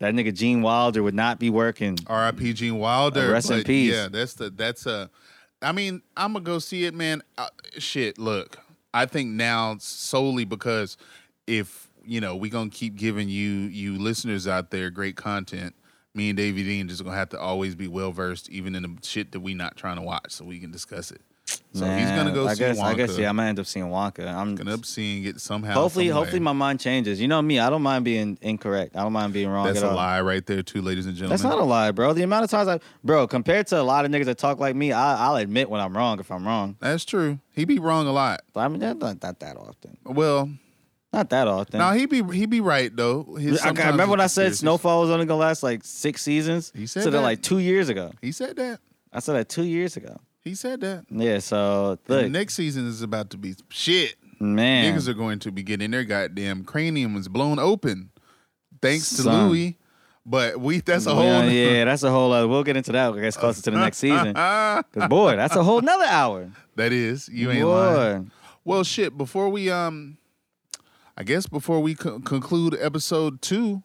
[0.00, 1.98] That nigga Gene Wilder would not be working.
[2.06, 2.52] R.I.P.
[2.54, 3.30] Gene Wilder.
[3.30, 3.92] Rest in peace.
[3.92, 5.10] Yeah, that's the that's a.
[5.62, 7.22] I mean, I'm gonna go see it, man.
[7.38, 7.48] Uh,
[7.78, 8.58] shit, look,
[8.92, 10.96] I think now solely because
[11.46, 15.74] if you know we gonna keep giving you you listeners out there great content.
[16.16, 18.96] Me and Davie Dean just gonna have to always be well versed, even in the
[19.02, 21.22] shit that we not trying to watch, so we can discuss it.
[21.74, 22.84] So he's gonna go I see guess, Wonka.
[22.84, 24.20] I guess yeah, I'm gonna end up seeing Wonka.
[24.20, 25.74] I'm gonna end up seeing it somehow.
[25.74, 26.20] hopefully, some way.
[26.20, 27.20] hopefully my mind changes.
[27.20, 28.94] You know me, I don't mind being incorrect.
[28.96, 29.66] I don't mind being wrong.
[29.66, 29.96] That's at a all.
[29.96, 31.30] lie right there, too, ladies and gentlemen.
[31.30, 32.12] That's not a lie, bro.
[32.12, 34.76] The amount of times I, bro, compared to a lot of niggas that talk like
[34.76, 36.76] me, I, I'll admit when I'm wrong if I'm wrong.
[36.78, 37.40] That's true.
[37.52, 38.42] He be wrong a lot.
[38.52, 39.96] But I mean, that's not, not that often.
[40.04, 40.50] Well,
[41.12, 41.78] Not that often.
[41.78, 43.34] No, he be he be right though.
[43.34, 46.72] His- I, remember when I said Snowfall was only gonna last like six seasons.
[46.74, 47.20] He said so that.
[47.20, 48.12] like two years ago.
[48.20, 48.80] He said that.
[49.12, 50.20] I said that two years ago.
[50.44, 51.06] He said that.
[51.10, 51.38] Yeah.
[51.38, 54.14] So The look, next season is about to be shit.
[54.38, 58.10] man, Niggas are going to be getting their goddamn cranium blown open,
[58.82, 59.22] thanks to.
[59.30, 59.78] Louis.
[60.26, 62.48] But we that's a Yeah, whole yeah, that's a whole other.
[62.48, 63.12] We'll get into that.
[63.12, 64.34] I guess closer to the next season.
[64.34, 66.50] Cause boy, that's a whole nother hour.
[66.76, 68.30] that is you ain't lying.
[68.64, 69.18] Well, shit.
[69.18, 70.16] Before we um,
[71.16, 73.82] I guess before we co- conclude episode two,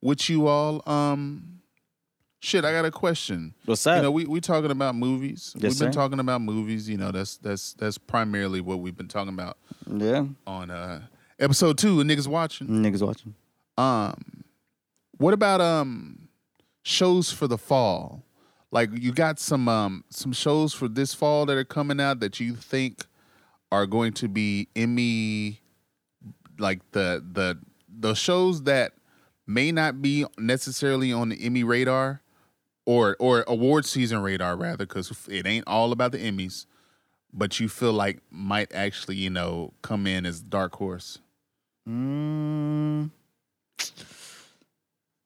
[0.00, 1.53] with you all um,
[2.44, 2.64] shit.
[2.64, 3.54] I got a question.
[3.64, 5.52] What's You know, we we talking about movies.
[5.56, 5.98] Yes, we've been sir.
[5.98, 6.88] talking about movies.
[6.88, 11.02] You know, that's that's that's primarily what we've been talking about yeah, on uh
[11.38, 11.96] episode two.
[11.98, 12.68] Niggas watching.
[12.68, 13.34] niggas watching.
[13.76, 14.44] Um,
[15.18, 16.28] what about um
[16.82, 18.22] shows for the fall?
[18.70, 22.40] Like you got some um some shows for this fall that are coming out that
[22.40, 23.06] you think
[23.72, 25.60] are going to be Emmy
[26.58, 27.58] like the the
[27.88, 28.92] the shows that
[29.46, 32.22] may not be necessarily on the Emmy radar
[32.86, 36.66] or or award season radar rather cuz it ain't all about the Emmys
[37.36, 41.18] but you feel like might actually, you know, come in as dark horse.
[41.88, 43.10] Mm,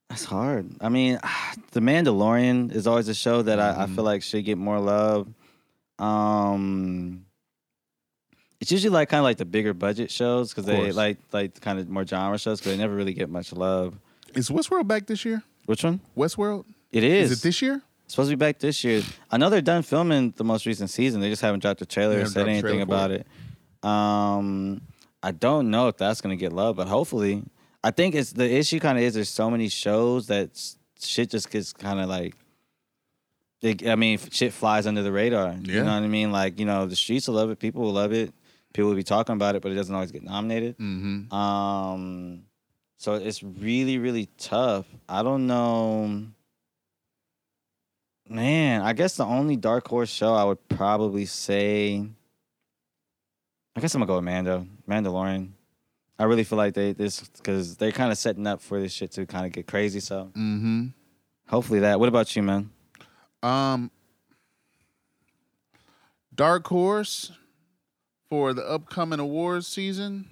[0.08, 0.70] that's hard.
[0.80, 1.18] I mean,
[1.72, 3.94] The Mandalorian is always a show that I, I Mhm.
[3.94, 5.28] feel like should get more love.
[5.98, 7.26] Um,
[8.60, 11.78] it's usually like kind of like the bigger budget shows because they like like kind
[11.78, 13.94] of more genre shows because they never really get much love.
[14.34, 15.42] Is Westworld back this year?
[15.66, 16.00] Which one?
[16.16, 16.64] Westworld?
[16.92, 17.38] It Is, is.
[17.38, 17.82] it this year?
[18.04, 19.02] It's supposed to be back this year.
[19.30, 21.20] I know they're done filming the most recent season.
[21.20, 23.10] They just haven't dropped a trailer or haven't said dropped a anything trailer for about
[23.10, 23.26] it.
[23.82, 24.80] Um,
[25.22, 27.42] I don't know if that's gonna get love, but hopefully,
[27.84, 28.80] I think it's the issue.
[28.80, 32.34] Kind of is there's so many shows that s- shit just gets kind of like.
[33.60, 35.52] It, I mean, f- shit flies under the radar.
[35.52, 35.82] You Yeah.
[35.82, 36.30] know what I mean?
[36.32, 37.58] Like you know, the streets will love it.
[37.58, 38.32] People will love it.
[38.72, 40.78] People will be talking about it, but it doesn't always get nominated.
[40.78, 41.32] Mm-hmm.
[41.34, 42.42] Um,
[42.96, 44.86] so it's really, really tough.
[45.08, 46.26] I don't know.
[48.78, 52.04] Man, I guess the only dark horse show I would probably say.
[53.76, 55.50] I guess I'm gonna go with Mando, Mandalorian.
[56.18, 59.12] I really feel like they this because they're kind of setting up for this shit
[59.12, 60.00] to kind of get crazy.
[60.00, 60.86] So Mm-hmm.
[61.48, 61.98] hopefully that.
[62.00, 62.70] What about you, man?
[63.42, 63.90] Um,
[66.34, 67.32] Dark Horse
[68.28, 70.28] for the upcoming awards season.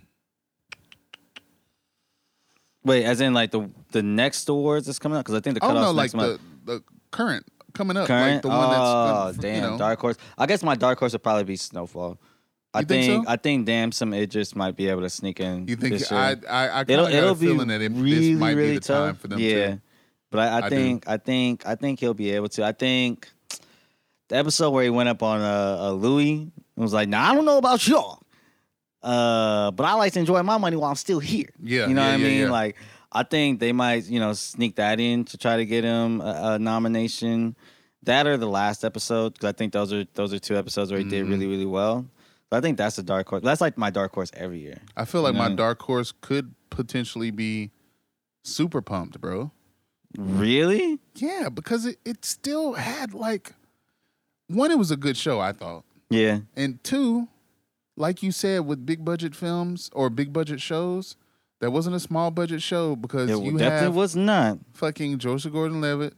[2.84, 5.24] Wait, as in like the the next awards that's coming out?
[5.24, 6.40] Because I think the Oh cutoff's no, like next month.
[6.64, 7.46] the the current
[7.76, 8.34] coming up, Current?
[8.34, 9.78] like the one that's oh gonna- you damn, know.
[9.78, 10.16] dark horse.
[10.38, 12.18] I guess my dark horse would probably be Snowfall.
[12.74, 13.30] I You think so?
[13.30, 15.66] I think damn some Idris might be able to sneak in.
[15.68, 16.12] You think.
[16.12, 18.80] I I, I it'll it'll be feeling that it, really this might really be the
[18.80, 19.06] tough.
[19.06, 19.80] time for them yeah, to.
[20.30, 20.76] but I, I, I do.
[20.76, 22.64] think I think I think he'll be able to.
[22.64, 23.28] I think
[24.28, 27.44] the episode where he went up on uh, uh Louis was like, "Nah, I don't
[27.46, 28.20] know about y'all,
[29.02, 32.02] uh, but I like to enjoy my money while I'm still here." Yeah, you know
[32.02, 32.50] yeah, what I yeah, mean?
[32.50, 32.76] Like,
[33.16, 36.54] I think they might you know sneak that in to try to get him a,
[36.54, 37.56] a nomination.
[38.02, 41.00] That or the last episode because I think those are those are two episodes where
[41.00, 41.50] he did really mm-hmm.
[41.50, 42.06] really well.
[42.50, 43.42] So I think that's a dark horse.
[43.42, 44.80] That's like my dark horse every year.
[44.96, 45.56] I feel like my Yeah.
[45.56, 47.72] dark horse could potentially be
[48.44, 49.50] super pumped, bro.
[50.16, 51.00] Really?
[51.16, 53.54] Yeah, because it, it still had like
[54.48, 55.84] one, it was a good show, I thought.
[56.08, 56.40] Yeah.
[56.54, 57.28] And two,
[57.96, 61.16] like you said, with big budget films or big budget shows,
[61.66, 64.58] that wasn't a small budget show because It you definitely have was not.
[64.74, 66.14] fucking Joseph Gordon Levitt,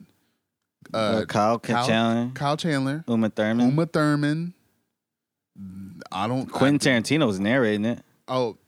[0.93, 4.53] Uh, uh, Kyle, Kyle- Chandler, Kyle Chandler, Uma Thurman, Uma Thurman.
[6.13, 8.03] I don't Quentin I- Tarantino was narrating it.
[8.29, 8.59] Oh,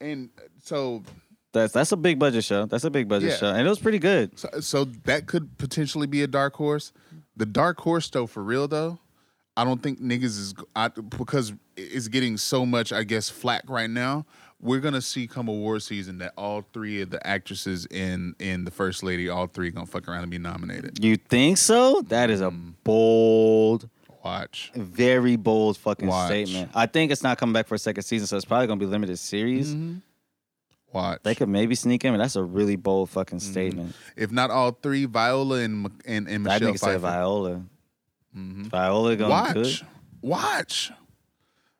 [0.00, 0.30] and
[0.62, 1.02] so
[1.52, 2.64] That's that's a big budget show.
[2.64, 3.36] That's a big budget Yeah.
[3.36, 4.38] show, and it was pretty good.
[4.38, 6.92] So, so that could potentially be a dark horse.
[7.36, 8.98] The dark horse, though, for real though,
[9.54, 13.90] I don't think niggas is I, because it's getting so much, I guess, flack right
[13.90, 14.24] now.
[14.62, 18.70] We're gonna see come award season that all three of the actresses in in the
[18.70, 21.04] First Lady, all three gonna fuck around and be nominated.
[21.04, 22.00] You think so?
[22.08, 23.88] That is a bold,
[24.24, 24.70] Watch.
[24.76, 26.28] very bold fucking Watch.
[26.28, 26.70] statement.
[26.74, 28.86] I think it's not coming back for a second season, so it's probably gonna be
[28.86, 29.74] limited series.
[30.92, 31.20] Watch.
[31.24, 33.50] They could maybe sneak in, but that's a really bold fucking Mm-hmm.
[33.50, 33.96] statement.
[34.14, 36.98] if not all three, Viola and and, and I Michelle think said Pfeiffer.
[37.00, 37.62] Viola.
[38.36, 38.66] Mhm.
[38.66, 39.54] Viola gonna Watch.
[39.54, 39.80] good.
[40.20, 40.92] Watch.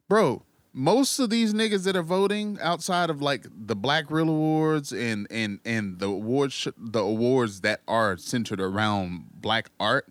[0.09, 0.43] Bro,
[0.73, 5.27] most of these niggas that are voting outside of like the Black Reel Awards and
[5.31, 10.09] and and the awards sh- the awards that are centered around black art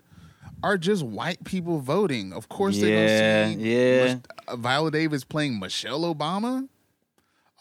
[0.63, 2.31] are just white people voting.
[2.33, 4.13] Of course Yeah, they're gonna see yeah.
[4.15, 6.67] Mich- uh, Viola Davis playing Michelle Obama.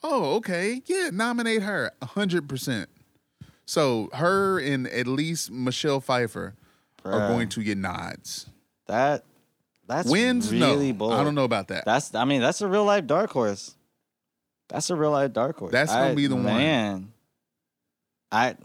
[0.02, 0.82] Oh, okay.
[0.86, 1.92] Yeah, nominate her.
[2.02, 2.88] hundred percent.
[3.66, 6.54] So her and at least Michelle Pfeiffer
[7.04, 8.46] are going to get nods.
[8.86, 9.24] That
[9.90, 10.50] that's Wins?
[10.52, 10.98] really no.
[10.98, 11.12] bold.
[11.14, 11.84] I don't know about that.
[11.84, 13.74] That's I mean that's a real life dark horse.
[14.68, 15.72] That's a real life dark horse.
[15.72, 16.44] That's gonna I- be the one.
[16.44, 17.12] Man,
[18.30, 18.56] I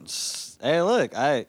[0.61, 1.47] hey, look, I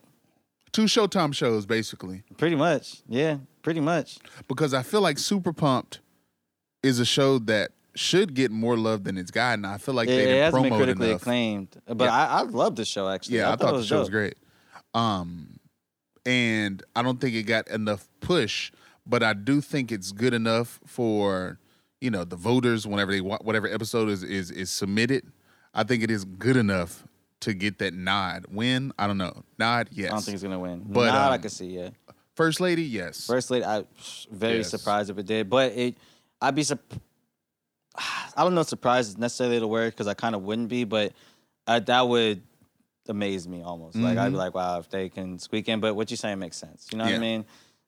[0.73, 2.23] Two Showtime shows, basically.
[2.37, 4.19] pretty much, yeah, pretty much.
[4.49, 6.01] Because I feel like Super Pumped
[6.83, 9.65] is a show that should get more love than it's gotten.
[9.65, 11.23] I feel like it, they it didn't hasn't been critically enough.
[11.23, 12.13] acclaimed, but Yeah.
[12.15, 13.39] I, I love the show actually.
[13.39, 14.35] Yeah, I, thought it the show was great.
[14.93, 15.59] Um,
[16.27, 18.71] and I don't think it got enough push,
[19.07, 21.59] but I do think it's good enough for
[22.01, 25.25] you know the voters whenever they whatever episode is is is submitted.
[25.75, 27.05] I think it is good enough
[27.41, 28.47] to get that nod.
[28.51, 29.45] Win, I don't know.
[29.59, 30.11] Nod, yes.
[30.11, 31.91] I don't think it's gonna win, But, I um, can see, yeah.
[32.35, 33.27] First lady, yes.
[33.27, 33.85] First lady, I
[34.31, 34.71] very Yes.
[34.71, 35.97] surprised if it did, but it,
[36.41, 37.01] I'd be surprised.
[38.37, 40.85] I don't know if surprised is necessarily the word because I kind of wouldn't be,
[40.85, 41.13] but
[41.67, 42.43] uh, that would
[43.09, 43.97] amaze me almost.
[43.97, 44.39] Like I'd be Mhm.
[44.39, 45.81] like, wow, if they can squeak in.
[45.81, 46.89] But what you're saying makes sense.
[46.93, 47.45] You know what I mean?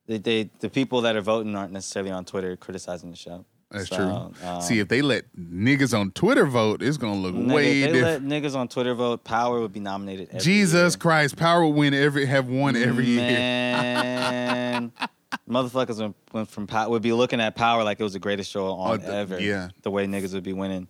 [0.09, 3.45] They, they, the people that are voting aren't necessarily on Twitter criticizing the show.
[3.71, 4.49] That's So, true.
[4.49, 7.93] um, See, if they let niggas on Twitter vote, it's gonna look nigga, way if
[7.93, 8.27] they different.
[8.29, 10.29] let niggas on Twitter vote, Power would be nominated.
[10.31, 10.99] Every Jesus year.
[10.99, 13.21] Christ, Power will win every have won every year.
[13.21, 14.93] Man,
[15.49, 18.69] motherfuckers went, from power would be looking at Power like it was the greatest show
[18.73, 19.39] on Oh, the- ever.
[19.39, 19.69] yeah.
[19.83, 20.89] the way niggas would be winning.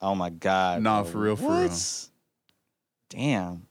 [0.00, 0.80] Oh my god.
[0.82, 1.12] Nah, bro.
[1.12, 1.68] for real, for real.
[1.68, 2.08] What?
[3.10, 3.63] Damn,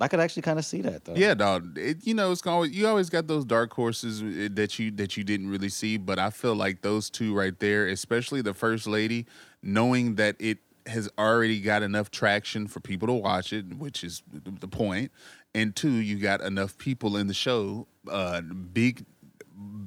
[0.00, 1.14] I could actually kind of see that though.
[1.14, 1.76] Yeah, dog.
[1.76, 5.16] It, you know, it's always you always got those dark horses uh, that you that
[5.16, 8.86] you didn't really see, but I feel like those two right there, especially the first
[8.86, 9.26] lady,
[9.62, 14.22] knowing that it has already got enough traction for people to watch it, which is
[14.32, 15.10] the point,
[15.54, 19.04] and two, you got enough people in the show, uh, big,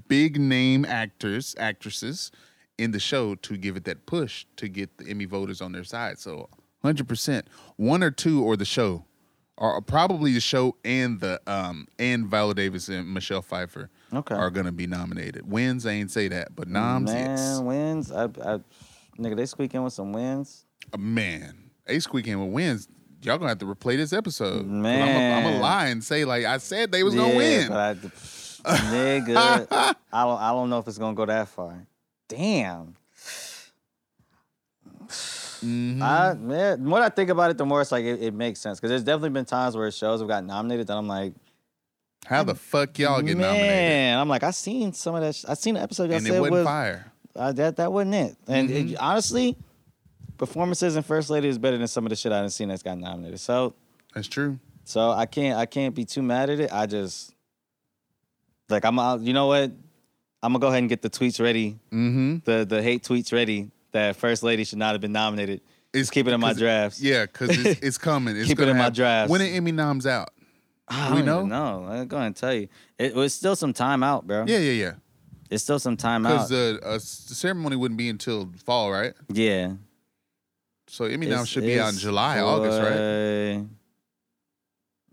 [0.08, 2.32] big name actors, actresses
[2.78, 5.84] in the show to give it that push to get the Emmy voters on their
[5.84, 6.20] side.
[6.20, 6.50] So,
[6.82, 7.48] hundred percent,
[7.78, 9.06] one or two or the show
[9.62, 14.36] or probably the show and the um and Viola Davis and Michelle Pfeiffer Okay.
[14.36, 15.50] are gonna be nominated.
[15.50, 17.60] Wins, I ain't say that, but noms, Man, yes.
[17.62, 18.12] wins.
[18.12, 18.60] I, I,
[19.20, 20.66] nigga, they squeak in with some wins.
[20.92, 22.88] Uh, man, a squeak in with wins.
[23.22, 24.64] Y'all gonna have to replay this episode.
[24.64, 27.68] 'Cause I'm gonna lie and say like I said they was gonna win.
[27.70, 27.94] But I,
[28.92, 29.68] nigga,
[30.12, 30.40] I don't.
[30.40, 31.86] I don't know if it's gonna go that far.
[32.28, 32.96] Damn.
[35.64, 36.02] Mhm.
[36.02, 38.60] I man, the more I think about it, the more it's like it, it makes
[38.60, 38.80] sense.
[38.80, 41.34] Because there's definitely been times where shows have got nominated that I'm like,
[42.26, 43.68] How the fuck y'all get man, nominated?
[43.70, 45.36] Man, I'm like, I seen some of that.
[45.36, 47.12] Sh- I seen the episode y'all And said it wasn't was fire.
[47.36, 48.36] uh, that that wasn't it.
[48.48, 48.92] And Mhm.
[48.94, 49.56] it- honestly,
[50.38, 52.82] performances in First Lady is better than some of the shit I done seen that's
[52.84, 53.40] got nominated.
[53.40, 53.74] So
[54.16, 54.58] That's true.
[54.84, 56.74] so I can't I can't be too mad at it.
[56.74, 57.34] I just
[58.70, 59.22] like I'm out.
[59.22, 59.72] You know what?
[60.44, 61.78] I'm gonna go ahead and get the tweets ready.
[61.92, 62.38] Mm-hmm.
[62.46, 63.70] The the hate tweets ready.
[63.92, 65.62] That First Lady should not have been nominated.
[65.94, 67.02] It's keep it in my drafts.
[67.02, 68.38] Yeah, because it's, it's coming.
[68.38, 68.96] It's Keep it in my happen.
[68.96, 69.30] drafts.
[69.30, 70.30] When the Emmy noms out?
[70.88, 71.82] I We don't know?
[71.84, 71.92] No.
[71.92, 72.70] I'm going to tell you.
[72.98, 74.46] It was still some time out, bro.
[74.48, 74.94] Yeah, yeah, yeah.
[75.50, 76.30] It's still some time out.
[76.48, 77.00] Because the, uh, the
[77.36, 79.14] ceremony wouldn't be until fall, right?
[79.30, 79.74] yeah.
[80.88, 83.66] So Emmy noms should be out in July, August, right?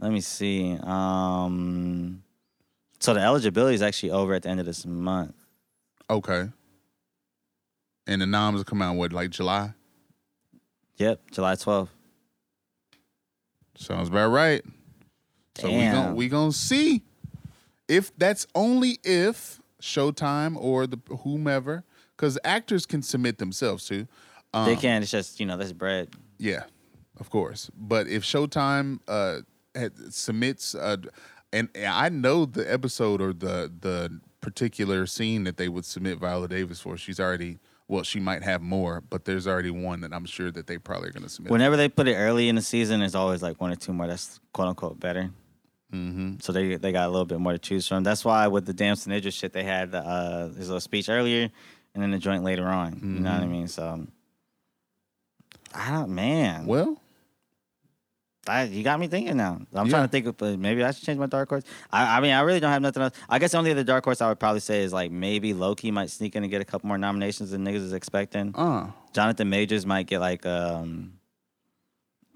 [0.00, 0.76] Let me see.
[0.82, 2.22] Um,
[2.98, 5.34] so the eligibility is actually over at the end of this month.
[6.10, 6.48] Okay.
[8.08, 9.74] And the noms will come out what, like July?
[10.96, 11.88] Yep, July 12th.
[13.76, 14.64] Sounds about right.
[15.56, 15.92] So we Damn.
[15.92, 17.02] gon' we gonna see
[17.86, 21.84] if that's only if Showtime or the whomever,
[22.16, 24.08] because actors can submit themselves too.
[24.52, 25.02] Um, they can.
[25.02, 26.10] It's just you know that's bread.
[26.38, 26.64] Yeah,
[27.20, 27.70] of course.
[27.76, 29.38] But if Showtime uh,
[29.74, 30.96] had, submits, uh,
[31.52, 36.48] and I know the episode or the the particular scene that they would submit Viola
[36.48, 37.58] Davis for, she's already.
[37.88, 41.08] Well, she might have more, but there's already one that I'm sure that they probably
[41.08, 41.50] are going to submit.
[41.50, 44.06] Whenever they put it early in the season, there's always like one or two more
[44.06, 45.30] that's quote unquote better.
[45.92, 46.34] mm-hmm.
[46.40, 48.04] So they they got a little bit more to choose from.
[48.04, 51.50] That's why with the Damson Idris shit, they had uh, his little speech earlier
[51.94, 53.00] and then the joint later on.
[53.02, 53.50] You know what I Mhm.
[53.50, 53.68] mean?
[53.68, 54.06] So
[55.74, 56.66] I don't, man.
[56.66, 57.00] Well,
[58.48, 59.60] I, you got me thinking now.
[59.74, 59.90] I'm Yeah.
[59.90, 61.64] trying to think of uh, maybe I should change my dark horse.
[61.92, 63.14] I, I mean, I really don't have nothing else.
[63.28, 65.90] I guess the only other dark horse I would probably say is like maybe Loki
[65.90, 68.54] might sneak in and get a couple more nominations than niggas is expecting.
[68.56, 71.12] uh, Jonathan Majors might get like um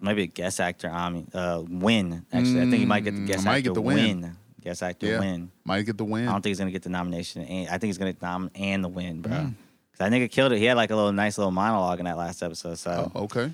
[0.00, 0.90] maybe a guest actor.
[0.90, 2.24] I mean, uh, win.
[2.32, 4.20] Actually, I think he might get the Mm, guest might actor get the win.
[4.22, 4.36] win.
[4.60, 5.18] Guest actor Yeah.
[5.20, 5.50] win.
[5.64, 6.28] might get the win.
[6.28, 7.42] I don't think he's gonna get the nomination.
[7.42, 9.32] And I think he's gonna nom and the win, bro.
[9.32, 9.54] Mm.
[9.92, 10.58] 'Cause That nigga killed it.
[10.58, 12.78] He had like a little nice little monologue in that last episode.
[12.78, 13.52] So, Oh, okay.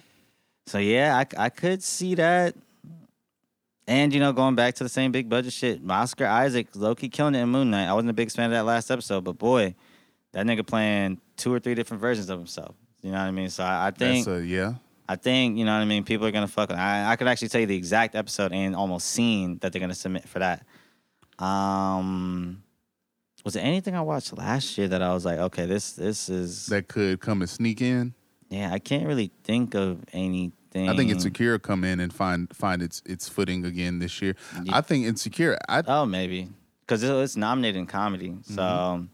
[0.68, 2.54] So yeah, I, I could see that.
[3.86, 7.34] And you know, going back to the same big budget shit, Oscar Isaac, Loki killing
[7.34, 7.88] it in Moon Knight.
[7.88, 9.74] I wasn't a big fan of that last episode, but boy,
[10.32, 12.74] that nigga playing two or three different versions of himself.
[13.00, 13.48] You know what I mean?
[13.48, 14.74] So I, I think That's a yeah.
[15.08, 17.48] I think, you know what I mean, people are gonna fuck I, I could actually
[17.48, 20.66] tell you the exact episode and almost scene that they're gonna submit for that.
[21.42, 22.62] Um
[23.44, 26.66] was there anything I watched last year that I was like, okay, this this is
[26.66, 28.12] That could come and sneak in.
[28.50, 30.04] Yeah, I can't really think of
[30.86, 34.34] I think Insecure come in and find find its its footing again this year.
[34.62, 35.56] Ye- I think Insecure.
[35.68, 36.48] I Oh, maybe
[36.80, 39.04] because it's nominated in comedy, so Mm-hmm.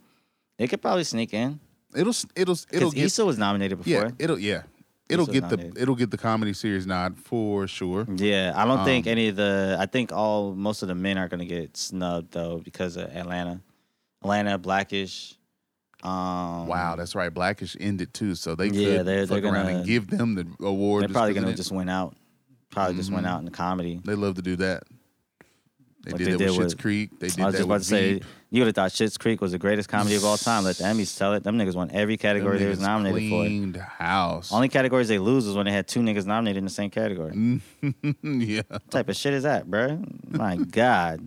[0.59, 1.61] it could probably sneak in.
[1.95, 3.93] it'll it'll it'll get Issa was nominated before.
[3.93, 4.63] yeah it'll yeah
[5.09, 8.07] it'll Issa get the it'll get the comedy series nod for sure.
[8.17, 9.77] Yeah, I don't think Um, any of the.
[9.79, 13.61] I think all most of the men are gonna get snubbed though because of Atlanta,
[14.23, 15.37] Atlanta, Blackish.
[16.05, 17.33] Um, Wow, that's right.
[17.33, 20.47] Blackish ended too, so they could they're- fuck they're around gonna- and give them the
[20.65, 21.03] award.
[21.03, 22.15] they're probably gonna it- just win out.
[22.71, 23.31] Probably just went Mhm.
[23.31, 24.01] out in the comedy.
[24.05, 24.83] They love to do that.
[26.05, 27.19] They Like did they that did with Schitt's Creek.
[27.19, 28.25] They did I was that just about with to say, Veep.
[28.51, 30.65] you would have thought Schitt's Creek was the greatest comedy of all time.
[30.65, 31.45] Let the Emmys tell it.
[31.45, 33.39] Them niggas won every category Them they was nominated for.
[33.45, 34.53] cleaned house.
[34.53, 37.33] Only categories they lose is when they had two niggas nominated in the same category.
[38.23, 40.05] yeah, What type of shit is that, bruh?
[40.31, 41.27] My God,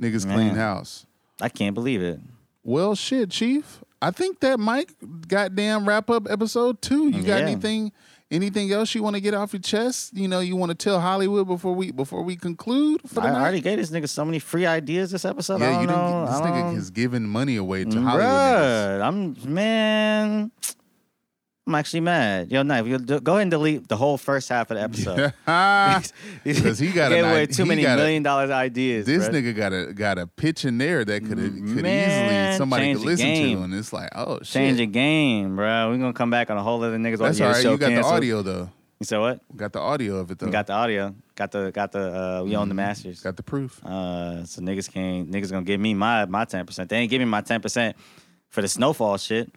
[0.00, 0.36] niggas Man.
[0.36, 1.04] clean house.
[1.40, 2.20] I can't believe it.
[2.62, 3.82] Well, shit, Chief.
[4.02, 4.90] I think that might
[5.28, 7.08] goddamn wrap up episode two.
[7.10, 7.46] You got Yeah.
[7.48, 7.92] anything?
[8.32, 10.16] Anything else you want to get off your chest?
[10.16, 13.32] You know, you want to tell Hollywood before we before we conclude for the I
[13.32, 13.40] night?
[13.40, 15.60] already gave this nigga so many free ideas this episode.
[15.60, 16.26] Yeah, you didn't.
[16.26, 19.02] This nigga is giving money away to Hollywood niggas.
[19.02, 20.52] I'm man.
[21.66, 22.50] I'm actually mad.
[22.50, 25.32] Yo, Knife, you go ahead and delete the whole first half of the episode.
[26.44, 29.06] Because he got gave away too many got a- million dollar ideas.
[29.06, 29.32] This bruh.
[29.32, 33.26] nigga got a got a pitch in there that could could easily somebody could listen
[33.26, 33.58] game.
[33.58, 35.90] to, and it's like, oh shit, change the game, bro.
[35.90, 37.18] We're gonna come back on a whole other niggas.
[37.18, 37.62] That's all right.
[37.62, 38.12] You got canceled.
[38.12, 38.70] the audio though.
[38.98, 39.56] You said what?
[39.56, 40.46] Got the audio of it though.
[40.46, 41.14] We got the audio.
[41.34, 43.18] Got the got the uh we own the masters.
[43.18, 43.28] Mm-hmm.
[43.28, 43.84] Got the proof.
[43.84, 46.88] Uh so niggas can't niggas gonna give me my my ten percent.
[46.88, 47.96] They ain't give me my ten percent
[48.48, 49.52] for the snowfall shit.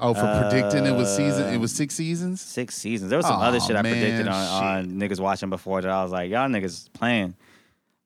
[0.00, 1.48] Oh, for predicting it was season.
[1.52, 2.40] It Uh, was six seasons.
[2.40, 3.10] Six seasons.
[3.10, 6.02] There was some Aw, other shit I predicted on, on niggas watching before that I
[6.02, 7.34] was like, y'all niggas playing.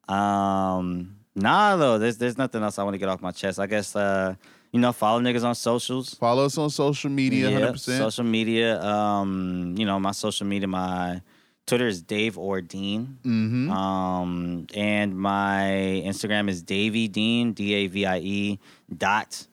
[0.08, 3.58] Um nah though, there's there's nothing else I want to get off my chest.
[3.58, 4.34] I guess uh,
[4.72, 6.14] you know, follow niggas on socials.
[6.14, 7.48] Follow us on social media.
[7.50, 7.98] Yep, Hundred percent.
[7.98, 8.82] Social media.
[8.82, 11.20] Um, you know, my social media, my
[11.66, 13.18] Twitter is Dave or Dean.
[13.22, 13.70] Mm-hmm.
[13.70, 18.58] Um, and my Instagram is Davie Dean, D A V I E
[18.96, 19.46] dot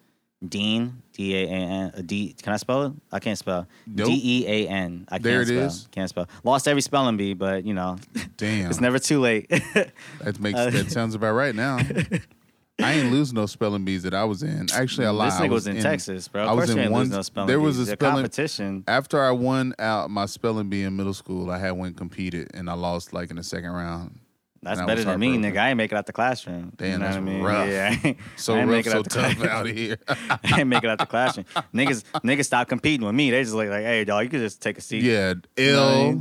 [0.48, 1.92] Dean, D A A N.
[1.96, 2.02] uh,
[2.42, 2.94] Can I spell it?
[3.12, 3.68] I can't spell.
[3.86, 4.08] Nope.
[4.08, 5.06] D E A N.
[5.10, 5.66] I can't There it spell.
[5.66, 5.88] is.
[5.92, 6.30] Can't spell.
[6.46, 7.98] Lost every spelling bee, but you know,
[8.38, 9.50] Damn, it's never too late.
[9.50, 11.78] that makes uh, that sounds about right now.
[12.82, 14.68] I ain't lose no spelling bees that I was in.
[14.74, 15.34] Actually, I lied.
[15.34, 16.44] this nigga was in, Texas, bro.
[16.44, 17.10] Of I was course you in ain't one.
[17.10, 17.84] no spelling there was bees.
[17.84, 18.84] a They're spelling competition.
[18.88, 22.70] After I won out my spelling bee in middle school, I had one competed and
[22.70, 24.20] I lost like in the second round.
[24.62, 25.58] That's better than me, nigga.
[25.58, 26.74] I ain't make it out the classroom.
[26.76, 27.44] Damn, you know that's what I mean?
[27.44, 27.68] rough.
[27.70, 29.98] Yeah, So I ain't rough, so out the tough class- out here.
[30.08, 31.46] I ain't make it out the classroom.
[31.74, 33.32] niggas, niggas stop competing with me.
[33.32, 35.04] They just like, like, hey, dog, you could just take a seat.
[35.04, 36.20] yeah, ill.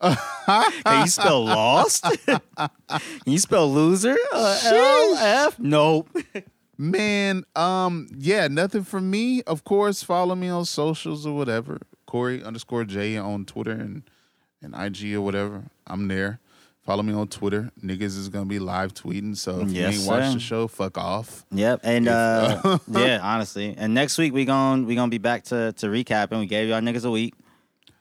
[0.00, 2.04] Can you spell lost?
[2.26, 2.40] Can
[3.24, 4.16] you spell loser?
[4.32, 5.58] Uh, L F?
[5.58, 6.10] Nope.
[6.78, 9.42] Man, um, yeah, nothing from me.
[9.44, 11.80] Of course, follow me on socials or whatever.
[12.06, 14.02] Corey underscore J on Twitter and,
[14.62, 15.64] and IG or whatever.
[15.86, 16.40] I'm there.
[16.86, 17.70] Follow me on Twitter.
[17.82, 19.36] Niggas is gonna be live tweeting.
[19.36, 21.44] So if Yes, you ain't watched the show, fuck off.
[21.50, 25.42] Yep, and If- uh, yeah, honestly, and next week we gon' we gonna be back
[25.44, 27.34] to to recap and We gave y'all niggas a week.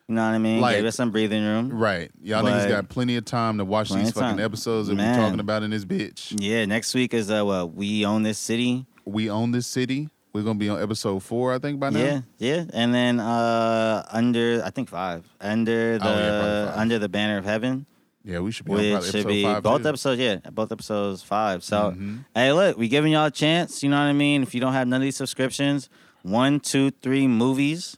[0.08, 0.62] You know what I mean?
[0.62, 1.72] Like- Gave us some breathing room.
[1.72, 2.12] Right.
[2.22, 5.18] Y'all But- niggas got plenty of time to watch these fucking episodes that Man.
[5.18, 6.36] we talking about in this bitch.
[6.40, 8.86] Yeah, next week is uh, what we own this city.
[9.06, 10.10] We own this city.
[10.32, 12.00] We're gonna be on episode four, I think, by now.
[12.00, 16.78] Yeah, yeah, and then uh under I think five under the Oh, yeah, five.
[16.78, 17.86] under the banner of heaven,
[18.26, 19.62] Yeah, we should be which probably should be five.
[19.62, 19.90] both too.
[19.90, 20.20] episodes.
[20.20, 21.64] Yeah, both episodes five.
[21.64, 22.26] So Mhm.
[22.34, 23.84] hey, look, we giving y'all a chance.
[23.84, 24.42] You know what I mean?
[24.42, 25.90] If you don't have none of these subscriptions,
[26.24, 27.98] one, two, three movies,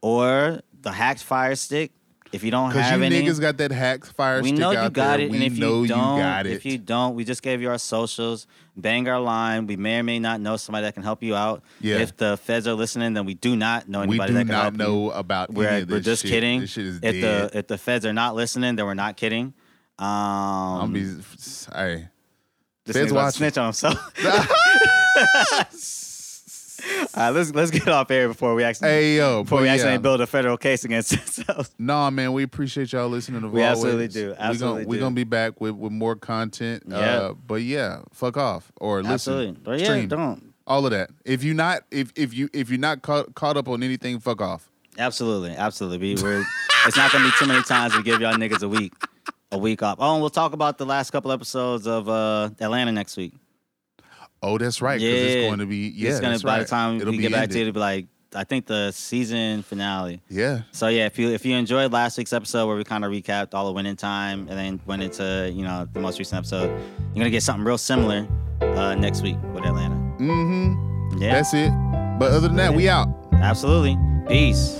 [0.00, 1.92] or the hacked Fire Stick.
[2.32, 4.70] If you don't have you any, niggas got that hacked fire stick, we stick know
[4.72, 5.20] you got there.
[5.26, 6.52] it, We and if know you don't, got it.
[6.52, 8.46] if you don't, we just gave you our socials.
[8.76, 9.66] Bang our line.
[9.68, 11.62] We may or may not know somebody that can help you out.
[11.80, 11.98] Yeah.
[11.98, 14.48] If the feds are listening, then we do not know we anybody do that can
[14.52, 14.78] not help you.
[14.78, 16.32] know about We're, we're just shit.
[16.32, 16.60] kidding.
[16.60, 17.52] This shit is if dead.
[17.52, 19.54] the if the feds are not listening, then we're not kidding.
[19.98, 22.08] Um, I'm be, hey,
[22.84, 23.38] this feds nigga's about to watching.
[23.38, 24.12] snitch on himself.
[27.14, 29.96] All right, let's let's get off air before we actually hey yo, before we yeah.
[29.96, 31.74] build a federal case against ourselves.
[31.78, 34.34] Nah, man, we appreciate y'all listening to We Raw absolutely do.
[34.38, 36.84] Absolutely gonna, we gonna be back with, with more content.
[36.86, 36.96] Yeah.
[36.96, 39.12] Uh, but yeah, fuck off or listen.
[39.12, 40.08] Absolutely, but yeah, stream.
[40.08, 40.54] don't.
[40.66, 41.10] All of that.
[41.24, 44.40] If you not if if you if you're not caught caught up on anything, fuck
[44.40, 44.70] off.
[44.98, 45.98] Absolutely, absolutely.
[45.98, 46.44] We, we're,
[46.86, 48.92] it's not gonna be too many times we give y'all niggas a week,
[49.52, 49.98] a week off.
[50.00, 53.34] Oh, and we'll talk about the last couple episodes of uh, Atlanta next week.
[54.42, 55.00] Oh, that's right.
[55.00, 55.10] Yeah.
[55.10, 56.10] it's going to be yeah.
[56.10, 56.62] it's gonna by right.
[56.62, 58.92] the time It'll we be get back to it, it'll be like I think the
[58.92, 60.20] season finale.
[60.28, 60.62] Yeah.
[60.72, 63.54] So yeah, if you if you enjoyed last week's episode where we kind of recapped
[63.54, 67.14] all the winning time and then went into you know the most recent episode, you're
[67.22, 68.26] gonna get something real similar
[68.60, 69.94] uh, next week with Atlanta.
[70.18, 71.18] Mm-hmm.
[71.18, 71.70] Yeah, That's it.
[72.18, 73.08] But other than that, we out.
[73.32, 73.98] absolutely.
[74.28, 74.76] Peace.